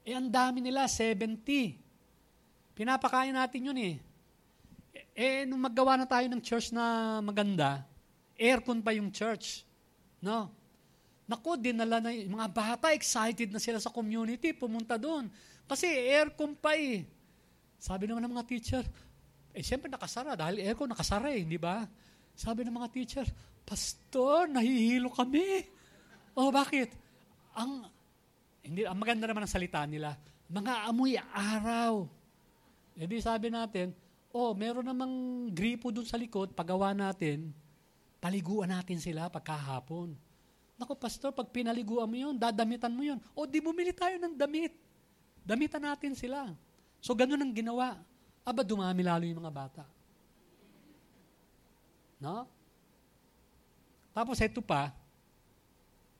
Eh, 0.00 0.16
ang 0.16 0.32
dami 0.32 0.64
nila, 0.64 0.88
70. 0.88 1.76
Pinapakain 2.72 3.36
natin 3.36 3.68
yun 3.68 3.76
eh. 3.76 3.94
Eh, 5.12 5.44
nung 5.44 5.60
maggawa 5.60 6.00
na 6.00 6.08
tayo 6.08 6.24
ng 6.32 6.40
church 6.40 6.72
na 6.72 7.20
maganda, 7.20 7.84
aircon 8.32 8.80
pa 8.80 8.96
yung 8.96 9.12
church. 9.12 9.68
No? 10.24 10.48
Naku, 11.28 11.60
dinala 11.60 12.00
na 12.00 12.16
yung 12.16 12.38
mga 12.38 12.48
bata, 12.48 12.86
excited 12.96 13.52
na 13.52 13.60
sila 13.60 13.76
sa 13.76 13.92
community, 13.92 14.56
pumunta 14.56 14.96
doon. 14.96 15.28
Kasi 15.68 15.84
aircon 15.90 16.56
pa 16.56 16.78
eh. 16.78 17.04
Sabi 17.76 18.08
naman 18.08 18.24
ng 18.24 18.32
mga 18.40 18.48
teacher, 18.48 18.84
eh 19.52 19.60
siyempre 19.60 19.92
nakasara, 19.92 20.32
dahil 20.32 20.64
aircon 20.64 20.88
nakasara 20.88 21.34
eh, 21.34 21.44
di 21.44 21.60
ba? 21.60 21.84
Sabi 22.32 22.64
ng 22.64 22.76
mga 22.76 22.92
teacher, 22.92 23.26
Pastor, 23.66 24.46
nahihilo 24.46 25.10
kami. 25.10 25.66
Oh, 26.38 26.54
bakit? 26.54 26.94
Ang, 27.58 27.88
hindi, 28.66 28.82
ang 28.82 28.98
maganda 28.98 29.30
naman 29.30 29.46
ang 29.46 29.52
salita 29.54 29.86
nila, 29.86 30.18
mga 30.50 30.90
amoy 30.90 31.14
araw. 31.30 32.10
E 32.98 33.06
di 33.06 33.22
sabi 33.22 33.48
natin, 33.48 33.94
oh, 34.34 34.52
meron 34.52 34.84
namang 34.84 35.14
gripo 35.54 35.94
dun 35.94 36.04
sa 36.04 36.18
likod, 36.18 36.52
pagawa 36.52 36.90
natin, 36.90 37.54
paliguan 38.18 38.74
natin 38.74 38.98
sila 38.98 39.30
pagkahapon. 39.30 40.12
Naku, 40.76 40.92
pastor, 40.92 41.32
pag 41.32 41.48
pinaliguan 41.48 42.04
mo 42.04 42.16
yun, 42.16 42.34
dadamitan 42.36 42.92
mo 42.92 43.00
yun. 43.00 43.16
O, 43.32 43.48
di 43.48 43.64
bumili 43.64 43.96
tayo 43.96 44.20
ng 44.20 44.36
damit. 44.36 44.76
Damitan 45.40 45.80
natin 45.80 46.12
sila. 46.12 46.52
So, 47.00 47.16
ganun 47.16 47.40
ang 47.40 47.54
ginawa. 47.54 47.96
Aba, 48.44 48.60
dumami 48.60 49.00
lalo 49.00 49.24
yung 49.24 49.40
mga 49.40 49.54
bata. 49.56 49.84
No? 52.20 52.44
Tapos 54.12 54.36
ito 54.40 54.60
pa, 54.60 54.92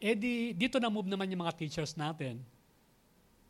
eh 0.06 0.14
di, 0.14 0.54
dito 0.54 0.78
na 0.78 0.86
move 0.86 1.10
naman 1.10 1.26
yung 1.26 1.42
mga 1.42 1.58
teachers 1.58 1.98
natin. 1.98 2.38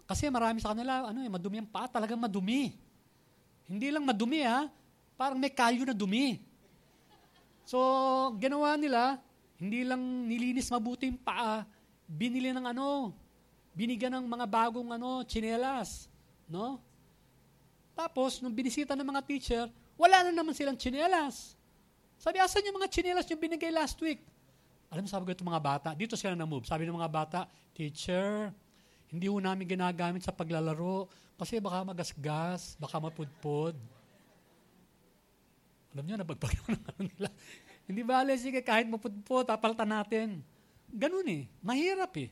Kasi 0.08 0.32
marami 0.32 0.64
sa 0.64 0.72
kanila, 0.72 1.04
ano 1.12 1.20
eh, 1.20 1.28
madumi 1.28 1.60
ang 1.60 1.68
paa, 1.68 1.84
talagang 1.84 2.16
madumi. 2.16 2.72
Hindi 3.68 3.92
lang 3.92 4.06
madumi 4.08 4.40
ha, 4.40 4.70
parang 5.20 5.36
may 5.36 5.52
kalyo 5.52 5.84
na 5.84 5.92
dumi. 5.92 6.40
So, 7.68 7.76
ginawa 8.40 8.78
nila, 8.78 9.20
hindi 9.60 9.84
lang 9.84 10.00
nilinis 10.00 10.72
mabuti 10.72 11.10
yung 11.10 11.20
paa, 11.20 11.66
binili 12.08 12.54
ng 12.54 12.72
ano, 12.72 13.12
binigyan 13.76 14.16
ng 14.16 14.24
mga 14.24 14.46
bagong 14.48 14.88
ano, 14.94 15.26
chinelas. 15.28 16.08
No? 16.48 16.80
Tapos, 17.92 18.40
nung 18.40 18.54
binisita 18.54 18.96
ng 18.96 19.04
mga 19.04 19.22
teacher, 19.26 19.64
wala 19.98 20.24
na 20.24 20.32
naman 20.32 20.54
silang 20.56 20.78
chinelas. 20.78 21.58
Sabi, 22.16 22.40
asan 22.40 22.64
yung 22.64 22.80
mga 22.80 22.88
chinelas 22.88 23.28
yung 23.28 23.42
binigay 23.42 23.74
last 23.74 23.98
week? 24.00 24.22
Alam 24.90 25.04
mo, 25.04 25.08
sabi 25.10 25.24
ko 25.26 25.30
itong 25.34 25.50
mga 25.50 25.64
bata, 25.64 25.88
dito 25.92 26.14
sila 26.14 26.38
na-move. 26.38 26.66
Sabi 26.66 26.86
ng 26.86 26.98
mga 26.98 27.10
bata, 27.10 27.40
teacher, 27.74 28.54
hindi 29.10 29.26
ho 29.26 29.36
namin 29.38 29.66
ginagamit 29.66 30.22
sa 30.22 30.34
paglalaro 30.34 31.10
kasi 31.36 31.58
baka 31.58 31.84
magasgas, 31.84 32.78
baka 32.78 32.96
mapudpod. 32.96 33.74
Alam 35.92 36.04
niyo, 36.06 36.16
nabagbagyo 36.20 36.62
ng 36.74 36.84
ano 36.86 37.02
nila. 37.02 37.28
hindi 37.86 38.02
bale, 38.02 38.32
sige, 38.38 38.62
kahit 38.62 38.86
mapudpod, 38.86 39.46
tapaltan 39.46 39.90
natin. 39.90 40.40
Ganun 40.90 41.26
eh. 41.26 41.42
Mahirap 41.60 42.12
eh. 42.18 42.30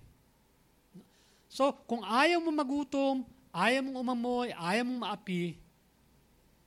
So, 1.50 1.70
kung 1.86 2.02
ayaw 2.02 2.42
mo 2.42 2.50
magutom, 2.50 3.22
ayaw 3.54 3.86
mong 3.86 3.98
umamoy, 4.02 4.48
ayaw 4.50 4.82
mong 4.82 5.00
maapi, 5.06 5.54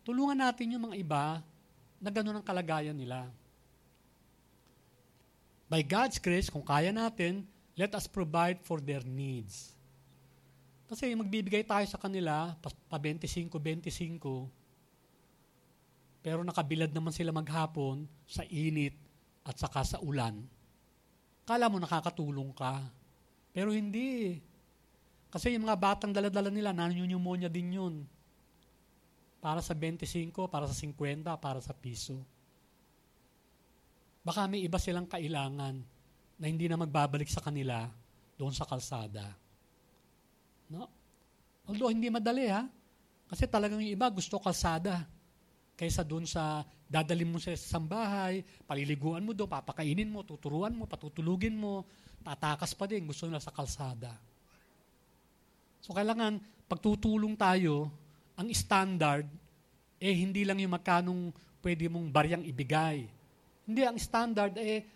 tulungan 0.07 0.39
natin 0.39 0.71
yung 0.71 0.87
mga 0.87 0.95
iba 1.03 1.25
na 1.99 2.09
ganun 2.13 2.39
ang 2.39 2.45
kalagayan 2.45 2.95
nila. 2.95 3.27
By 5.67 5.83
God's 5.83 6.19
grace, 6.23 6.47
kung 6.47 6.63
kaya 6.63 6.95
natin, 6.95 7.43
let 7.75 7.91
us 7.91 8.07
provide 8.07 8.63
for 8.63 8.79
their 8.79 9.03
needs. 9.03 9.75
Kasi 10.87 11.11
magbibigay 11.11 11.67
tayo 11.67 11.83
sa 11.83 11.99
kanila, 11.99 12.55
pa 12.63 12.95
25-25, 12.95 14.47
pero 16.23 16.43
nakabilad 16.43 16.91
naman 16.91 17.11
sila 17.11 17.35
maghapon 17.35 18.07
sa 18.23 18.47
init 18.47 18.95
at 19.43 19.55
saka 19.59 19.83
sa 19.83 19.99
ulan. 19.99 20.43
Kala 21.47 21.71
mo 21.71 21.79
nakakatulong 21.79 22.51
ka. 22.51 22.83
Pero 23.55 23.71
hindi. 23.71 24.43
Kasi 25.31 25.55
yung 25.55 25.63
mga 25.67 25.79
batang 25.79 26.11
daladala 26.11 26.51
nila, 26.51 26.75
nanonyumonya 26.75 27.47
din 27.47 27.79
yun. 27.79 27.95
Para 29.39 29.63
sa 29.63 29.71
25, 29.71 30.51
para 30.51 30.67
sa 30.67 30.75
50, 30.75 31.23
para 31.39 31.59
sa 31.63 31.71
piso. 31.71 32.19
Baka 34.27 34.43
may 34.51 34.67
iba 34.67 34.75
silang 34.75 35.07
kailangan 35.07 35.79
na 36.35 36.45
hindi 36.51 36.67
na 36.67 36.75
magbabalik 36.75 37.31
sa 37.31 37.39
kanila 37.39 37.87
doon 38.35 38.51
sa 38.51 38.67
kalsada. 38.67 39.23
No? 40.67 40.91
Although 41.63 41.95
hindi 41.95 42.11
madali 42.11 42.51
ha, 42.51 42.67
kasi 43.31 43.47
talagang 43.47 43.79
yung 43.79 43.95
iba 43.95 44.11
gusto 44.11 44.35
kalsada 44.35 45.07
kaysa 45.79 46.03
doon 46.03 46.27
sa 46.27 46.67
dadalhin 46.91 47.31
mo 47.31 47.39
sa 47.39 47.55
sambahay, 47.55 48.43
paliliguan 48.67 49.23
mo 49.23 49.31
doon, 49.31 49.47
papakainin 49.47 50.11
mo, 50.11 50.27
tuturuan 50.27 50.75
mo, 50.75 50.83
patutulugin 50.91 51.55
mo, 51.55 51.87
tatakas 52.19 52.75
pa 52.75 52.83
din, 52.83 53.07
gusto 53.07 53.31
nila 53.31 53.39
sa 53.39 53.55
kalsada. 53.55 54.11
So 55.79 55.95
kailangan, 55.95 56.43
pagtutulong 56.67 57.39
tayo, 57.39 57.87
ang 58.35 58.51
standard, 58.51 59.23
eh 60.03 60.13
hindi 60.13 60.43
lang 60.43 60.59
yung 60.59 60.75
magkanong 60.75 61.31
pwede 61.63 61.87
mong 61.87 62.11
baryang 62.11 62.43
ibigay. 62.43 63.16
Hindi, 63.67 63.83
ang 63.83 63.99
standard 63.99 64.55
eh, 64.55 64.87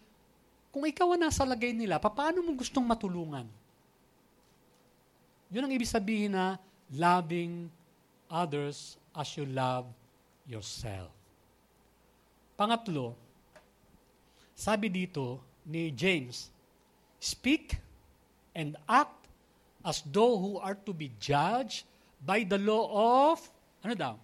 kung 0.71 0.87
ikaw 0.87 1.11
ang 1.11 1.27
nasa 1.27 1.43
lagay 1.43 1.75
nila, 1.75 1.99
paano 1.99 2.39
mo 2.39 2.55
gustong 2.55 2.87
matulungan? 2.87 3.43
Yun 5.51 5.67
ang 5.67 5.73
ibig 5.75 5.91
sabihin 5.91 6.31
na 6.31 6.55
loving 6.95 7.67
others 8.31 8.95
as 9.11 9.27
you 9.35 9.43
love 9.43 9.83
yourself. 10.47 11.11
Pangatlo, 12.55 13.11
sabi 14.55 14.87
dito 14.87 15.43
ni 15.67 15.91
James, 15.91 16.47
speak 17.19 17.75
and 18.55 18.79
act 18.87 19.27
as 19.83 19.99
though 20.07 20.39
who 20.39 20.55
are 20.63 20.79
to 20.79 20.95
be 20.95 21.11
judged 21.19 21.83
by 22.23 22.47
the 22.47 22.55
law 22.55 22.87
of, 23.35 23.43
ano 23.83 23.91
daw? 23.91 24.15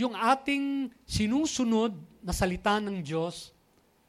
Yung 0.00 0.16
ating 0.16 0.88
sinusunod 1.04 1.92
na 2.24 2.32
salita 2.32 2.80
ng 2.80 3.04
Diyos, 3.04 3.52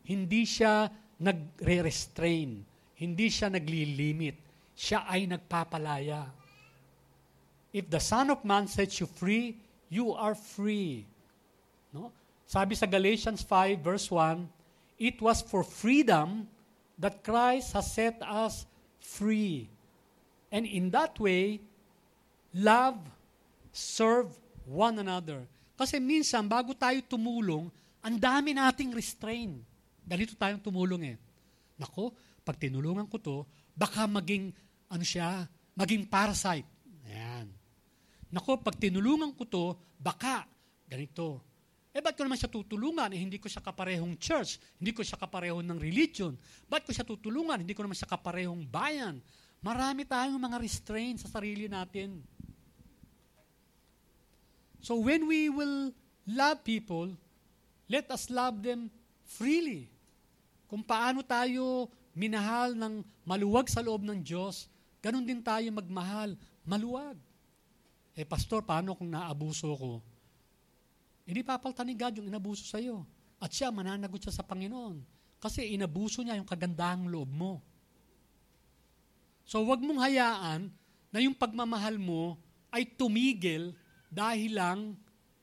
hindi 0.07 0.47
siya 0.47 0.87
nagre-restrain, 1.19 2.63
hindi 2.95 3.27
siya 3.27 3.51
naglilimit, 3.51 4.39
siya 4.71 5.03
ay 5.03 5.27
nagpapalaya. 5.27 6.31
If 7.75 7.91
the 7.91 7.99
Son 7.99 8.31
of 8.31 8.47
Man 8.47 8.71
sets 8.71 9.03
you 9.03 9.07
free, 9.07 9.59
you 9.91 10.15
are 10.15 10.31
free. 10.31 11.03
No? 11.91 12.15
Sabi 12.47 12.79
sa 12.79 12.87
Galatians 12.87 13.43
5 13.43 13.83
verse 13.83 14.07
1, 14.07 14.47
it 14.95 15.19
was 15.19 15.43
for 15.43 15.59
freedom 15.59 16.47
that 16.95 17.19
Christ 17.19 17.75
has 17.75 17.91
set 17.91 18.15
us 18.23 18.63
free. 19.03 19.67
And 20.51 20.63
in 20.63 20.91
that 20.95 21.19
way, 21.19 21.59
love, 22.55 22.95
serve 23.71 24.31
one 24.63 24.99
another. 24.99 25.47
Kasi 25.81 25.97
minsan, 25.97 26.45
bago 26.45 26.77
tayo 26.77 27.01
tumulong, 27.09 27.65
ang 28.05 28.15
dami 28.21 28.53
nating 28.53 28.93
restrain. 28.93 29.65
Ganito 30.05 30.37
tayong 30.37 30.61
tumulong 30.61 31.01
eh. 31.09 31.17
Nako, 31.81 32.13
pag 32.45 32.61
tinulungan 32.61 33.09
ko 33.09 33.17
to, 33.17 33.49
baka 33.73 34.05
maging, 34.05 34.53
ano 34.93 35.01
siya, 35.01 35.41
maging 35.73 36.05
parasite. 36.05 36.69
Ayan. 37.09 37.49
Nako, 38.29 38.61
pag 38.61 38.77
tinulungan 38.77 39.33
ko 39.33 39.49
to, 39.49 39.65
baka, 39.97 40.45
ganito. 40.85 41.41
Eh, 41.89 41.97
ba't 41.97 42.13
ko 42.13 42.29
naman 42.29 42.37
siya 42.37 42.53
tutulungan? 42.53 43.09
Eh, 43.09 43.17
hindi 43.17 43.41
ko 43.41 43.49
siya 43.49 43.65
kaparehong 43.65 44.21
church. 44.21 44.61
Hindi 44.77 44.93
ko 44.93 45.01
siya 45.01 45.17
kaparehong 45.17 45.65
ng 45.65 45.81
religion. 45.81 46.37
Ba't 46.69 46.85
ko 46.85 46.93
siya 46.93 47.09
tutulungan? 47.09 47.57
Hindi 47.57 47.73
ko 47.73 47.81
naman 47.81 47.97
siya 47.97 48.05
kaparehong 48.05 48.69
bayan. 48.69 49.17
Marami 49.65 50.05
tayong 50.05 50.37
mga 50.37 50.61
restraints 50.61 51.25
sa 51.25 51.41
sarili 51.41 51.65
natin. 51.65 52.21
So 54.81 54.97
when 54.97 55.29
we 55.29 55.47
will 55.47 55.93
love 56.25 56.65
people, 56.65 57.13
let 57.85 58.09
us 58.09 58.27
love 58.33 58.65
them 58.65 58.89
freely. 59.23 59.87
Kung 60.65 60.81
paano 60.81 61.21
tayo 61.21 61.87
minahal 62.17 62.73
ng 62.75 63.05
maluwag 63.23 63.69
sa 63.69 63.85
loob 63.85 64.03
ng 64.03 64.19
Diyos, 64.19 64.67
ganun 64.99 65.23
din 65.23 65.39
tayo 65.39 65.69
magmahal, 65.71 66.35
maluwag. 66.65 67.15
Eh, 68.17 68.27
pastor, 68.27 68.65
paano 68.65 68.97
kung 68.97 69.07
naabuso 69.07 69.71
ko? 69.77 70.03
Hindi 71.23 71.45
papaltan 71.47 71.87
ni 71.87 71.95
God 71.95 72.19
yung 72.19 72.27
inabuso 72.27 72.67
sa 72.67 72.81
iyo. 72.81 73.07
At 73.39 73.53
siya, 73.55 73.71
mananagot 73.71 74.19
siya 74.19 74.35
sa 74.35 74.43
Panginoon. 74.43 74.99
Kasi 75.39 75.73
inabuso 75.73 76.21
niya 76.21 76.37
yung 76.37 76.49
kagandahang 76.49 77.07
loob 77.07 77.31
mo. 77.31 77.63
So, 79.47 79.63
wag 79.65 79.79
mong 79.81 80.01
hayaan 80.03 80.69
na 81.09 81.19
yung 81.23 81.33
pagmamahal 81.33 81.97
mo 81.97 82.37
ay 82.71 82.87
tumigil 82.87 83.73
dahil 84.11 84.59
lang 84.59 84.79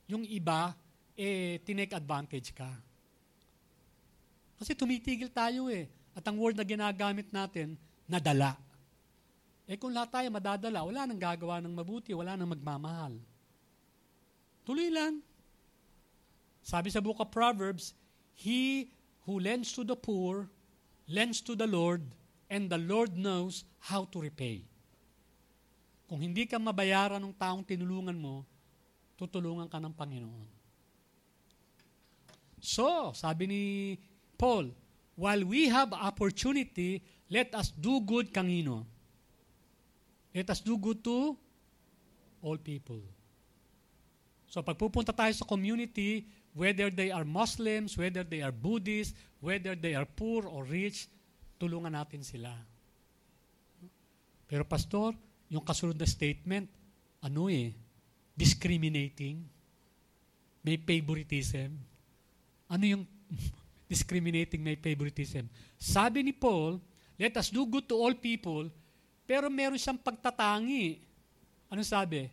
yung 0.05 0.29
iba, 0.29 0.77
eh, 1.17 1.57
tinake 1.65 1.97
advantage 1.97 2.53
ka. 2.53 2.69
Kasi 4.61 4.77
tumitigil 4.77 5.33
tayo 5.33 5.73
eh. 5.73 5.89
At 6.13 6.29
ang 6.29 6.37
word 6.37 6.61
na 6.61 6.69
ginagamit 6.69 7.33
natin, 7.33 7.81
nadala. 8.05 8.61
Eh 9.65 9.81
kung 9.81 9.93
lahat 9.93 10.21
tayo 10.21 10.29
madadala, 10.29 10.85
wala 10.85 11.09
nang 11.09 11.21
gagawa 11.21 11.65
ng 11.65 11.73
mabuti, 11.73 12.13
wala 12.13 12.37
nang 12.37 12.53
magmamahal. 12.53 13.17
Tuloy 14.69 14.93
lang. 14.93 15.25
Sabi 16.61 16.93
sa 16.93 17.01
book 17.01 17.21
of 17.25 17.33
Proverbs, 17.33 17.97
He 18.37 18.93
who 19.25 19.41
lends 19.41 19.73
to 19.77 19.85
the 19.85 19.97
poor, 19.97 20.49
lends 21.09 21.41
to 21.45 21.57
the 21.57 21.69
Lord, 21.69 22.05
and 22.53 22.69
the 22.69 22.81
Lord 22.81 23.17
knows 23.17 23.65
how 23.81 24.05
to 24.13 24.25
repay. 24.25 24.65
Kung 26.09 26.25
hindi 26.25 26.49
ka 26.49 26.57
mabayaran 26.57 27.21
ng 27.21 27.37
taong 27.37 27.65
tinulungan 27.65 28.17
mo, 28.17 28.49
tutulungan 29.19 29.67
ka 29.67 29.83
ng 29.83 29.91
Panginoon. 29.91 30.47
So, 32.63 33.11
sabi 33.15 33.51
ni 33.51 33.63
Paul, 34.39 34.71
while 35.19 35.43
we 35.43 35.67
have 35.67 35.91
opportunity, 35.91 37.03
let 37.27 37.51
us 37.55 37.75
do 37.75 37.99
good 38.03 38.31
kangino. 38.31 38.87
Let 40.31 40.55
us 40.55 40.63
do 40.63 40.79
good 40.79 41.03
to 41.03 41.35
all 42.39 42.59
people. 42.59 43.03
So, 44.47 44.63
pagpupunta 44.63 45.11
tayo 45.11 45.35
sa 45.35 45.43
community, 45.43 46.31
whether 46.55 46.89
they 46.89 47.11
are 47.11 47.27
Muslims, 47.27 47.99
whether 47.99 48.23
they 48.23 48.41
are 48.41 48.55
Buddhists, 48.55 49.19
whether 49.43 49.75
they 49.75 49.99
are 49.99 50.07
poor 50.07 50.47
or 50.47 50.63
rich, 50.63 51.11
tulungan 51.59 51.99
natin 51.99 52.23
sila. 52.23 52.55
Pero 54.49 54.65
pastor, 54.65 55.13
yung 55.51 55.67
kasunod 55.67 55.99
na 55.99 56.09
statement, 56.09 56.71
ano 57.21 57.51
eh, 57.53 57.75
discriminating, 58.39 59.43
may 60.63 60.79
favoritism. 60.79 61.75
Ano 62.71 62.85
yung 62.87 63.05
discriminating, 63.91 64.63
may 64.63 64.79
favoritism? 64.79 65.51
Sabi 65.75 66.23
ni 66.23 66.31
Paul, 66.31 66.79
let 67.19 67.35
us 67.35 67.51
do 67.51 67.67
good 67.67 67.91
to 67.91 67.99
all 67.99 68.15
people, 68.15 68.71
pero 69.27 69.51
meron 69.51 69.75
siyang 69.75 69.99
pagtatangi. 69.99 71.03
Ano 71.67 71.83
sabi? 71.83 72.31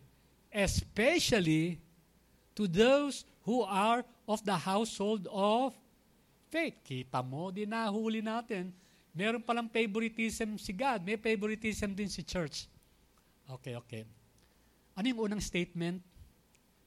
Especially 0.54 1.82
to 2.54 2.70
those 2.70 3.26
who 3.42 3.66
are 3.66 4.06
of 4.30 4.46
the 4.46 4.54
household 4.54 5.26
of 5.28 5.74
faith. 6.48 6.78
Kita 6.86 7.20
mo, 7.20 7.50
dinahuli 7.50 8.22
natin. 8.22 8.70
Meron 9.10 9.42
palang 9.42 9.68
favoritism 9.68 10.54
si 10.56 10.70
God. 10.70 11.02
May 11.02 11.18
favoritism 11.18 11.92
din 11.92 12.08
si 12.08 12.22
church. 12.22 12.70
Okay, 13.46 13.74
okay. 13.74 14.02
Ano 14.96 15.06
yung 15.12 15.28
unang 15.28 15.42
statement? 15.44 16.00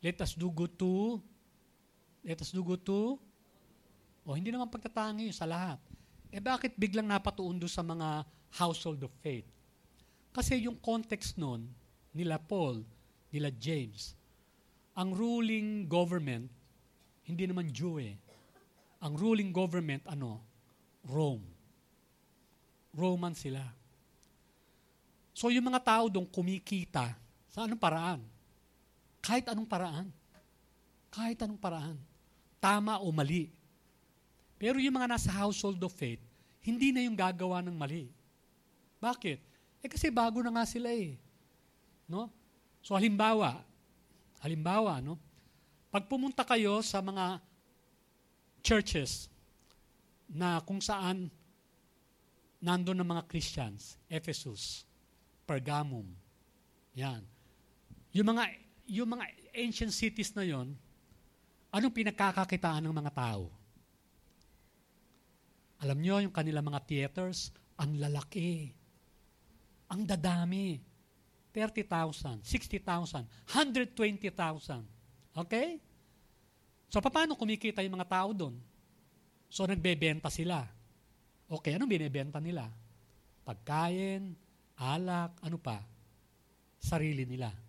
Let 0.02 0.20
us 0.26 0.34
do 0.34 0.50
good 0.50 0.74
to 0.82 1.22
Let 2.26 2.42
us 2.44 2.52
do 2.52 2.66
good 2.66 2.84
to 2.84 3.16
O 4.28 4.36
hindi 4.36 4.52
naman 4.52 4.68
pagtatangi 4.68 5.32
sa 5.32 5.48
lahat. 5.48 5.80
Eh 6.30 6.44
bakit 6.44 6.76
biglang 6.76 7.08
napatuon 7.08 7.58
doon 7.58 7.72
sa 7.72 7.82
mga 7.86 8.26
household 8.60 9.02
of 9.06 9.14
faith? 9.24 9.48
Kasi 10.30 10.68
yung 10.68 10.78
context 10.78 11.40
noon, 11.40 11.66
nila 12.14 12.38
Paul, 12.38 12.86
nila 13.34 13.50
James, 13.50 14.14
ang 14.94 15.16
ruling 15.16 15.90
government 15.90 16.60
hindi 17.30 17.46
naman 17.46 17.70
Jew 17.70 18.02
eh. 18.02 18.18
Ang 19.06 19.14
ruling 19.14 19.54
government, 19.54 20.02
ano? 20.10 20.42
Rome. 21.06 21.46
Roman 22.90 23.38
sila. 23.38 23.62
So 25.38 25.54
yung 25.54 25.70
mga 25.70 25.86
tao 25.86 26.10
doon 26.10 26.26
kumikita 26.26 27.14
sa 27.60 27.68
anong 27.68 27.84
paraan? 27.84 28.24
Kahit 29.20 29.52
anong 29.52 29.68
paraan. 29.68 30.08
Kahit 31.12 31.36
anong 31.44 31.60
paraan. 31.60 32.00
Tama 32.64 33.04
o 33.04 33.12
mali. 33.12 33.52
Pero 34.56 34.80
yung 34.80 34.96
mga 34.96 35.12
nasa 35.12 35.28
household 35.28 35.84
of 35.84 35.92
faith, 35.92 36.24
hindi 36.64 36.96
na 36.96 37.04
yung 37.04 37.20
gagawa 37.20 37.60
ng 37.60 37.76
mali. 37.76 38.08
Bakit? 39.04 39.40
Eh 39.84 39.92
kasi 39.92 40.08
bago 40.08 40.40
na 40.40 40.56
nga 40.56 40.64
sila 40.64 40.88
eh. 40.88 41.20
No? 42.08 42.32
So 42.80 42.96
halimbawa, 42.96 43.60
halimbawa, 44.40 45.04
no? 45.04 45.20
Pag 45.92 46.08
pumunta 46.08 46.48
kayo 46.48 46.80
sa 46.80 47.04
mga 47.04 47.44
churches 48.64 49.28
na 50.32 50.64
kung 50.64 50.80
saan 50.80 51.28
nandun 52.64 53.04
ng 53.04 53.10
mga 53.20 53.28
Christians, 53.28 54.00
Ephesus, 54.08 54.88
Pergamum, 55.44 56.08
yan. 56.96 57.20
Yung 58.20 58.36
mga, 58.36 58.52
yung 58.92 59.08
mga 59.16 59.32
ancient 59.56 59.96
cities 59.96 60.36
na 60.36 60.44
yon, 60.44 60.76
anong 61.72 61.96
pinagkakakitaan 61.96 62.84
ng 62.84 62.92
mga 62.92 63.16
tao? 63.16 63.48
Alam 65.80 66.04
nyo, 66.04 66.20
yung 66.20 66.36
kanilang 66.36 66.68
mga 66.68 66.84
theaters, 66.84 67.56
ang 67.80 67.96
lalaki. 67.96 68.76
Ang 69.88 70.04
dadami. 70.04 70.84
30,000, 71.56 72.44
60,000, 72.44 73.24
120,000. 73.56 74.84
Okay? 75.40 75.80
So, 76.92 77.00
paano 77.00 77.40
kumikita 77.40 77.80
yung 77.88 77.96
mga 77.96 78.20
tao 78.20 78.36
doon? 78.36 78.60
So, 79.48 79.64
nagbebenta 79.64 80.28
sila. 80.28 80.68
Okay, 81.48 81.80
anong 81.80 81.88
binibenta 81.88 82.44
nila? 82.44 82.68
Pagkain, 83.48 84.36
alak, 84.76 85.40
ano 85.40 85.56
pa? 85.56 85.80
Sarili 86.84 87.24
nila. 87.24 87.69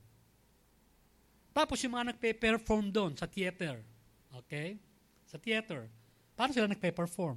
Tapos 1.61 1.77
yung 1.85 1.93
mga 1.93 2.17
nagpe-perform 2.17 2.89
doon 2.89 3.13
sa 3.21 3.29
theater. 3.29 3.85
Okay? 4.33 4.81
Sa 5.29 5.37
theater. 5.37 5.93
Paano 6.33 6.57
sila 6.57 6.73
nagpe-perform? 6.73 7.37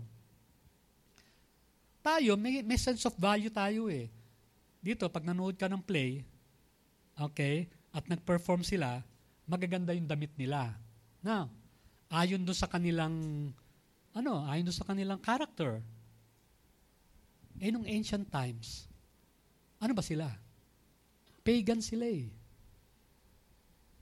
Tayo, 2.00 2.40
may, 2.40 2.64
may 2.64 2.80
sense 2.80 3.04
of 3.04 3.20
value 3.20 3.52
tayo 3.52 3.92
eh. 3.92 4.08
Dito, 4.80 5.12
pag 5.12 5.28
nanood 5.28 5.60
ka 5.60 5.68
ng 5.68 5.84
play, 5.84 6.24
okay, 7.20 7.68
at 7.92 8.08
nag-perform 8.08 8.64
sila, 8.64 9.04
magaganda 9.44 9.92
yung 9.92 10.08
damit 10.08 10.32
nila. 10.40 10.72
Now, 11.20 11.52
ayon 12.08 12.48
doon 12.48 12.56
sa 12.56 12.72
kanilang, 12.72 13.16
ano, 14.16 14.34
ayon 14.48 14.72
doon 14.72 14.80
sa 14.80 14.88
kanilang 14.88 15.20
character. 15.20 15.84
Eh, 17.60 17.76
nung 17.76 17.84
ancient 17.84 18.32
times, 18.32 18.88
ano 19.84 19.92
ba 19.92 20.04
sila? 20.04 20.32
Pagan 21.44 21.84
sila 21.84 22.08
eh. 22.08 22.32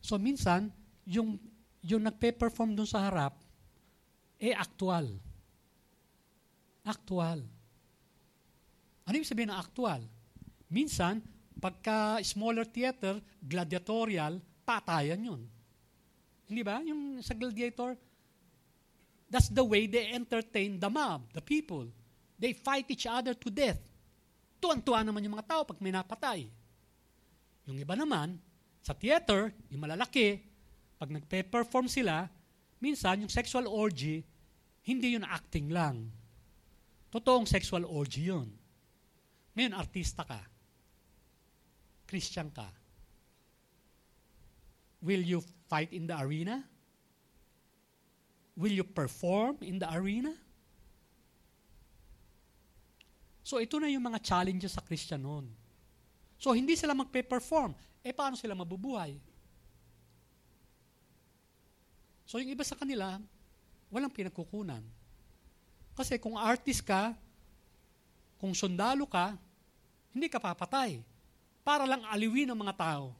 So, 0.01 0.17
minsan, 0.17 0.73
yung, 1.05 1.37
yung 1.85 2.01
nagpe-perform 2.01 2.73
doon 2.73 2.89
sa 2.89 3.05
harap, 3.05 3.37
eh, 4.41 4.57
actual. 4.57 5.05
Actual. 6.81 7.45
Ano 9.05 9.13
yung 9.13 9.29
sabihin 9.29 9.53
ng 9.53 9.61
actual? 9.61 10.01
Minsan, 10.65 11.21
pagka 11.61 12.17
smaller 12.25 12.65
theater, 12.65 13.21
gladiatorial, 13.37 14.41
patayan 14.65 15.21
yun. 15.21 15.41
Hindi 16.49 16.61
ba? 16.65 16.81
Yung 16.81 17.21
sa 17.21 17.37
gladiator, 17.37 17.93
that's 19.29 19.53
the 19.53 19.61
way 19.61 19.85
they 19.85 20.09
entertain 20.11 20.81
the 20.81 20.89
mob, 20.89 21.29
the 21.37 21.43
people. 21.45 21.85
They 22.41 22.57
fight 22.57 22.89
each 22.89 23.05
other 23.05 23.37
to 23.37 23.47
death. 23.53 23.79
Tuwan-tuwa 24.57 25.05
naman 25.05 25.21
yung 25.21 25.37
mga 25.37 25.47
tao 25.47 25.61
pag 25.61 25.77
may 25.77 25.93
napatay. 25.93 26.49
Yung 27.69 27.77
iba 27.77 27.93
naman, 27.93 28.41
sa 28.81 28.97
theater, 28.97 29.53
yung 29.69 29.85
malalaki, 29.85 30.41
pag 30.97 31.13
nagpe-perform 31.13 31.85
sila, 31.85 32.29
minsan 32.81 33.21
yung 33.21 33.31
sexual 33.33 33.69
orgy, 33.69 34.25
hindi 34.81 35.13
yun 35.13 35.25
acting 35.25 35.69
lang. 35.69 36.09
Totoong 37.13 37.45
sexual 37.45 37.85
orgy 37.85 38.33
yun. 38.33 38.49
Ngayon, 39.53 39.77
artista 39.77 40.25
ka. 40.25 40.41
Christian 42.09 42.49
ka. 42.49 42.65
Will 45.01 45.21
you 45.21 45.41
fight 45.69 45.93
in 45.93 46.09
the 46.09 46.17
arena? 46.17 46.61
Will 48.57 48.73
you 48.73 48.85
perform 48.85 49.57
in 49.65 49.81
the 49.81 49.89
arena? 49.89 50.33
So 53.41 53.57
ito 53.57 53.81
na 53.81 53.89
yung 53.89 54.05
mga 54.05 54.21
challenges 54.21 54.77
sa 54.77 54.85
Christian 54.85 55.25
noon. 55.25 55.49
So 56.37 56.53
hindi 56.53 56.77
sila 56.77 56.93
magpe-perform. 56.93 57.73
Eh 58.01 58.13
paano 58.13 58.33
sila 58.33 58.57
mabubuhay? 58.57 59.17
So 62.25 62.39
yung 62.39 62.49
iba 62.49 62.65
sa 62.65 62.79
kanila, 62.79 63.21
walang 63.91 64.09
pinagkukunan. 64.09 64.81
Kasi 65.93 66.17
kung 66.17 66.39
artist 66.39 66.81
ka, 66.81 67.13
kung 68.41 68.57
sundalo 68.57 69.05
ka, 69.05 69.37
hindi 70.15 70.31
ka 70.31 70.41
papatay. 70.41 71.03
Para 71.61 71.85
lang 71.85 72.01
aliwin 72.09 72.49
ang 72.49 72.57
mga 72.57 72.73
tao. 72.73 73.13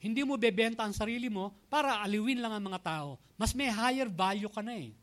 Hindi 0.00 0.24
mo 0.24 0.40
bebenta 0.40 0.84
ang 0.84 0.96
sarili 0.96 1.28
mo 1.28 1.52
para 1.68 2.00
aliwin 2.00 2.40
lang 2.40 2.56
ang 2.56 2.64
mga 2.72 2.80
tao. 2.80 3.20
Mas 3.36 3.52
may 3.52 3.68
higher 3.68 4.08
value 4.08 4.48
ka 4.48 4.64
na 4.64 4.78
eh. 4.80 4.96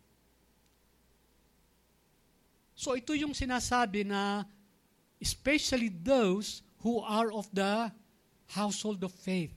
So 2.74 2.98
ito 2.98 3.14
yung 3.14 3.38
sinasabi 3.38 4.02
na 4.02 4.42
especially 5.22 5.94
those 5.94 6.66
who 6.82 6.98
are 7.06 7.30
of 7.30 7.46
the 7.54 7.94
household 8.52 9.00
of 9.08 9.14
faith. 9.16 9.52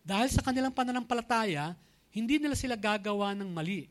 Dahil 0.00 0.32
sa 0.32 0.40
kanilang 0.40 0.72
pananampalataya, 0.72 1.76
hindi 2.10 2.40
nila 2.40 2.56
sila 2.56 2.74
gagawa 2.74 3.36
ng 3.36 3.50
mali. 3.52 3.86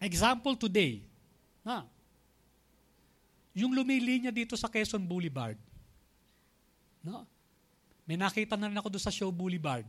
Example 0.00 0.56
today, 0.56 1.04
na, 1.60 1.84
yung 3.52 3.74
lumilinya 3.74 4.32
dito 4.32 4.56
sa 4.56 4.70
Quezon 4.70 5.04
Boulevard, 5.04 5.58
no? 7.04 7.26
May 8.08 8.16
nakita 8.16 8.56
na 8.56 8.66
rin 8.66 8.78
ako 8.80 8.90
doon 8.90 9.04
sa 9.04 9.12
Show 9.12 9.30
Boulevard. 9.30 9.86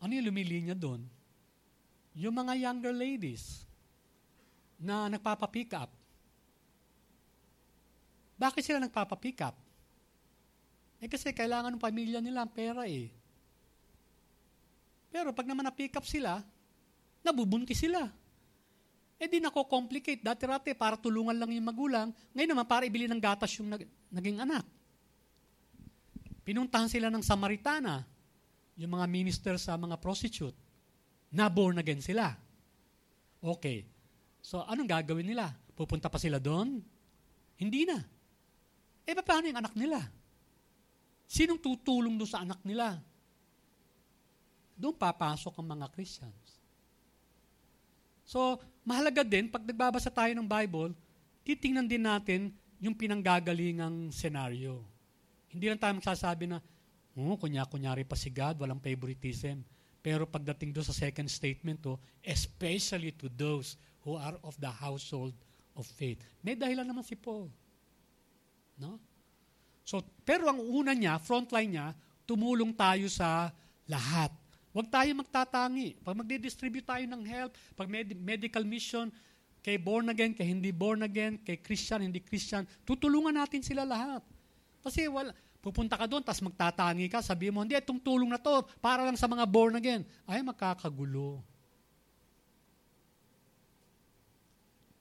Ano 0.00 0.12
yung 0.16 0.32
lumilinya 0.32 0.72
doon? 0.72 1.04
Yung 2.16 2.32
mga 2.32 2.56
younger 2.56 2.94
ladies 2.94 3.66
na 4.80 5.12
nagpapapick 5.12 5.76
up. 5.76 5.92
Bakit 8.36 8.62
sila 8.64 8.80
nagpapapick 8.80 9.40
up? 9.44 9.56
Eh 11.00 11.08
kasi 11.10 11.32
kailangan 11.32 11.76
ng 11.76 11.82
pamilya 11.82 12.24
nila 12.24 12.44
ang 12.44 12.52
pera 12.52 12.88
eh. 12.88 13.12
Pero 15.12 15.32
pag 15.32 15.48
naman 15.48 15.64
na-pick 15.64 15.96
up 15.96 16.04
sila, 16.04 16.40
nabubuntis 17.24 17.80
sila. 17.80 18.08
Eh 19.16 19.28
di 19.28 19.40
nako-complicate. 19.40 20.20
Dati-rati 20.20 20.76
para 20.76 21.00
tulungan 21.00 21.36
lang 21.36 21.48
yung 21.52 21.66
magulang. 21.68 22.12
Ngayon 22.36 22.50
naman 22.52 22.66
para 22.68 22.84
ibili 22.84 23.08
ng 23.08 23.20
gatas 23.20 23.56
yung 23.56 23.72
naging 24.12 24.44
anak. 24.44 24.64
Pinuntahan 26.44 26.86
sila 26.86 27.08
ng 27.08 27.24
Samaritana, 27.24 28.04
yung 28.76 28.92
mga 28.92 29.06
minister 29.08 29.56
sa 29.56 29.74
mga 29.74 29.96
prostitute. 29.98 30.54
Na 31.32 31.48
born 31.48 31.80
again 31.80 32.04
sila. 32.04 32.36
Okay. 33.40 33.88
So, 34.44 34.62
anong 34.62 34.86
gagawin 34.86 35.26
nila? 35.26 35.50
Pupunta 35.74 36.06
pa 36.06 36.22
sila 36.22 36.38
doon? 36.38 36.78
Hindi 37.58 37.82
na. 37.88 37.98
Eh, 39.02 39.16
paano 39.16 39.48
yung 39.48 39.58
anak 39.58 39.74
nila? 39.74 39.98
Sinong 41.26 41.58
tutulong 41.58 42.14
doon 42.14 42.30
sa 42.30 42.46
anak 42.46 42.62
nila? 42.62 43.02
Doon 44.78 44.94
papasok 44.94 45.58
ang 45.58 45.68
mga 45.74 45.86
Christians. 45.90 46.62
So, 48.26 48.58
mahalaga 48.82 49.22
din, 49.22 49.50
pag 49.50 49.62
nagbabasa 49.62 50.10
tayo 50.10 50.34
ng 50.34 50.46
Bible, 50.46 50.94
titingnan 51.46 51.86
din 51.86 52.02
natin 52.02 52.50
yung 52.82 52.94
pinanggagalingang 52.94 54.10
senaryo. 54.10 54.82
Hindi 55.50 55.70
lang 55.70 55.80
tayo 55.80 55.96
magsasabi 55.98 56.50
na, 56.50 56.58
oh, 57.16 57.38
kunya-kunyari 57.38 58.04
pa 58.04 58.18
si 58.18 58.28
God, 58.28 58.60
walang 58.60 58.82
favoritism. 58.82 59.62
Pero 60.02 60.26
pagdating 60.26 60.70
doon 60.70 60.86
sa 60.86 60.94
second 60.94 61.26
statement, 61.26 61.82
oh, 61.86 61.98
especially 62.22 63.10
to 63.10 63.26
those 63.32 63.74
who 64.06 64.14
are 64.14 64.38
of 64.46 64.54
the 64.62 64.70
household 64.70 65.34
of 65.74 65.82
faith. 65.86 66.22
May 66.44 66.54
dahilan 66.54 66.86
naman 66.86 67.02
si 67.02 67.18
Paul. 67.18 67.50
No? 68.78 69.00
So, 69.86 70.02
pero 70.26 70.50
ang 70.50 70.58
una 70.58 70.90
niya, 70.90 71.22
frontline 71.22 71.70
niya, 71.70 71.86
tumulong 72.26 72.74
tayo 72.74 73.06
sa 73.06 73.54
lahat. 73.86 74.34
Huwag 74.74 74.90
tayo 74.90 75.08
magtatangi. 75.14 76.02
Pag 76.02 76.18
magdi-distribute 76.18 76.84
tayo 76.84 77.06
ng 77.06 77.22
help, 77.22 77.54
pag 77.78 77.86
med- 77.86 78.18
medical 78.18 78.66
mission, 78.66 79.08
kay 79.62 79.78
born 79.78 80.10
again, 80.10 80.34
kay 80.34 80.50
hindi 80.50 80.74
born 80.74 81.06
again, 81.06 81.38
kay 81.38 81.62
Christian, 81.62 82.02
hindi 82.02 82.18
Christian, 82.18 82.66
tutulungan 82.82 83.38
natin 83.38 83.62
sila 83.62 83.86
lahat. 83.86 84.26
Kasi 84.82 85.06
wala, 85.06 85.30
Pupunta 85.66 85.98
ka 85.98 86.06
doon, 86.06 86.22
tapos 86.22 86.46
magtatangi 86.46 87.10
ka, 87.10 87.18
sabi 87.18 87.50
mo, 87.50 87.66
hindi, 87.66 87.74
itong 87.74 87.98
tulong 87.98 88.30
na 88.30 88.38
to, 88.38 88.62
para 88.78 89.02
lang 89.02 89.18
sa 89.18 89.26
mga 89.26 89.42
born 89.50 89.74
again. 89.74 90.06
Ay, 90.22 90.38
makakagulo. 90.38 91.42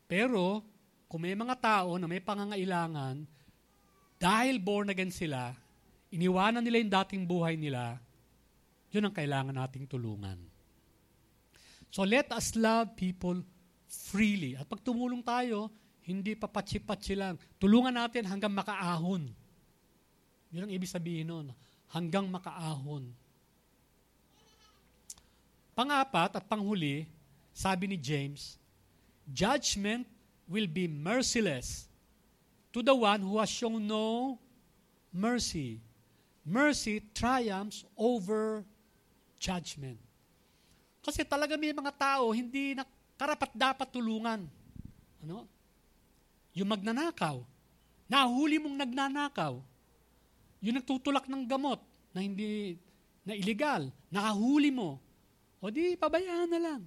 Pero, 0.10 0.66
kung 1.06 1.22
may 1.22 1.38
mga 1.38 1.54
tao 1.62 2.02
na 2.02 2.10
may 2.10 2.18
pangangailangan, 2.18 3.30
dahil 4.26 4.58
born 4.58 4.90
again 4.90 5.14
sila, 5.14 5.54
iniwanan 6.10 6.66
nila 6.66 6.82
yung 6.82 6.94
dating 6.98 7.24
buhay 7.30 7.54
nila, 7.54 8.02
yun 8.90 9.06
ang 9.06 9.14
kailangan 9.14 9.54
nating 9.54 9.86
tulungan. 9.86 10.42
So 11.94 12.02
let 12.02 12.34
us 12.34 12.58
love 12.58 12.98
people 12.98 13.46
freely. 13.86 14.58
At 14.58 14.66
pag 14.66 14.82
tumulong 14.82 15.22
tayo, 15.22 15.70
hindi 16.10 16.34
pa 16.34 16.50
patsi-patsi. 16.50 17.14
Tulungan 17.62 17.94
natin 17.94 18.26
hanggang 18.26 18.50
makaahon. 18.50 19.30
Yun 20.50 20.66
ang 20.66 20.74
ibig 20.74 20.90
sabihin 20.90 21.30
nun. 21.30 21.48
Hanggang 21.94 22.26
makaahon. 22.26 23.14
Pangapat 25.78 26.42
at 26.42 26.46
panghuli, 26.50 27.06
sabi 27.54 27.94
ni 27.94 27.98
James, 28.02 28.58
judgment 29.30 30.10
will 30.50 30.66
be 30.66 30.90
merciless 30.90 31.86
to 32.76 32.84
the 32.84 32.92
one 32.92 33.24
who 33.24 33.40
has 33.40 33.48
shown 33.48 33.88
no 33.88 34.36
mercy. 35.16 35.80
Mercy 36.44 37.00
triumphs 37.16 37.88
over 37.96 38.68
judgment. 39.40 39.96
Kasi 41.00 41.24
talaga 41.24 41.56
may 41.56 41.72
mga 41.72 41.96
tao 41.96 42.36
hindi 42.36 42.76
karapat 43.16 43.56
dapat 43.56 43.88
tulungan. 43.88 44.44
Ano? 45.24 45.48
Yung 46.52 46.68
magnanakaw. 46.68 47.40
Nahuli 48.12 48.60
mong 48.60 48.76
nagnanakaw 48.76 49.64
yung 50.66 50.82
nagtutulak 50.82 51.30
ng 51.30 51.46
gamot 51.46 51.78
na 52.10 52.26
hindi, 52.26 52.82
na 53.22 53.38
illegal, 53.38 53.94
nakahuli 54.10 54.74
mo, 54.74 54.98
o 55.62 55.70
di, 55.70 55.94
pabayaan 55.94 56.50
na 56.50 56.58
lang. 56.58 56.82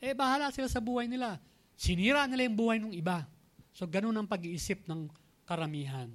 Eh, 0.00 0.16
bahala 0.16 0.48
sila 0.48 0.64
sa 0.64 0.80
buhay 0.80 1.04
nila. 1.04 1.36
Sinira 1.76 2.24
nila 2.24 2.48
yung 2.48 2.56
buhay 2.56 2.78
ng 2.80 2.96
iba. 2.96 3.28
So, 3.76 3.84
ganun 3.84 4.16
ang 4.16 4.24
pag-iisip 4.24 4.88
ng 4.88 5.12
karamihan. 5.48 6.12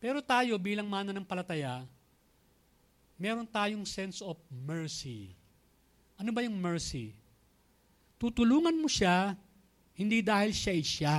Pero 0.00 0.24
tayo 0.24 0.56
bilang 0.56 0.88
mana 0.88 1.12
ng 1.12 1.28
palataya, 1.28 1.84
meron 3.20 3.44
tayong 3.44 3.84
sense 3.84 4.24
of 4.24 4.40
mercy. 4.48 5.36
Ano 6.16 6.32
ba 6.32 6.40
yung 6.40 6.56
mercy? 6.56 7.12
Tutulungan 8.16 8.80
mo 8.80 8.88
siya, 8.88 9.36
hindi 9.92 10.24
dahil 10.24 10.56
siya 10.56 10.72
ay 10.72 10.84
siya. 10.84 11.16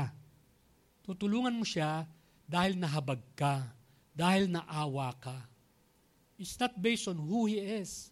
Tutulungan 1.06 1.54
mo 1.54 1.62
siya 1.62 2.10
dahil 2.50 2.74
nahabag 2.74 3.22
ka 3.38 3.78
dahil 4.18 4.50
naawa 4.50 5.14
ka. 5.22 5.38
It's 6.42 6.58
not 6.58 6.74
based 6.74 7.06
on 7.06 7.22
who 7.22 7.46
he 7.46 7.62
is 7.62 8.10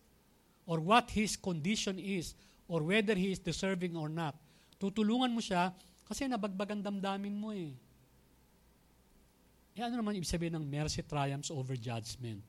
or 0.69 0.77
what 0.77 1.09
his 1.09 1.33
condition 1.33 1.97
is 1.97 2.37
or 2.69 2.85
whether 2.85 3.17
he 3.17 3.33
is 3.33 3.41
deserving 3.41 3.97
or 3.97 4.05
not. 4.05 4.37
Tutulungan 4.77 5.33
mo 5.33 5.41
siya 5.41 5.73
kasi 6.05 6.29
nabagbagan 6.29 6.85
damdamin 6.85 7.33
mo 7.33 7.49
eh. 7.49 7.73
Eh 9.75 9.83
ano 9.83 9.99
naman 9.99 10.15
ibig 10.15 10.31
sabihin 10.31 10.55
ng 10.55 10.63
mercy 10.63 11.03
triumphs 11.03 11.51
over 11.51 11.75
judgment? 11.75 12.39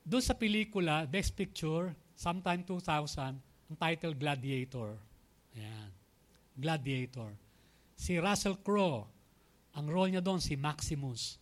Doon 0.00 0.24
sa 0.24 0.32
pelikula, 0.32 1.04
Best 1.04 1.36
Picture, 1.36 1.92
sometime 2.16 2.64
2000, 2.64 3.36
ang 3.36 3.76
title 3.76 4.16
Gladiator. 4.16 4.96
Ayan. 5.52 5.92
Gladiator. 6.56 7.36
Si 7.92 8.16
Russell 8.16 8.56
Crowe, 8.64 9.04
ang 9.76 9.86
role 9.92 10.16
niya 10.16 10.24
doon 10.24 10.40
si 10.40 10.56
Maximus. 10.56 11.36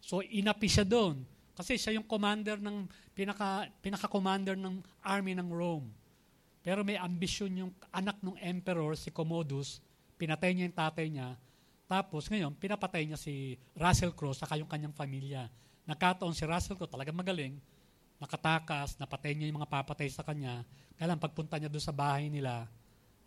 So 0.00 0.24
inapi 0.24 0.72
siya 0.72 0.88
doon. 0.88 1.20
Kasi 1.52 1.76
siya 1.76 1.92
yung 1.92 2.08
commander 2.08 2.56
ng, 2.56 2.88
pinaka, 3.12 3.68
pinaka-commander 3.84 4.56
ng 4.56 4.80
army 5.04 5.36
ng 5.36 5.52
Rome. 5.52 5.92
Pero 6.64 6.80
may 6.80 6.96
ambisyon 6.96 7.52
yung 7.68 7.72
anak 7.92 8.16
ng 8.24 8.40
emperor, 8.40 8.96
si 8.96 9.12
Commodus, 9.12 9.84
pinatay 10.16 10.56
niya 10.56 10.64
yung 10.64 10.78
tatay 10.80 11.06
niya, 11.12 11.36
tapos 11.92 12.32
ngayon, 12.32 12.56
pinapatay 12.56 13.04
niya 13.04 13.20
si 13.20 13.60
Russell 13.76 14.16
Crowe 14.16 14.32
sa 14.32 14.48
yung 14.56 14.64
kanyang 14.64 14.96
pamilya. 14.96 15.44
Nagkataon 15.84 16.32
si 16.32 16.48
Russell 16.48 16.80
Crowe, 16.80 16.88
talagang 16.88 17.12
magaling, 17.12 17.60
nakatakas, 18.16 18.96
napatay 18.96 19.36
niya 19.36 19.52
yung 19.52 19.60
mga 19.60 19.68
papatay 19.68 20.08
sa 20.08 20.24
kanya. 20.24 20.64
Kaya 20.96 21.12
lang, 21.12 21.20
pagpunta 21.20 21.60
niya 21.60 21.68
doon 21.68 21.84
sa 21.84 21.92
bahay 21.92 22.32
nila, 22.32 22.64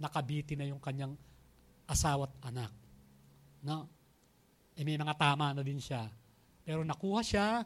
nakabiti 0.01 0.57
na 0.57 0.65
yung 0.65 0.81
kanyang 0.81 1.13
asawa 1.85 2.25
at 2.25 2.33
anak. 2.49 2.73
No? 3.61 3.85
Eh, 4.73 4.81
may 4.81 4.97
mga 4.97 5.13
tama 5.13 5.53
na 5.53 5.61
din 5.61 5.77
siya. 5.77 6.09
Pero 6.65 6.81
nakuha 6.81 7.21
siya 7.21 7.61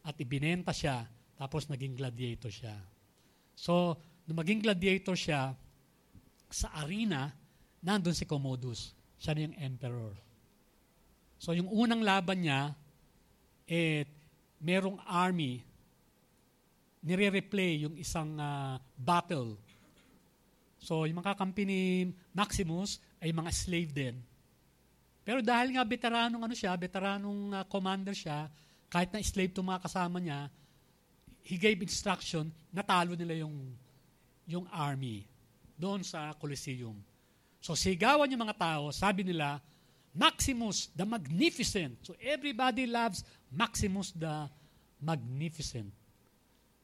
at 0.00 0.16
ibinenta 0.16 0.72
siya, 0.72 1.04
tapos 1.36 1.68
naging 1.68 2.00
gladiator 2.00 2.48
siya. 2.48 2.80
So, 3.52 4.00
nung 4.24 4.40
maging 4.40 4.64
gladiator 4.64 5.20
siya, 5.20 5.52
sa 6.48 6.72
arena, 6.80 7.28
nandun 7.84 8.16
si 8.16 8.24
Commodus. 8.24 8.96
Siya 9.20 9.36
na 9.36 9.44
yung 9.44 9.56
emperor. 9.60 10.29
So, 11.40 11.56
yung 11.56 11.72
unang 11.72 12.04
laban 12.04 12.44
niya, 12.44 12.76
eh, 13.64 14.04
merong 14.60 15.00
army, 15.08 15.64
nire-replay 17.00 17.88
yung 17.88 17.96
isang 17.96 18.36
uh, 18.36 18.76
battle. 18.92 19.56
So, 20.76 21.08
yung 21.08 21.16
mga 21.16 21.32
kakampi 21.32 21.64
ni 21.64 21.80
Maximus 22.36 23.00
ay 23.24 23.32
mga 23.32 23.50
slave 23.56 23.88
din. 23.88 24.20
Pero 25.24 25.40
dahil 25.40 25.72
nga 25.72 25.84
veteranong 25.84 26.44
ano 26.44 26.52
siya, 26.52 26.76
veteranong 26.76 27.56
uh, 27.56 27.64
commander 27.72 28.12
siya, 28.12 28.52
kahit 28.92 29.08
na 29.08 29.24
slave 29.24 29.48
itong 29.48 29.64
mga 29.72 29.80
kasama 29.88 30.20
niya, 30.20 30.52
he 31.40 31.56
gave 31.56 31.80
instruction, 31.80 32.52
natalo 32.68 33.16
nila 33.16 33.40
yung, 33.40 33.72
yung 34.44 34.68
army 34.68 35.24
doon 35.72 36.04
sa 36.04 36.36
Colosseum. 36.36 37.00
So 37.64 37.72
sigawan 37.72 38.28
yung 38.28 38.44
mga 38.44 38.60
tao, 38.60 38.92
sabi 38.92 39.24
nila, 39.24 39.56
Maximus 40.14 40.90
the 40.94 41.06
Magnificent. 41.06 42.02
So 42.02 42.18
everybody 42.18 42.86
loves 42.86 43.22
Maximus 43.50 44.10
the 44.14 44.50
Magnificent. 44.98 45.90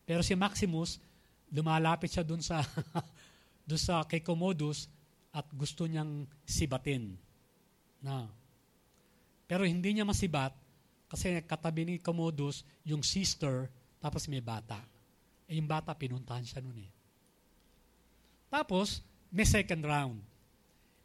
Pero 0.06 0.22
si 0.22 0.38
Maximus, 0.38 1.02
lumalapit 1.50 2.14
siya 2.14 2.22
doon 2.22 2.38
sa, 2.38 2.62
doon 3.68 3.82
sa 3.82 4.06
kay 4.06 4.22
Commodus 4.22 4.86
at 5.34 5.44
gusto 5.50 5.84
niyang 5.84 6.24
sibatin. 6.46 7.18
Na. 7.98 8.30
Pero 9.50 9.66
hindi 9.66 9.90
niya 9.90 10.06
masibat 10.06 10.54
kasi 11.10 11.38
katabi 11.42 11.82
ni 11.86 11.94
Commodus 11.98 12.62
yung 12.86 13.02
sister 13.02 13.66
tapos 13.98 14.30
may 14.30 14.42
bata. 14.42 14.78
Eh 15.50 15.58
yung 15.58 15.66
bata 15.66 15.94
pinuntahan 15.94 16.46
siya 16.46 16.62
noon 16.62 16.86
eh. 16.86 16.90
Tapos 18.50 19.02
may 19.34 19.46
second 19.46 19.82
round. 19.82 20.18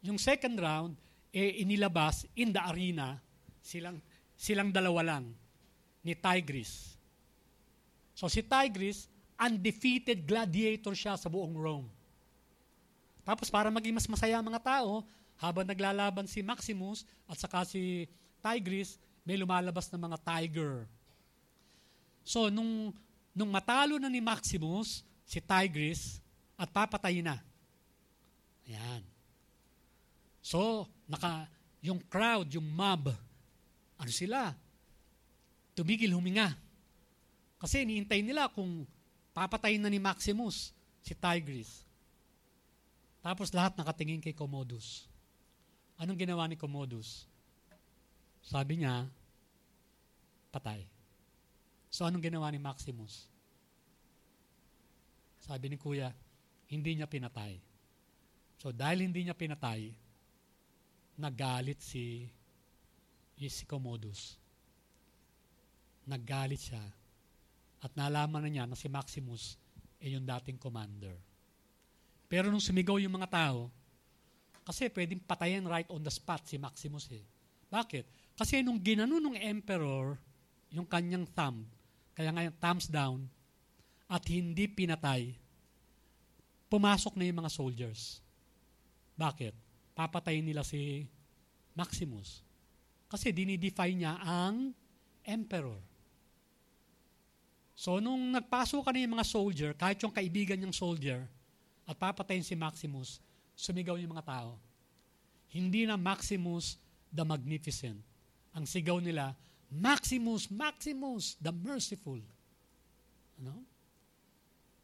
Yung 0.02 0.18
second 0.18 0.58
round, 0.58 0.94
eh, 1.32 1.64
inilabas 1.64 2.28
in 2.36 2.52
the 2.52 2.60
arena, 2.60 3.16
silang, 3.64 3.98
silang 4.36 4.68
dalawa 4.68 5.16
lang, 5.16 5.32
ni 6.04 6.12
Tigris. 6.12 6.94
So 8.12 8.28
si 8.28 8.44
Tigris, 8.44 9.08
undefeated 9.40 10.28
gladiator 10.28 10.92
siya 10.92 11.16
sa 11.16 11.32
buong 11.32 11.56
Rome. 11.56 11.88
Tapos 13.24 13.48
para 13.48 13.72
maging 13.72 13.96
mas 13.96 14.06
masaya 14.06 14.38
ang 14.38 14.46
mga 14.46 14.62
tao, 14.62 15.02
habang 15.40 15.66
naglalaban 15.66 16.28
si 16.28 16.44
Maximus 16.44 17.02
at 17.26 17.40
saka 17.40 17.66
si 17.66 18.06
Tigris, 18.38 19.00
may 19.26 19.38
lumalabas 19.38 19.90
na 19.90 19.98
mga 19.98 20.18
tiger. 20.22 20.86
So, 22.22 22.50
nung, 22.50 22.94
nung 23.34 23.50
matalo 23.50 23.98
na 23.98 24.06
ni 24.06 24.22
Maximus, 24.22 25.02
si 25.26 25.42
Tigris, 25.42 26.22
at 26.54 26.70
papatayin 26.70 27.26
na. 27.26 27.38
Ayan. 28.66 29.11
So, 30.42 30.90
naka, 31.06 31.46
yung 31.78 32.02
crowd, 32.10 32.50
yung 32.50 32.66
mob, 32.66 33.14
ano 33.96 34.10
sila? 34.10 34.50
Tumigil 35.78 36.10
huminga. 36.12 36.50
Kasi 37.62 37.86
iniintay 37.86 38.26
nila 38.26 38.50
kung 38.50 38.82
papatayin 39.30 39.78
na 39.78 39.86
ni 39.86 40.02
Maximus 40.02 40.74
si 40.98 41.14
Tigris. 41.14 41.86
Tapos 43.22 43.54
lahat 43.54 43.78
nakatingin 43.78 44.18
kay 44.18 44.34
Commodus. 44.34 45.06
Anong 45.94 46.18
ginawa 46.18 46.50
ni 46.50 46.58
Commodus? 46.58 47.30
Sabi 48.42 48.82
niya, 48.82 49.06
patay. 50.50 50.82
So 51.86 52.02
anong 52.02 52.26
ginawa 52.26 52.50
ni 52.50 52.58
Maximus? 52.58 53.30
Sabi 55.38 55.70
ni 55.70 55.78
Kuya, 55.78 56.10
hindi 56.66 56.98
niya 56.98 57.06
pinatay. 57.06 57.62
So 58.58 58.74
dahil 58.74 59.06
hindi 59.06 59.22
niya 59.22 59.38
pinatay, 59.38 59.94
nagalit 61.16 61.80
si, 61.80 62.26
si 63.36 63.64
Commodus. 63.68 64.38
Nagalit 66.08 66.60
siya. 66.60 66.82
At 67.82 67.92
nalaman 67.98 68.46
na 68.46 68.50
niya 68.50 68.64
na 68.66 68.78
si 68.78 68.86
Maximus 68.86 69.58
ay 70.02 70.14
yung 70.14 70.26
dating 70.26 70.58
commander. 70.58 71.14
Pero 72.26 72.48
nung 72.48 72.62
sumigaw 72.62 72.96
yung 72.96 73.18
mga 73.18 73.28
tao, 73.28 73.68
kasi 74.62 74.86
pwedeng 74.94 75.20
patayin 75.22 75.66
right 75.66 75.90
on 75.90 76.02
the 76.02 76.10
spot 76.10 76.46
si 76.46 76.56
Maximus 76.56 77.10
eh. 77.10 77.22
Bakit? 77.68 78.06
Kasi 78.38 78.62
nung 78.62 78.78
ginano 78.78 79.18
ng 79.18 79.36
emperor, 79.36 80.16
yung 80.72 80.86
kanyang 80.86 81.26
thumb, 81.34 81.66
kaya 82.16 82.30
nga 82.32 82.48
thumbs 82.62 82.86
down, 82.88 83.26
at 84.06 84.22
hindi 84.28 84.68
pinatay, 84.68 85.34
pumasok 86.68 87.16
na 87.16 87.24
yung 87.28 87.44
mga 87.44 87.52
soldiers. 87.52 88.20
Bakit? 89.16 89.52
Papatayin 89.92 90.44
nila 90.44 90.64
si 90.64 91.04
Maximus. 91.76 92.40
Kasi 93.08 93.32
dinidefy 93.32 93.92
niya 93.92 94.16
ang 94.24 94.72
emperor. 95.24 95.78
So, 97.76 97.98
nung 97.98 98.32
nagpasok 98.32 98.88
ka 98.88 98.90
yung 98.94 99.16
mga 99.16 99.26
soldier, 99.26 99.70
kahit 99.74 99.98
yung 100.04 100.14
kaibigan 100.14 100.56
niyang 100.60 100.76
soldier, 100.76 101.26
at 101.82 101.98
papatayin 101.98 102.46
si 102.46 102.54
Maximus, 102.54 103.18
sumigaw 103.58 103.98
yung 103.98 104.14
mga 104.14 104.28
tao. 104.28 104.56
Hindi 105.50 105.84
na 105.84 105.98
Maximus 105.98 106.78
the 107.12 107.24
Magnificent. 107.26 108.00
Ang 108.56 108.64
sigaw 108.64 108.96
nila, 109.02 109.36
Maximus, 109.68 110.48
Maximus, 110.48 111.36
the 111.40 111.52
Merciful. 111.52 112.20
Ano? 113.40 113.64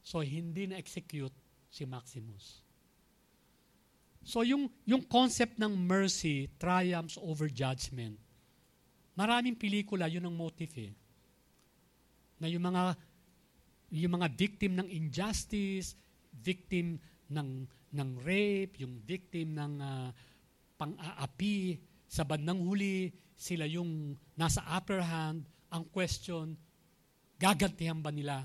So, 0.05 0.25
hindi 0.25 0.69
na-execute 0.69 1.33
si 1.69 1.85
Maximus. 1.85 2.65
So, 4.29 4.45
yung, 4.45 4.69
yung 4.85 5.01
concept 5.09 5.57
ng 5.57 5.73
mercy 5.73 6.53
triumphs 6.61 7.17
over 7.17 7.49
judgment. 7.49 8.21
Maraming 9.17 9.57
pelikula, 9.57 10.05
yun 10.05 10.29
ang 10.29 10.37
motive 10.37 10.75
eh. 10.77 10.93
Na 12.37 12.53
yung 12.53 12.61
mga, 12.61 12.93
yung 13.89 14.21
mga 14.21 14.29
victim 14.37 14.77
ng 14.77 14.89
injustice, 14.93 15.97
victim 16.45 17.01
ng 17.33 17.65
ng 17.89 18.11
rape, 18.21 18.85
yung 18.85 19.01
victim 19.01 19.57
ng 19.57 19.73
uh, 19.81 20.09
pang-aapi, 20.77 21.81
sa 22.09 22.25
bandang 22.25 22.61
huli, 22.61 23.13
sila 23.33 23.65
yung 23.65 24.17
nasa 24.37 24.65
upper 24.65 25.01
hand, 25.01 25.45
ang 25.73 25.85
question, 25.89 26.57
gagantihan 27.37 28.01
ba 28.01 28.13
nila? 28.13 28.45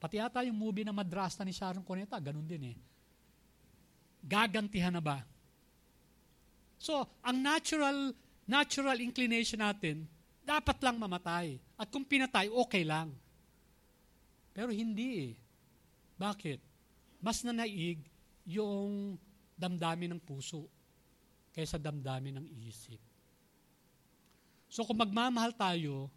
Pati 0.00 0.16
ata 0.20 0.44
yung 0.44 0.56
movie 0.56 0.84
na 0.84 0.96
Madrasta 0.96 1.44
ni 1.44 1.52
Sharon 1.52 1.84
Cuneta, 1.84 2.16
ganun 2.20 2.48
din 2.48 2.72
eh. 2.72 2.76
Gagantihan 4.24 4.94
na 4.94 5.02
ba? 5.02 5.22
So, 6.78 7.06
ang 7.22 7.42
natural 7.42 8.14
natural 8.48 8.96
inclination 9.04 9.60
natin, 9.60 10.08
dapat 10.40 10.80
lang 10.80 10.96
mamatay. 10.96 11.60
At 11.76 11.92
kung 11.92 12.08
pinatay, 12.08 12.48
okay 12.48 12.82
lang. 12.82 13.12
Pero 14.56 14.72
hindi 14.72 15.08
eh. 15.28 15.32
Bakit? 16.16 16.58
Mas 17.20 17.44
nanaig 17.44 18.00
yung 18.48 19.20
damdamin 19.54 20.16
ng 20.16 20.22
puso 20.24 20.64
kaysa 21.52 21.76
damdamin 21.76 22.40
ng 22.40 22.46
isip. 22.64 22.98
So 24.72 24.88
kung 24.88 24.96
magmamahal 24.96 25.52
tayo, 25.52 26.08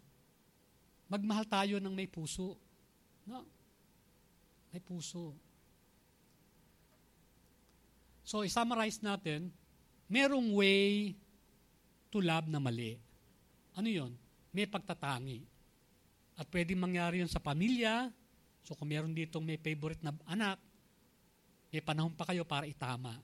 magmahal 1.12 1.44
tayo 1.44 1.76
ng 1.76 1.92
may 1.92 2.08
puso. 2.08 2.56
No? 3.28 3.44
May 4.72 4.80
puso. 4.80 5.36
So, 8.22 8.46
i-summarize 8.46 9.02
natin, 9.02 9.50
merong 10.06 10.54
way 10.54 11.14
to 12.08 12.22
love 12.22 12.46
na 12.46 12.62
mali. 12.62 12.98
Ano 13.74 13.88
yon? 13.90 14.12
May 14.54 14.66
pagtatangi. 14.66 15.42
At 16.38 16.46
pwedeng 16.48 16.80
mangyari 16.80 17.20
yun 17.20 17.30
sa 17.30 17.42
pamilya. 17.42 18.08
So, 18.62 18.78
kung 18.78 18.94
meron 18.94 19.12
ditong 19.12 19.42
may 19.42 19.58
favorite 19.58 20.00
na 20.00 20.14
anak, 20.26 20.58
may 21.72 21.82
panahon 21.82 22.14
pa 22.14 22.28
kayo 22.28 22.46
para 22.46 22.68
itama. 22.68 23.16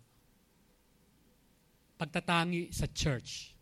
Pagtatangi 1.99 2.73
sa 2.75 2.89
church. 2.91 3.55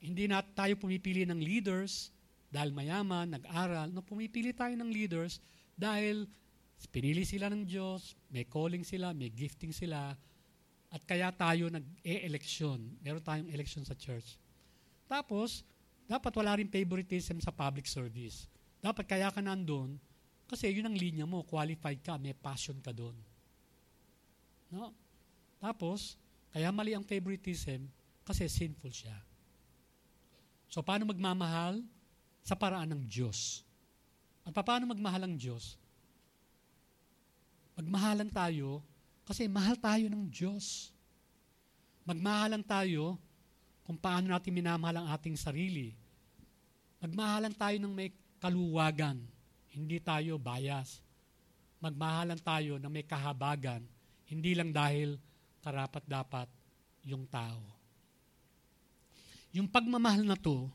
Hindi 0.00 0.30
na 0.30 0.40
tayo 0.40 0.78
pumipili 0.80 1.28
ng 1.28 1.40
leaders, 1.40 2.12
dahil 2.50 2.74
mayaman, 2.74 3.30
nag-aral, 3.30 3.94
no, 3.94 4.02
pumipili 4.02 4.50
tayo 4.50 4.74
ng 4.74 4.90
leaders 4.90 5.38
dahil 5.78 6.26
pinili 6.88 7.28
sila 7.28 7.52
ng 7.52 7.68
Diyos, 7.68 8.16
may 8.32 8.48
calling 8.48 8.86
sila, 8.86 9.12
may 9.12 9.28
gifting 9.28 9.74
sila, 9.74 10.16
at 10.90 11.02
kaya 11.04 11.28
tayo 11.30 11.68
nag-e-eleksyon. 11.68 12.80
Meron 13.04 13.22
tayong 13.22 13.50
election 13.52 13.84
sa 13.84 13.94
church. 13.94 14.40
Tapos, 15.06 15.62
dapat 16.08 16.32
wala 16.34 16.58
rin 16.58 16.66
favoritism 16.66 17.38
sa 17.38 17.54
public 17.54 17.86
service. 17.86 18.50
Dapat 18.82 19.04
kaya 19.06 19.28
ka 19.30 19.38
nandun, 19.38 20.00
kasi 20.50 20.66
yun 20.70 20.90
ang 20.90 20.96
linya 20.98 21.26
mo, 21.26 21.46
qualified 21.46 22.02
ka, 22.02 22.18
may 22.18 22.34
passion 22.34 22.78
ka 22.82 22.90
doon. 22.90 23.14
No? 24.70 24.90
Tapos, 25.62 26.18
kaya 26.50 26.74
mali 26.74 26.94
ang 26.94 27.06
favoritism, 27.06 27.86
kasi 28.26 28.46
sinful 28.46 28.90
siya. 28.90 29.14
So, 30.70 30.82
paano 30.86 31.06
magmamahal? 31.10 31.82
Sa 32.46 32.54
paraan 32.54 32.94
ng 32.94 33.02
Diyos. 33.06 33.66
At 34.46 34.54
paano 34.54 34.90
magmahal 34.90 35.26
ang 35.26 35.34
Diyos? 35.34 35.79
Magmahalan 37.80 38.28
tayo 38.28 38.84
kasi 39.24 39.48
mahal 39.48 39.72
tayo 39.80 40.04
ng 40.12 40.28
Diyos. 40.28 40.92
Magmahalan 42.04 42.60
tayo 42.60 43.16
kung 43.88 43.96
paano 43.96 44.28
natin 44.28 44.52
minamahal 44.52 45.00
ang 45.00 45.08
ating 45.16 45.32
sarili. 45.32 45.96
Magmahalan 47.00 47.56
tayo 47.56 47.80
ng 47.80 47.88
may 47.88 48.12
kaluwagan. 48.36 49.16
Hindi 49.72 49.96
tayo 49.96 50.36
bias. 50.36 51.00
Magmahalan 51.80 52.36
tayo 52.44 52.76
ng 52.76 52.92
may 52.92 53.00
kahabagan. 53.08 53.80
Hindi 54.28 54.52
lang 54.52 54.76
dahil 54.76 55.16
karapat-dapat 55.64 56.52
yung 57.08 57.24
tao. 57.32 57.64
Yung 59.56 59.72
pagmamahal 59.72 60.28
na 60.28 60.36
to, 60.36 60.68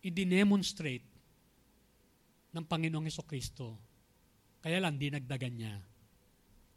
i-demonstrate 0.00 1.04
ng 2.56 2.64
Panginoong 2.64 3.12
Kristo. 3.28 3.76
Kaya 4.64 4.80
lang, 4.80 4.96
dinagdagan 4.96 5.52
niya. 5.52 5.76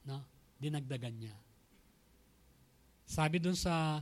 No? 0.10 0.26
Dinagdagan 0.58 1.14
niya. 1.14 1.38
Sabi 3.06 3.38
dun 3.38 3.54
sa 3.54 4.02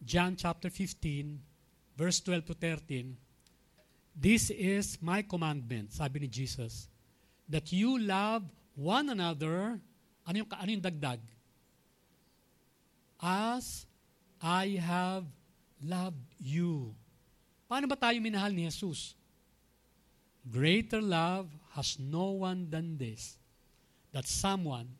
John 0.00 0.36
chapter 0.40 0.72
15, 0.72 1.96
verse 1.96 2.24
12 2.24 2.48
to 2.48 2.54
13, 2.56 3.12
This 4.16 4.48
is 4.48 4.96
my 5.04 5.20
commandment, 5.20 5.92
sabi 5.92 6.24
ni 6.24 6.28
Jesus, 6.28 6.88
that 7.48 7.68
you 7.74 8.00
love 8.00 8.46
one 8.72 9.12
another, 9.12 9.76
ano 10.24 10.34
yung, 10.40 10.48
ano 10.48 10.70
yung 10.70 10.84
dagdag? 10.84 11.20
As 13.20 13.88
I 14.40 14.76
have 14.80 15.24
loved 15.80 16.20
you. 16.36 16.92
Paano 17.64 17.88
ba 17.88 17.96
tayo 17.96 18.20
minahal 18.20 18.52
ni 18.52 18.68
Jesus? 18.68 19.16
Greater 20.44 21.00
love 21.00 21.48
has 21.72 21.96
no 21.96 22.44
one 22.44 22.68
than 22.68 23.00
this, 23.00 23.40
that 24.12 24.28
someone 24.28 24.92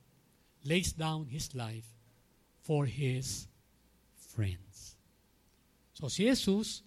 lays 0.65 0.97
down 0.97 1.29
his 1.29 1.53
life 1.53 1.87
for 2.65 2.89
his 2.89 3.47
friends. 4.17 4.97
So 5.95 6.11
si 6.11 6.27
Jesus, 6.27 6.83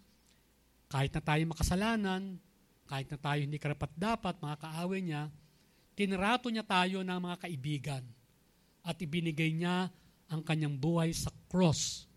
kahit 0.89 1.13
na 1.13 1.21
tayo 1.23 1.41
makasalanan, 1.47 2.41
kahit 2.89 3.07
na 3.07 3.17
tayo 3.21 3.39
hindi 3.39 3.61
karapat-dapat, 3.61 4.41
mga 4.41 4.57
kaaway 4.57 4.99
niya, 5.05 5.29
tinrato 5.93 6.49
niya 6.49 6.65
tayo 6.65 7.05
ng 7.05 7.19
mga 7.21 7.37
kaibigan 7.47 8.03
at 8.83 8.97
ibinigay 8.99 9.53
niya 9.53 9.91
ang 10.27 10.41
kanyang 10.43 10.75
buhay 10.75 11.13
sa 11.15 11.31
cross. 11.47 12.07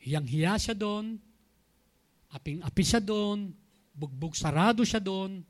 Hiyang-hiya 0.00 0.56
siya 0.60 0.76
doon, 0.76 1.16
aping-api 2.32 2.84
siya 2.84 3.00
doon, 3.00 3.52
bugbog 3.96 4.36
sarado 4.36 4.84
siya 4.84 5.00
doon, 5.00 5.40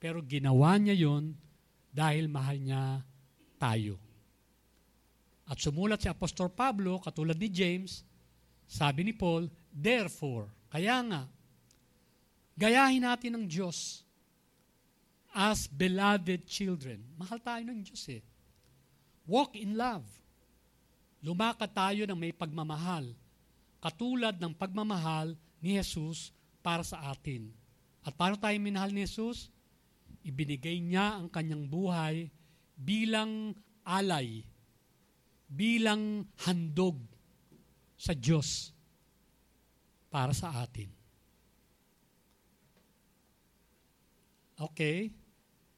pero 0.00 0.24
ginawa 0.24 0.76
niya 0.80 0.96
yon 0.96 1.36
dahil 1.92 2.26
mahal 2.26 2.56
niya 2.56 3.04
tayo. 3.62 3.94
At 5.46 5.62
sumulat 5.62 6.02
si 6.02 6.10
Apostol 6.10 6.50
Pablo, 6.50 6.98
katulad 6.98 7.38
ni 7.38 7.46
James, 7.46 8.02
sabi 8.66 9.06
ni 9.06 9.14
Paul, 9.14 9.46
Therefore, 9.70 10.50
kaya 10.66 10.98
nga, 11.06 11.22
gayahin 12.58 13.06
natin 13.06 13.38
ng 13.38 13.46
Diyos 13.46 14.02
as 15.30 15.70
beloved 15.70 16.44
children. 16.50 16.98
Mahal 17.14 17.38
tayo 17.38 17.62
ng 17.62 17.80
Diyos 17.86 18.02
eh. 18.10 18.22
Walk 19.24 19.54
in 19.54 19.78
love. 19.78 20.04
Lumakad 21.22 21.70
tayo 21.70 22.02
ng 22.02 22.18
may 22.18 22.34
pagmamahal, 22.34 23.14
katulad 23.78 24.34
ng 24.42 24.50
pagmamahal 24.58 25.38
ni 25.62 25.78
Jesus 25.78 26.34
para 26.58 26.82
sa 26.82 27.14
atin. 27.14 27.46
At 28.02 28.18
paano 28.18 28.34
tayo 28.34 28.58
minahal 28.58 28.90
ni 28.90 29.06
Jesus? 29.06 29.46
Ibinigay 30.26 30.82
niya 30.82 31.22
ang 31.22 31.30
kanyang 31.30 31.62
buhay 31.70 32.26
bilang 32.82 33.54
alay, 33.86 34.42
bilang 35.46 36.26
handog 36.42 36.98
sa 37.94 38.12
Diyos 38.18 38.74
para 40.10 40.34
sa 40.34 40.58
atin. 40.58 40.90
Okay, 44.58 45.10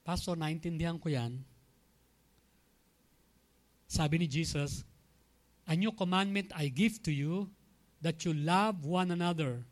Pastor, 0.04 0.36
naintindihan 0.36 1.00
ko 1.00 1.08
yan. 1.08 1.40
Sabi 3.88 4.20
ni 4.20 4.28
Jesus, 4.28 4.84
A 5.64 5.72
new 5.72 5.92
commandment 5.96 6.52
I 6.52 6.68
give 6.68 7.00
to 7.08 7.12
you, 7.12 7.48
that 8.04 8.20
you 8.28 8.36
love 8.36 8.84
one 8.84 9.08
another. 9.08 9.64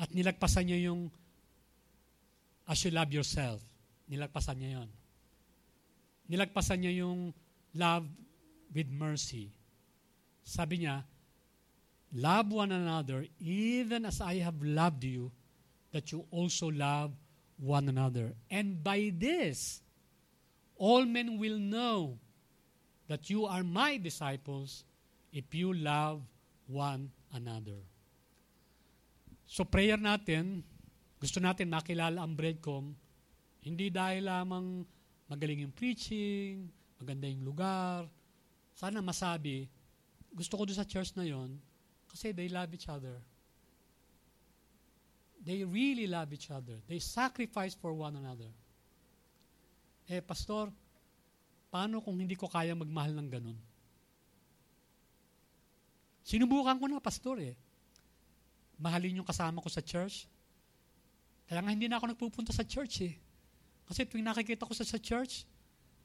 At 0.00 0.08
nilagpasan 0.16 0.72
niya 0.72 0.88
yung 0.88 1.12
as 2.64 2.80
you 2.80 2.94
love 2.94 3.12
yourself. 3.12 3.60
Nilagpasan 4.08 4.56
niya 4.56 4.80
yon. 4.80 4.88
Nilagpasan 6.30 6.86
niya 6.86 7.02
yung 7.02 7.34
love 7.74 8.06
with 8.70 8.86
mercy. 8.86 9.50
Sabi 10.46 10.86
niya, 10.86 11.02
love 12.14 12.54
one 12.54 12.70
another 12.70 13.26
even 13.42 14.06
as 14.06 14.22
I 14.22 14.38
have 14.38 14.62
loved 14.62 15.02
you, 15.02 15.34
that 15.90 16.14
you 16.14 16.22
also 16.30 16.70
love 16.70 17.10
one 17.58 17.90
another. 17.90 18.30
And 18.46 18.78
by 18.78 19.10
this, 19.10 19.82
all 20.78 21.02
men 21.02 21.34
will 21.34 21.58
know 21.58 22.16
that 23.10 23.26
you 23.26 23.44
are 23.50 23.66
my 23.66 23.98
disciples 23.98 24.86
if 25.34 25.50
you 25.50 25.74
love 25.74 26.22
one 26.70 27.10
another. 27.34 27.82
So 29.50 29.66
prayer 29.66 29.98
natin, 29.98 30.62
gusto 31.18 31.42
natin 31.42 31.74
makilala 31.74 32.22
ang 32.22 32.38
breadcom, 32.38 32.94
hindi 33.66 33.90
dahil 33.90 34.30
lamang 34.30 34.86
magaling 35.30 35.62
yung 35.62 35.70
preaching, 35.70 36.66
maganda 36.98 37.30
yung 37.30 37.46
lugar. 37.46 38.10
Sana 38.74 38.98
masabi, 38.98 39.70
gusto 40.34 40.58
ko 40.58 40.66
doon 40.66 40.74
sa 40.74 40.88
church 40.88 41.14
na 41.14 41.22
yon 41.22 41.54
kasi 42.10 42.34
they 42.34 42.50
love 42.50 42.74
each 42.74 42.90
other. 42.90 43.22
They 45.40 45.62
really 45.62 46.10
love 46.10 46.34
each 46.34 46.50
other. 46.50 46.82
They 46.90 46.98
sacrifice 46.98 47.78
for 47.78 47.94
one 47.94 48.18
another. 48.18 48.50
Eh, 50.10 50.18
pastor, 50.20 50.68
paano 51.70 52.02
kung 52.02 52.18
hindi 52.18 52.34
ko 52.34 52.50
kaya 52.50 52.74
magmahal 52.74 53.14
ng 53.14 53.28
ganun? 53.30 53.58
Sinubukan 56.26 56.76
ko 56.76 56.90
na, 56.90 57.00
pastor 57.00 57.38
eh. 57.40 57.54
Mahalin 58.76 59.22
yung 59.22 59.28
kasama 59.28 59.62
ko 59.62 59.70
sa 59.70 59.80
church. 59.80 60.26
Kaya 61.46 61.62
nga 61.62 61.72
hindi 61.72 61.86
na 61.86 61.96
ako 61.96 62.10
nagpupunta 62.10 62.52
sa 62.52 62.66
church 62.66 63.06
eh. 63.06 63.14
Kasi 63.90 64.06
tuwing 64.06 64.22
nakikita 64.22 64.62
ko 64.62 64.70
sa, 64.70 64.86
sa 64.86 65.02
church, 65.02 65.42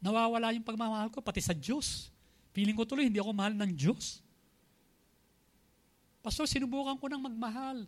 nawawala 0.02 0.50
yung 0.58 0.66
pagmamahal 0.66 1.14
ko, 1.14 1.22
pati 1.22 1.38
sa 1.38 1.54
Diyos. 1.54 2.10
Feeling 2.50 2.74
ko 2.74 2.82
tuloy, 2.82 3.06
hindi 3.06 3.22
ako 3.22 3.30
mahal 3.30 3.54
ng 3.54 3.72
Diyos. 3.78 4.26
Pastor, 6.26 6.50
sinubukan 6.50 6.98
ko 6.98 7.06
ng 7.06 7.22
magmahal. 7.22 7.86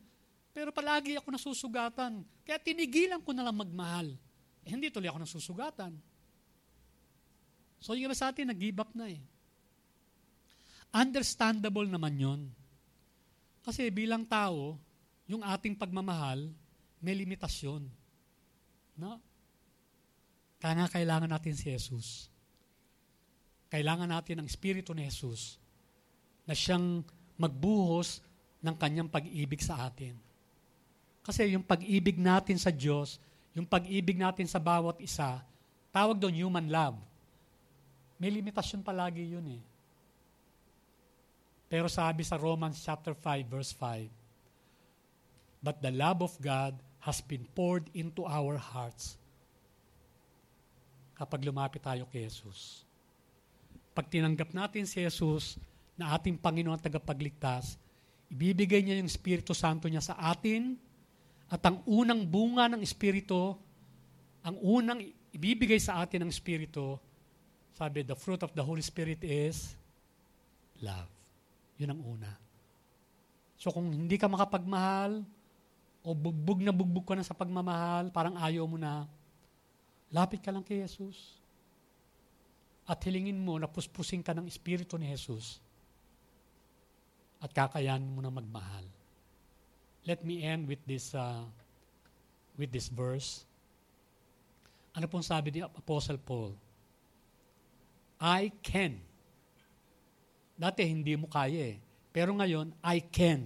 Pero 0.54 0.70
palagi 0.70 1.18
ako 1.18 1.34
nasusugatan. 1.34 2.22
Kaya 2.45 2.62
tinigilan 2.62 3.18
ko 3.26 3.34
na 3.34 3.41
lang 3.41 3.58
magmahal. 3.58 4.14
Eh, 4.62 4.70
hindi 4.70 4.93
tuloy 4.93 5.10
ako 5.10 5.26
nasusugatan. 5.26 5.98
So 7.82 7.98
yung 7.98 8.10
iba 8.10 8.18
sa 8.18 8.30
atin, 8.30 8.54
nag-give 8.54 8.78
up 8.78 8.93
na 8.93 9.10
eh. 9.10 9.22
Understandable 10.93 11.89
naman 11.89 12.14
yon. 12.18 12.41
Kasi 13.66 13.89
bilang 13.89 14.30
tao, 14.30 14.78
yung 15.26 15.41
ating 15.41 15.74
pagmamahal, 15.74 16.54
may 17.02 17.18
limitasyon. 17.18 17.86
No? 18.98 19.18
Kaya 20.58 20.74
nga 20.74 20.88
kailangan 20.89 21.30
natin 21.30 21.53
si 21.53 21.70
Jesus. 21.70 22.30
Kailangan 23.70 24.10
natin 24.10 24.41
ang 24.41 24.47
Espiritu 24.47 24.95
ni 24.95 25.05
Jesus 25.05 25.62
na 26.47 26.58
siyang 26.58 27.05
magbuhos 27.38 28.24
ng 28.64 28.74
kanyang 28.74 29.10
pag-ibig 29.12 29.62
sa 29.62 29.86
atin. 29.86 30.18
Kasi 31.22 31.53
yung 31.53 31.62
pag-ibig 31.62 32.18
natin 32.18 32.58
sa 32.58 32.72
Diyos, 32.72 33.20
yung 33.53 33.68
pag-ibig 33.68 34.18
natin 34.18 34.47
sa 34.49 34.58
bawat 34.58 34.97
isa, 35.03 35.43
tawag 35.91 36.18
doon 36.18 36.34
human 36.34 36.72
love. 36.72 36.97
May 38.18 38.34
limitasyon 38.34 38.82
palagi 38.82 39.36
yun 39.38 39.45
eh. 39.62 39.64
Pero 41.68 41.91
sabi 41.91 42.24
sa 42.24 42.39
Romans 42.39 42.80
chapter 42.80 43.14
5 43.14 43.45
verse 43.45 43.76
5, 43.76 44.08
But 45.62 45.84
the 45.84 45.91
love 45.91 46.24
of 46.24 46.34
God 46.39 46.80
has 47.03 47.20
been 47.20 47.43
poured 47.53 47.91
into 47.91 48.24
our 48.24 48.55
hearts 48.55 49.20
kapag 51.18 51.41
lumapit 51.41 51.82
tayo 51.82 52.05
kay 52.13 52.30
Jesus. 52.30 52.86
Pag 53.97 54.05
tinanggap 54.13 54.53
natin 54.53 54.86
si 54.86 55.01
Jesus 55.01 55.57
na 55.97 56.13
ating 56.13 56.38
Panginoon 56.38 56.78
at 56.78 56.86
tagapagligtas, 56.86 57.82
ibibigay 58.30 58.86
niya 58.86 59.01
yung 59.01 59.09
Espiritu 59.09 59.57
Santo 59.57 59.89
niya 59.89 60.05
sa 60.05 60.13
atin 60.30 60.78
at 61.49 61.59
ang 61.65 61.82
unang 61.89 62.22
bunga 62.22 62.70
ng 62.70 62.86
Espiritu, 62.86 63.57
ang 64.45 64.55
unang 64.61 65.01
ibibigay 65.34 65.82
sa 65.82 66.05
atin 66.05 66.30
ng 66.30 66.32
Espiritu, 66.32 67.01
sabi, 67.74 68.05
the 68.05 68.13
fruit 68.13 68.45
of 68.45 68.53
the 68.53 68.61
Holy 68.61 68.86
Spirit 68.86 69.26
is 69.26 69.74
love. 70.86 71.09
Yun 71.82 71.97
ang 71.97 72.01
una. 72.05 72.32
So 73.57 73.74
kung 73.74 73.89
hindi 73.89 74.22
ka 74.22 74.30
makapagmahal, 74.30 75.26
o 76.07 76.15
bugbog 76.15 76.63
na 76.63 76.72
bugbog 76.72 77.03
ka 77.03 77.13
na 77.18 77.26
sa 77.26 77.36
pagmamahal, 77.36 78.13
parang 78.13 78.38
ayaw 78.38 78.63
mo 78.63 78.78
na, 78.80 79.09
lapit 80.12 80.39
ka 80.43 80.51
lang 80.53 80.64
kay 80.64 80.84
Jesus. 80.84 81.38
At 82.88 83.03
hilingin 83.03 83.36
mo 83.36 83.60
na 83.60 83.68
puspusin 83.68 84.24
ka 84.24 84.32
ng 84.32 84.47
Espiritu 84.47 84.95
ni 84.95 85.12
Jesus. 85.12 85.60
At 87.43 87.51
kakayanin 87.51 88.08
mo 88.08 88.24
na 88.24 88.32
magmahal. 88.32 88.88
Let 90.08 90.24
me 90.24 90.39
end 90.39 90.72
with 90.72 90.80
this, 90.88 91.12
uh, 91.12 91.43
with 92.55 92.72
this 92.72 92.88
verse. 92.88 93.43
Ano 94.95 95.05
pong 95.12 95.28
sabi 95.28 95.51
ni 95.51 95.60
Apostle 95.62 96.18
Paul? 96.18 96.55
I 98.18 98.49
can. 98.64 98.97
Dati 100.58 100.82
hindi 100.88 101.14
mo 101.14 101.30
kaya 101.30 101.76
eh. 101.76 101.78
Pero 102.10 102.34
ngayon, 102.34 102.74
I 102.82 103.03
can. 103.03 103.45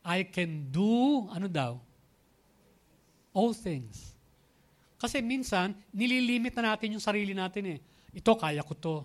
I 0.00 0.24
can 0.24 0.72
do, 0.72 1.28
ano 1.28 1.44
daw? 1.44 1.76
All 3.36 3.52
things. 3.52 4.13
Kasi 5.00 5.20
minsan, 5.20 5.74
nililimit 5.90 6.54
na 6.58 6.74
natin 6.74 6.96
yung 6.96 7.04
sarili 7.04 7.34
natin 7.36 7.76
eh. 7.76 7.78
Ito, 8.14 8.32
kaya 8.38 8.62
ko 8.62 8.74
to. 8.78 8.96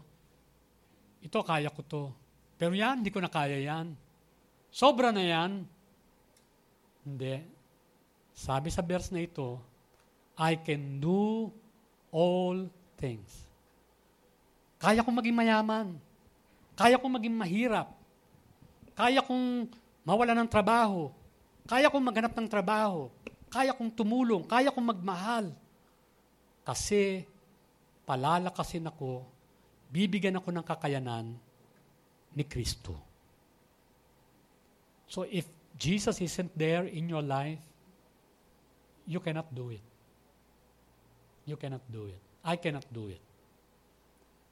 Ito, 1.26 1.40
kaya 1.44 1.70
ko 1.74 1.82
to. 1.84 2.04
Pero 2.56 2.76
yan, 2.76 3.04
hindi 3.04 3.12
ko 3.12 3.20
na 3.20 3.32
kaya 3.32 3.58
yan. 3.58 3.96
Sobra 4.70 5.10
na 5.10 5.24
yan. 5.26 5.66
Hindi. 7.04 7.36
Sabi 8.36 8.70
sa 8.72 8.86
verse 8.86 9.12
na 9.12 9.26
ito, 9.26 9.60
I 10.40 10.56
can 10.56 11.04
do 11.04 11.52
all 12.14 12.70
things. 12.96 13.50
Kaya 14.80 15.04
kong 15.04 15.20
maging 15.20 15.36
mayaman. 15.36 16.00
Kaya 16.80 16.96
kong 16.96 17.20
maging 17.20 17.36
mahirap. 17.36 17.92
Kaya 18.96 19.20
kong 19.20 19.68
mawala 20.08 20.32
ng 20.36 20.48
trabaho, 20.48 21.12
kaya 21.70 21.92
kong 21.92 22.02
maghanap 22.02 22.34
ng 22.34 22.50
trabaho, 22.50 23.14
kaya 23.52 23.72
kong 23.78 23.94
tumulong, 23.94 24.44
kaya 24.48 24.74
kong 24.74 24.90
magmahal. 24.90 25.52
Kasi 26.70 27.26
palalakasin 28.06 28.86
ako, 28.86 29.26
bibigyan 29.90 30.38
ako 30.38 30.54
ng 30.54 30.62
kakayanan 30.62 31.34
ni 32.38 32.46
Kristo. 32.46 32.94
So 35.10 35.26
if 35.26 35.50
Jesus 35.74 36.22
isn't 36.22 36.54
there 36.54 36.86
in 36.86 37.10
your 37.10 37.26
life, 37.26 37.58
you 39.10 39.18
cannot 39.18 39.50
do 39.50 39.74
it. 39.74 39.82
You 41.50 41.58
cannot 41.58 41.82
do 41.90 42.06
it. 42.06 42.22
I 42.46 42.62
cannot 42.62 42.86
do 42.94 43.10
it. 43.10 43.22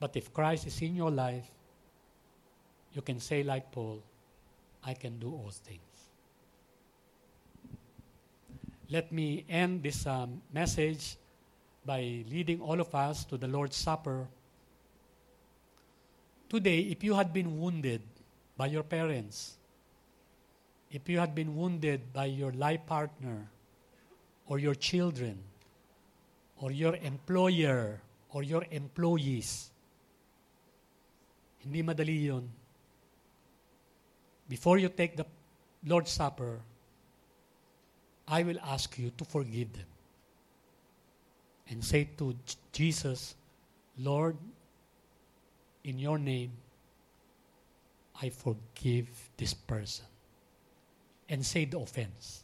But 0.01 0.17
if 0.17 0.33
Christ 0.33 0.65
is 0.65 0.81
in 0.81 0.97
your 0.97 1.13
life, 1.13 1.45
you 2.97 3.05
can 3.05 3.21
say 3.21 3.45
like 3.45 3.69
Paul, 3.69 4.01
I 4.81 4.97
can 4.97 5.21
do 5.21 5.29
all 5.29 5.53
things. 5.53 5.85
Let 8.89 9.13
me 9.13 9.45
end 9.45 9.85
this 9.85 10.09
um, 10.09 10.41
message 10.49 11.21
by 11.87 12.25
leading 12.29 12.59
all 12.59 12.81
of 12.81 12.93
us 12.93 13.23
to 13.31 13.37
the 13.37 13.47
Lord's 13.47 13.77
Supper. 13.77 14.27
Today, 16.49 16.79
if 16.79 17.03
you 17.03 17.15
had 17.15 17.31
been 17.31 17.59
wounded 17.59 18.01
by 18.57 18.67
your 18.67 18.83
parents, 18.83 19.55
if 20.91 21.07
you 21.07 21.17
had 21.17 21.33
been 21.33 21.55
wounded 21.55 22.11
by 22.11 22.25
your 22.25 22.51
life 22.51 22.85
partner, 22.85 23.47
or 24.47 24.59
your 24.59 24.75
children, 24.75 25.39
or 26.59 26.71
your 26.71 26.95
employer, 26.97 28.01
or 28.33 28.43
your 28.43 28.65
employees, 28.71 29.71
hindi 31.63 31.83
madali 31.83 32.23
yun 32.25 32.47
before 34.49 34.77
you 34.77 34.89
take 34.89 35.15
the 35.15 35.25
Lord's 35.85 36.11
Supper, 36.11 36.59
I 38.27 38.43
will 38.43 38.59
ask 38.63 38.97
you 38.97 39.11
to 39.17 39.25
forgive 39.25 39.73
them. 39.73 39.96
And 41.69 41.83
say 41.83 42.09
to 42.17 42.35
Jesus, 42.71 43.35
Lord, 43.99 44.37
in 45.83 45.99
your 45.99 46.17
name, 46.17 46.51
I 48.21 48.29
forgive 48.29 49.07
this 49.37 49.53
person. 49.53 50.05
And 51.29 51.45
say 51.45 51.65
the 51.65 51.79
offense. 51.79 52.43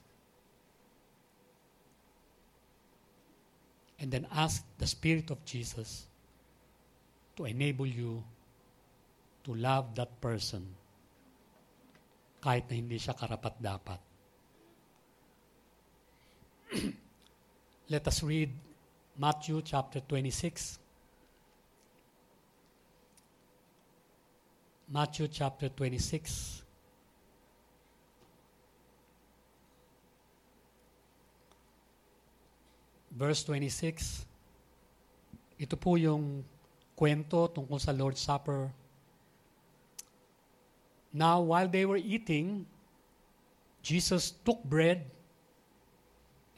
And 3.99 4.11
then 4.11 4.27
ask 4.31 4.63
the 4.77 4.87
Spirit 4.87 5.31
of 5.31 5.43
Jesus 5.45 6.05
to 7.37 7.45
enable 7.45 7.87
you 7.87 8.23
to 9.45 9.55
love 9.55 9.95
that 9.95 10.19
person 10.19 10.67
kahit 12.43 12.67
na 12.67 12.75
hindi 12.75 12.99
siya 12.99 13.15
karapat-dapat. 13.15 13.99
Let 17.93 18.03
us 18.03 18.19
read 18.19 18.51
Matthew 19.17 19.61
chapter 19.61 19.99
26. 19.99 20.79
Matthew 24.89 25.27
chapter 25.27 25.69
26. 25.69 26.63
Verse 33.13 33.43
26. 33.45 34.25
Ito 35.61 35.75
po 35.77 35.95
yung 35.97 36.43
kwento 36.97 37.49
tungkol 37.53 37.77
sa 37.77 37.93
Lord's 37.93 38.21
Supper 38.21 38.73
Now, 41.13 41.41
while 41.41 41.67
they 41.67 41.85
were 41.85 42.01
eating, 42.01 42.65
Jesus 43.83 44.33
took 44.43 44.63
bread 44.63 45.05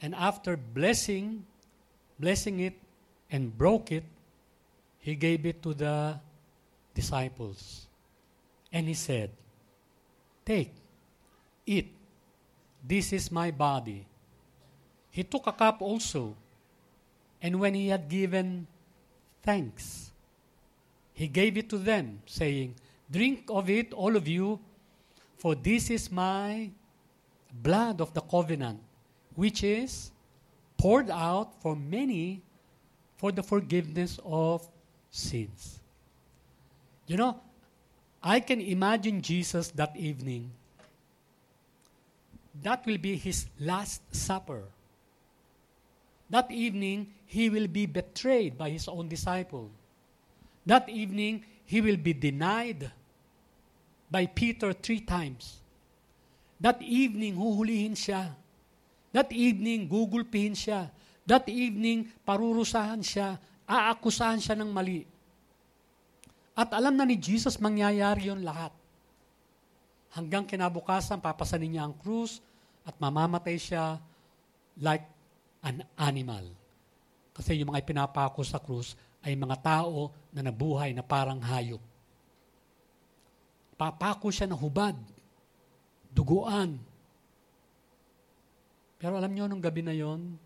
and 0.00 0.14
after 0.14 0.56
blessing, 0.56 1.44
blessing 2.18 2.60
it 2.60 2.74
and 3.30 3.56
broke 3.56 3.92
it, 3.92 4.04
he 4.98 5.14
gave 5.14 5.46
it 5.46 5.62
to 5.62 5.74
the 5.74 6.18
disciples. 6.94 7.86
And 8.72 8.88
he 8.88 8.94
said, 8.94 9.30
Take, 10.44 10.72
eat. 11.64 11.92
This 12.86 13.12
is 13.12 13.32
my 13.32 13.50
body. 13.50 14.06
He 15.10 15.24
took 15.24 15.46
a 15.46 15.52
cup 15.52 15.82
also, 15.82 16.36
and 17.42 17.58
when 17.58 17.74
he 17.74 17.88
had 17.88 18.08
given 18.08 18.66
thanks, 19.42 20.12
he 21.14 21.26
gave 21.26 21.56
it 21.56 21.70
to 21.70 21.78
them, 21.78 22.20
saying, 22.26 22.74
Drink 23.10 23.44
of 23.48 23.70
it, 23.70 23.92
all 23.92 24.14
of 24.14 24.28
you, 24.28 24.60
for 25.38 25.54
this 25.54 25.90
is 25.90 26.12
my 26.12 26.70
blood 27.62 28.00
of 28.00 28.12
the 28.12 28.20
covenant, 28.20 28.80
which 29.34 29.62
is 29.62 30.10
poured 30.76 31.10
out 31.10 31.60
for 31.62 31.74
many 31.74 32.42
for 33.16 33.32
the 33.32 33.42
forgiveness 33.42 34.20
of 34.24 34.66
sins. 35.10 35.80
You 37.06 37.16
know, 37.16 37.40
I 38.22 38.40
can 38.40 38.60
imagine 38.60 39.22
Jesus 39.22 39.68
that 39.72 39.96
evening. 39.96 40.50
That 42.62 42.84
will 42.86 42.98
be 42.98 43.16
his 43.16 43.46
last 43.60 44.02
supper. 44.14 44.64
That 46.30 46.50
evening, 46.50 47.12
he 47.26 47.48
will 47.48 47.68
be 47.68 47.86
betrayed 47.86 48.58
by 48.58 48.70
his 48.70 48.88
own 48.88 49.08
disciple. 49.08 49.70
That 50.64 50.88
evening, 50.88 51.44
he 51.64 51.80
will 51.80 51.96
be 51.96 52.12
denied 52.12 52.90
by 54.10 54.26
Peter 54.26 54.72
three 54.72 55.00
times. 55.00 55.58
That 56.60 56.82
evening, 56.82 57.36
huhulihin 57.36 57.92
siya. 57.92 58.34
That 59.16 59.32
evening, 59.32 59.88
gugulpihin 59.88 60.52
siya. 60.52 60.92
That 61.24 61.48
evening, 61.48 62.12
parurusahan 62.20 63.00
siya. 63.00 63.40
Aakusahan 63.64 64.44
siya 64.44 64.60
ng 64.60 64.68
mali. 64.68 65.08
At 66.52 66.76
alam 66.76 66.92
na 66.92 67.08
ni 67.08 67.16
Jesus, 67.16 67.56
mangyayari 67.56 68.28
yon 68.28 68.44
lahat. 68.44 68.76
Hanggang 70.12 70.44
kinabukasan, 70.44 71.24
papasanin 71.24 71.80
niya 71.80 71.88
ang 71.88 71.96
krus 71.96 72.44
at 72.84 72.92
mamamatay 73.00 73.56
siya 73.56 73.96
like 74.84 75.08
an 75.64 75.80
animal. 75.96 76.44
Kasi 77.32 77.56
yung 77.56 77.72
mga 77.72 77.88
ipinapako 77.88 78.44
sa 78.44 78.60
krus 78.60 79.00
ay 79.24 79.32
mga 79.32 79.56
tao 79.64 80.12
na 80.28 80.44
nabuhay 80.44 80.92
na 80.92 81.00
parang 81.00 81.40
hayop. 81.40 81.80
Papako 83.80 84.28
siya 84.28 84.44
ng 84.44 84.60
hubad, 84.60 84.96
duguan, 86.12 86.76
Pero 88.96 89.16
alam 89.16 89.32
niyo, 89.32 89.44
nung 89.48 89.60
gabi 89.60 89.84
na 89.84 89.92
yon, 89.92 90.36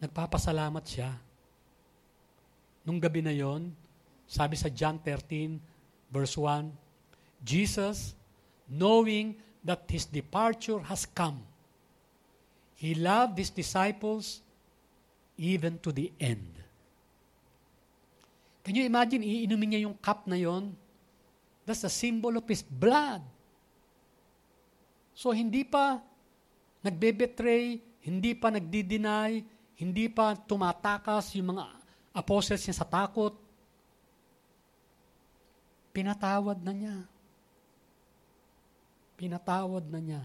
nagpapasalamat 0.00 0.84
siya. 0.84 1.10
Nung 2.84 3.00
gabi 3.00 3.24
na 3.24 3.32
yon, 3.32 3.72
sabi 4.28 4.54
sa 4.54 4.68
John 4.68 5.00
13, 5.00 5.58
verse 6.12 6.36
1, 6.36 6.70
Jesus, 7.40 8.12
knowing 8.68 9.38
that 9.64 9.88
his 9.88 10.04
departure 10.06 10.82
has 10.84 11.08
come, 11.08 11.40
he 12.76 12.92
loved 12.92 13.40
his 13.40 13.48
disciples 13.48 14.44
even 15.40 15.80
to 15.80 15.92
the 15.92 16.12
end. 16.20 16.56
Can 18.66 18.74
you 18.74 18.82
imagine, 18.82 19.22
iinumin 19.22 19.78
niya 19.78 19.86
yung 19.86 19.94
cup 20.02 20.26
na 20.26 20.34
yon? 20.34 20.74
That's 21.62 21.86
a 21.86 21.92
symbol 21.92 22.34
of 22.34 22.42
His 22.50 22.66
blood. 22.66 23.22
So, 25.14 25.30
hindi 25.30 25.62
pa 25.62 26.02
nagbe-betray, 26.86 27.82
hindi 28.06 28.30
pa 28.38 28.54
nagdi-deny, 28.54 29.42
hindi 29.76 30.06
pa 30.06 30.38
tumatakas 30.38 31.34
yung 31.36 31.58
mga 31.58 31.64
apostles 32.14 32.62
niya 32.64 32.80
sa 32.80 32.86
takot. 32.86 33.34
Pinatawad 35.90 36.62
na 36.62 36.72
niya. 36.72 36.96
Pinatawad 39.18 39.84
na 39.90 40.00
niya. 40.00 40.22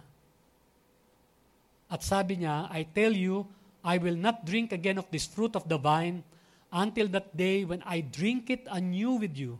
At 1.91 2.05
sabi 2.07 2.39
niya, 2.39 2.71
I 2.71 2.88
tell 2.88 3.11
you, 3.11 3.43
I 3.83 3.97
will 3.97 4.15
not 4.15 4.45
drink 4.45 4.71
again 4.71 5.01
of 5.01 5.09
this 5.11 5.27
fruit 5.27 5.57
of 5.57 5.67
the 5.67 5.75
vine 5.75 6.23
until 6.71 7.11
that 7.11 7.35
day 7.35 7.65
when 7.67 7.83
I 7.83 7.99
drink 7.99 8.47
it 8.47 8.63
anew 8.71 9.19
with 9.19 9.35
you 9.35 9.59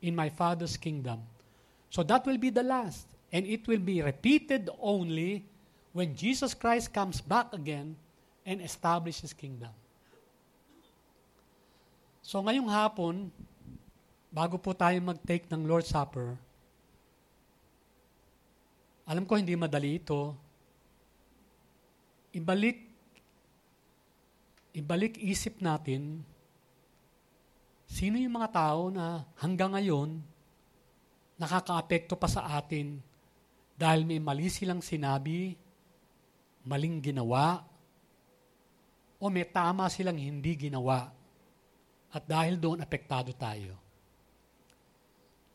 in 0.00 0.16
my 0.16 0.32
Father's 0.32 0.80
kingdom. 0.80 1.20
So 1.90 2.00
that 2.04 2.24
will 2.24 2.38
be 2.38 2.48
the 2.48 2.64
last. 2.64 3.04
And 3.32 3.44
it 3.44 3.68
will 3.68 3.82
be 3.82 4.00
repeated 4.00 4.70
only 4.80 5.44
when 5.94 6.12
Jesus 6.18 6.52
Christ 6.52 6.90
comes 6.90 7.22
back 7.22 7.54
again 7.54 7.94
and 8.42 8.58
establishes 8.60 9.30
His 9.30 9.32
kingdom. 9.32 9.70
So 12.20 12.42
ngayong 12.42 12.66
hapon, 12.66 13.30
bago 14.34 14.58
po 14.58 14.74
tayo 14.74 14.98
mag-take 14.98 15.46
ng 15.46 15.62
Lord's 15.62 15.94
Supper, 15.94 16.34
alam 19.06 19.22
ko 19.22 19.38
hindi 19.38 19.54
madali 19.54 20.02
ito. 20.02 20.34
Ibalik 22.34 22.90
ibalik 24.74 25.22
isip 25.22 25.62
natin, 25.62 26.26
sino 27.86 28.18
yung 28.18 28.34
mga 28.34 28.50
tao 28.50 28.90
na 28.90 29.22
hanggang 29.38 29.70
ngayon 29.70 30.18
nakakaapekto 31.38 32.18
pa 32.18 32.26
sa 32.26 32.58
atin 32.58 32.98
dahil 33.78 34.02
may 34.02 34.18
mali 34.18 34.50
silang 34.50 34.82
sinabi, 34.82 35.54
maling 36.64 37.00
ginawa, 37.04 37.62
o 39.20 39.28
may 39.32 39.46
tama 39.48 39.88
silang 39.88 40.18
hindi 40.18 40.56
ginawa. 40.56 41.12
At 42.12 42.24
dahil 42.28 42.60
doon, 42.60 42.84
apektado 42.84 43.32
tayo. 43.32 43.76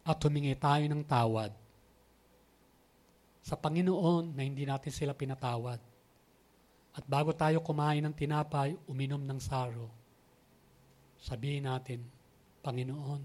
At 0.06 0.18
humingi 0.26 0.58
tayo 0.58 0.86
ng 0.90 1.04
tawad 1.06 1.54
sa 3.46 3.58
Panginoon 3.58 4.38
na 4.38 4.46
hindi 4.46 4.66
natin 4.66 4.94
sila 4.94 5.14
pinatawad. 5.18 5.82
At 6.94 7.06
bago 7.06 7.34
tayo 7.34 7.62
kumain 7.62 8.02
ng 8.06 8.14
tinapay, 8.14 8.76
uminom 8.90 9.22
ng 9.22 9.40
saro, 9.42 9.90
sabihin 11.22 11.70
natin, 11.70 12.04
Panginoon, 12.60 13.22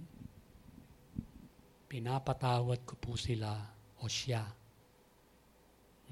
pinapatawad 1.90 2.81
ko 2.86 2.94
po 2.97 3.19
sila 3.19 3.59
o 4.01 4.06
siya 4.06 4.47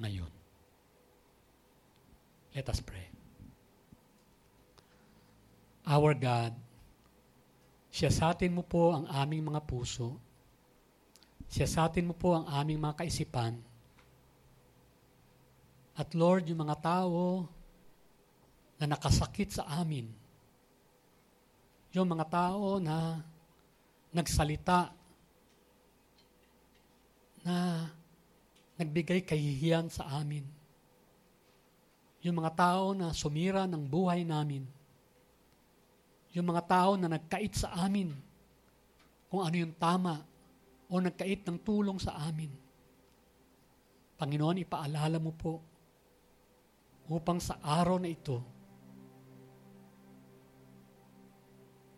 ngayon. 0.01 0.42
Let 2.53 2.69
us 2.69 2.81
pray. 2.85 3.09
Our 5.89 6.15
God, 6.15 6.53
siya 7.91 8.13
sa 8.13 8.33
atin 8.33 8.55
mo 8.55 8.63
po 8.63 8.93
ang 8.95 9.09
aming 9.09 9.45
mga 9.45 9.61
puso. 9.67 10.17
Siya 11.53 11.67
sa 11.69 11.91
atin 11.91 12.09
mo 12.09 12.15
po 12.17 12.37
ang 12.37 12.47
aming 12.49 12.81
mga 12.81 13.05
kaisipan 13.05 13.61
at 15.93 16.09
Lord, 16.17 16.49
yung 16.49 16.65
mga 16.65 16.81
tao 16.81 17.45
na 18.81 18.87
nakasakit 18.89 19.61
sa 19.61 19.69
amin, 19.69 20.09
yung 21.93 22.09
mga 22.09 22.27
tao 22.33 22.81
na 22.81 23.21
nagsalita, 24.09 24.89
na 27.45 27.87
nagbigay 28.81 29.21
kahihiyan 29.21 29.93
sa 29.93 30.09
amin, 30.17 30.49
yung 32.23 32.39
mga 32.39 32.55
tao 32.55 32.95
na 32.95 33.11
sumira 33.11 33.67
ng 33.67 33.83
buhay 33.83 34.23
namin, 34.23 34.63
yung 36.33 36.47
mga 36.49 36.63
tao 36.65 36.95
na 36.95 37.11
nagkait 37.11 37.53
sa 37.59 37.75
amin 37.83 38.15
kung 39.27 39.43
ano 39.43 39.57
yung 39.59 39.75
tama 39.75 40.23
o 40.87 41.03
nagkait 41.03 41.43
ng 41.43 41.59
tulong 41.61 41.99
sa 41.99 42.15
amin. 42.25 42.49
Panginoon, 44.17 44.63
ipaalala 44.63 45.19
mo 45.19 45.35
po 45.35 45.59
upang 47.11 47.43
sa 47.43 47.59
araw 47.59 47.99
na 47.99 48.07
ito, 48.07 48.39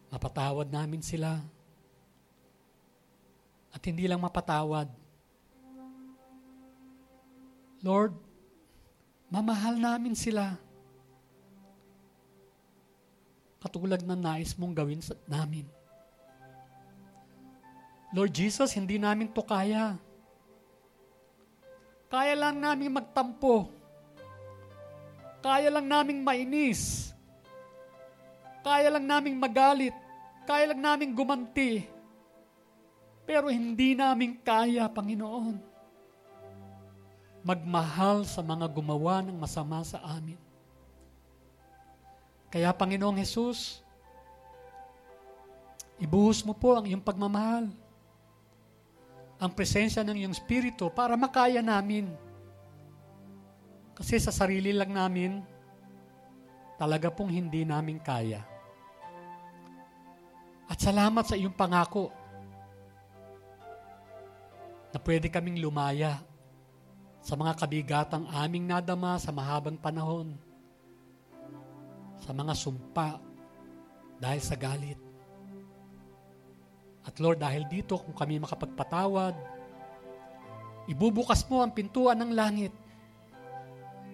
mapatawad 0.08 0.72
namin 0.72 1.04
sila. 1.04 1.42
At 3.74 3.82
hindi 3.82 4.06
lang 4.06 4.22
mapatawad. 4.22 4.86
Lord, 7.82 8.14
mamahal 9.28 9.76
namin 9.76 10.16
sila. 10.16 10.56
Katulad 13.60 14.04
na 14.04 14.16
nais 14.16 14.52
mong 14.56 14.76
gawin 14.76 15.00
sa, 15.00 15.16
namin. 15.24 15.64
Lord 18.12 18.30
Jesus, 18.30 18.76
hindi 18.76 19.00
namin 19.00 19.32
to 19.32 19.40
kaya. 19.40 19.96
Kaya 22.12 22.34
lang 22.36 22.60
namin 22.60 22.92
magtampo 22.92 23.84
kaya 25.44 25.68
lang 25.68 25.84
naming 25.84 26.24
mainis. 26.24 27.12
Kaya 28.64 28.88
lang 28.88 29.04
naming 29.04 29.36
magalit. 29.36 29.92
Kaya 30.48 30.72
lang 30.72 30.80
naming 30.80 31.12
gumanti. 31.12 31.84
Pero 33.28 33.52
hindi 33.52 33.92
namin 33.92 34.40
kaya, 34.40 34.88
Panginoon, 34.88 35.60
magmahal 37.44 38.24
sa 38.24 38.40
mga 38.40 38.64
gumawa 38.72 39.20
ng 39.20 39.36
masama 39.36 39.84
sa 39.84 40.00
amin. 40.00 40.40
Kaya, 42.48 42.72
Panginoong 42.72 43.20
Hesus, 43.20 43.84
ibuhos 46.00 46.40
mo 46.40 46.56
po 46.56 46.72
ang 46.74 46.88
iyong 46.88 47.04
pagmamahal, 47.04 47.68
ang 49.36 49.52
presensya 49.52 50.00
ng 50.00 50.24
iyong 50.24 50.34
Espiritu 50.34 50.88
para 50.88 51.14
makaya 51.20 51.60
namin 51.60 52.08
kasi 53.94 54.18
sa 54.18 54.34
sarili 54.34 54.74
lang 54.74 54.90
namin, 54.90 55.38
talaga 56.74 57.14
pong 57.14 57.30
hindi 57.30 57.62
namin 57.62 58.02
kaya. 58.02 58.42
At 60.66 60.82
salamat 60.82 61.22
sa 61.22 61.38
iyong 61.38 61.54
pangako 61.54 62.10
na 64.90 64.98
pwede 64.98 65.30
kaming 65.30 65.62
lumaya 65.62 66.18
sa 67.24 67.40
mga 67.40 67.56
kabigatang 67.56 68.28
aming 68.36 68.68
nadama 68.68 69.16
sa 69.16 69.32
mahabang 69.32 69.80
panahon, 69.80 70.36
sa 72.20 72.36
mga 72.36 72.52
sumpa 72.52 73.16
dahil 74.20 74.40
sa 74.44 74.52
galit. 74.60 75.00
At 77.00 77.16
Lord, 77.16 77.40
dahil 77.40 77.64
dito 77.64 77.96
kung 77.96 78.12
kami 78.12 78.36
makapagpatawad, 78.44 79.32
ibubukas 80.84 81.40
mo 81.48 81.64
ang 81.64 81.72
pintuan 81.72 82.20
ng 82.20 82.32
langit 82.36 82.72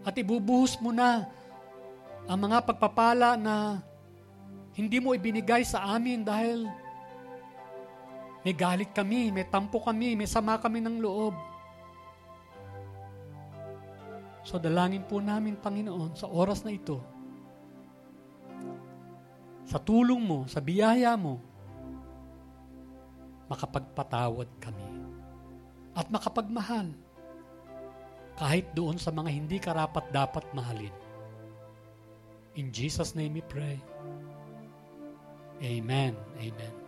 at 0.07 0.15
ibubuhos 0.15 0.79
mo 0.79 0.95
na 0.95 1.27
ang 2.31 2.39
mga 2.39 2.63
pagpapala 2.63 3.35
na 3.35 3.83
hindi 4.79 5.03
mo 5.03 5.19
ibinigay 5.19 5.67
sa 5.67 5.83
amin 5.99 6.23
dahil 6.23 6.71
may 8.47 8.55
galit 8.55 8.95
kami, 8.95 9.35
may 9.35 9.45
tampo 9.51 9.83
kami, 9.83 10.15
may 10.15 10.31
sama 10.31 10.63
kami 10.63 10.79
ng 10.79 11.03
loob. 11.03 11.50
So 14.41 14.57
dalangin 14.57 15.05
po 15.05 15.21
namin, 15.21 15.61
Panginoon, 15.61 16.17
sa 16.17 16.27
oras 16.29 16.65
na 16.65 16.73
ito, 16.73 17.01
sa 19.69 19.79
tulong 19.79 20.19
mo, 20.19 20.49
sa 20.51 20.59
biyaya 20.59 21.15
mo, 21.15 21.39
makapagpatawad 23.51 24.49
kami 24.63 24.89
at 25.95 26.07
makapagmahal 26.07 26.91
kahit 28.39 28.71
doon 28.73 28.97
sa 28.97 29.11
mga 29.13 29.31
hindi 29.31 29.59
karapat 29.59 30.07
dapat 30.15 30.47
mahalin. 30.55 30.95
In 32.57 32.73
Jesus' 32.73 33.19
name 33.19 33.39
we 33.39 33.45
pray. 33.45 33.79
Amen. 35.61 36.17
Amen. 36.41 36.80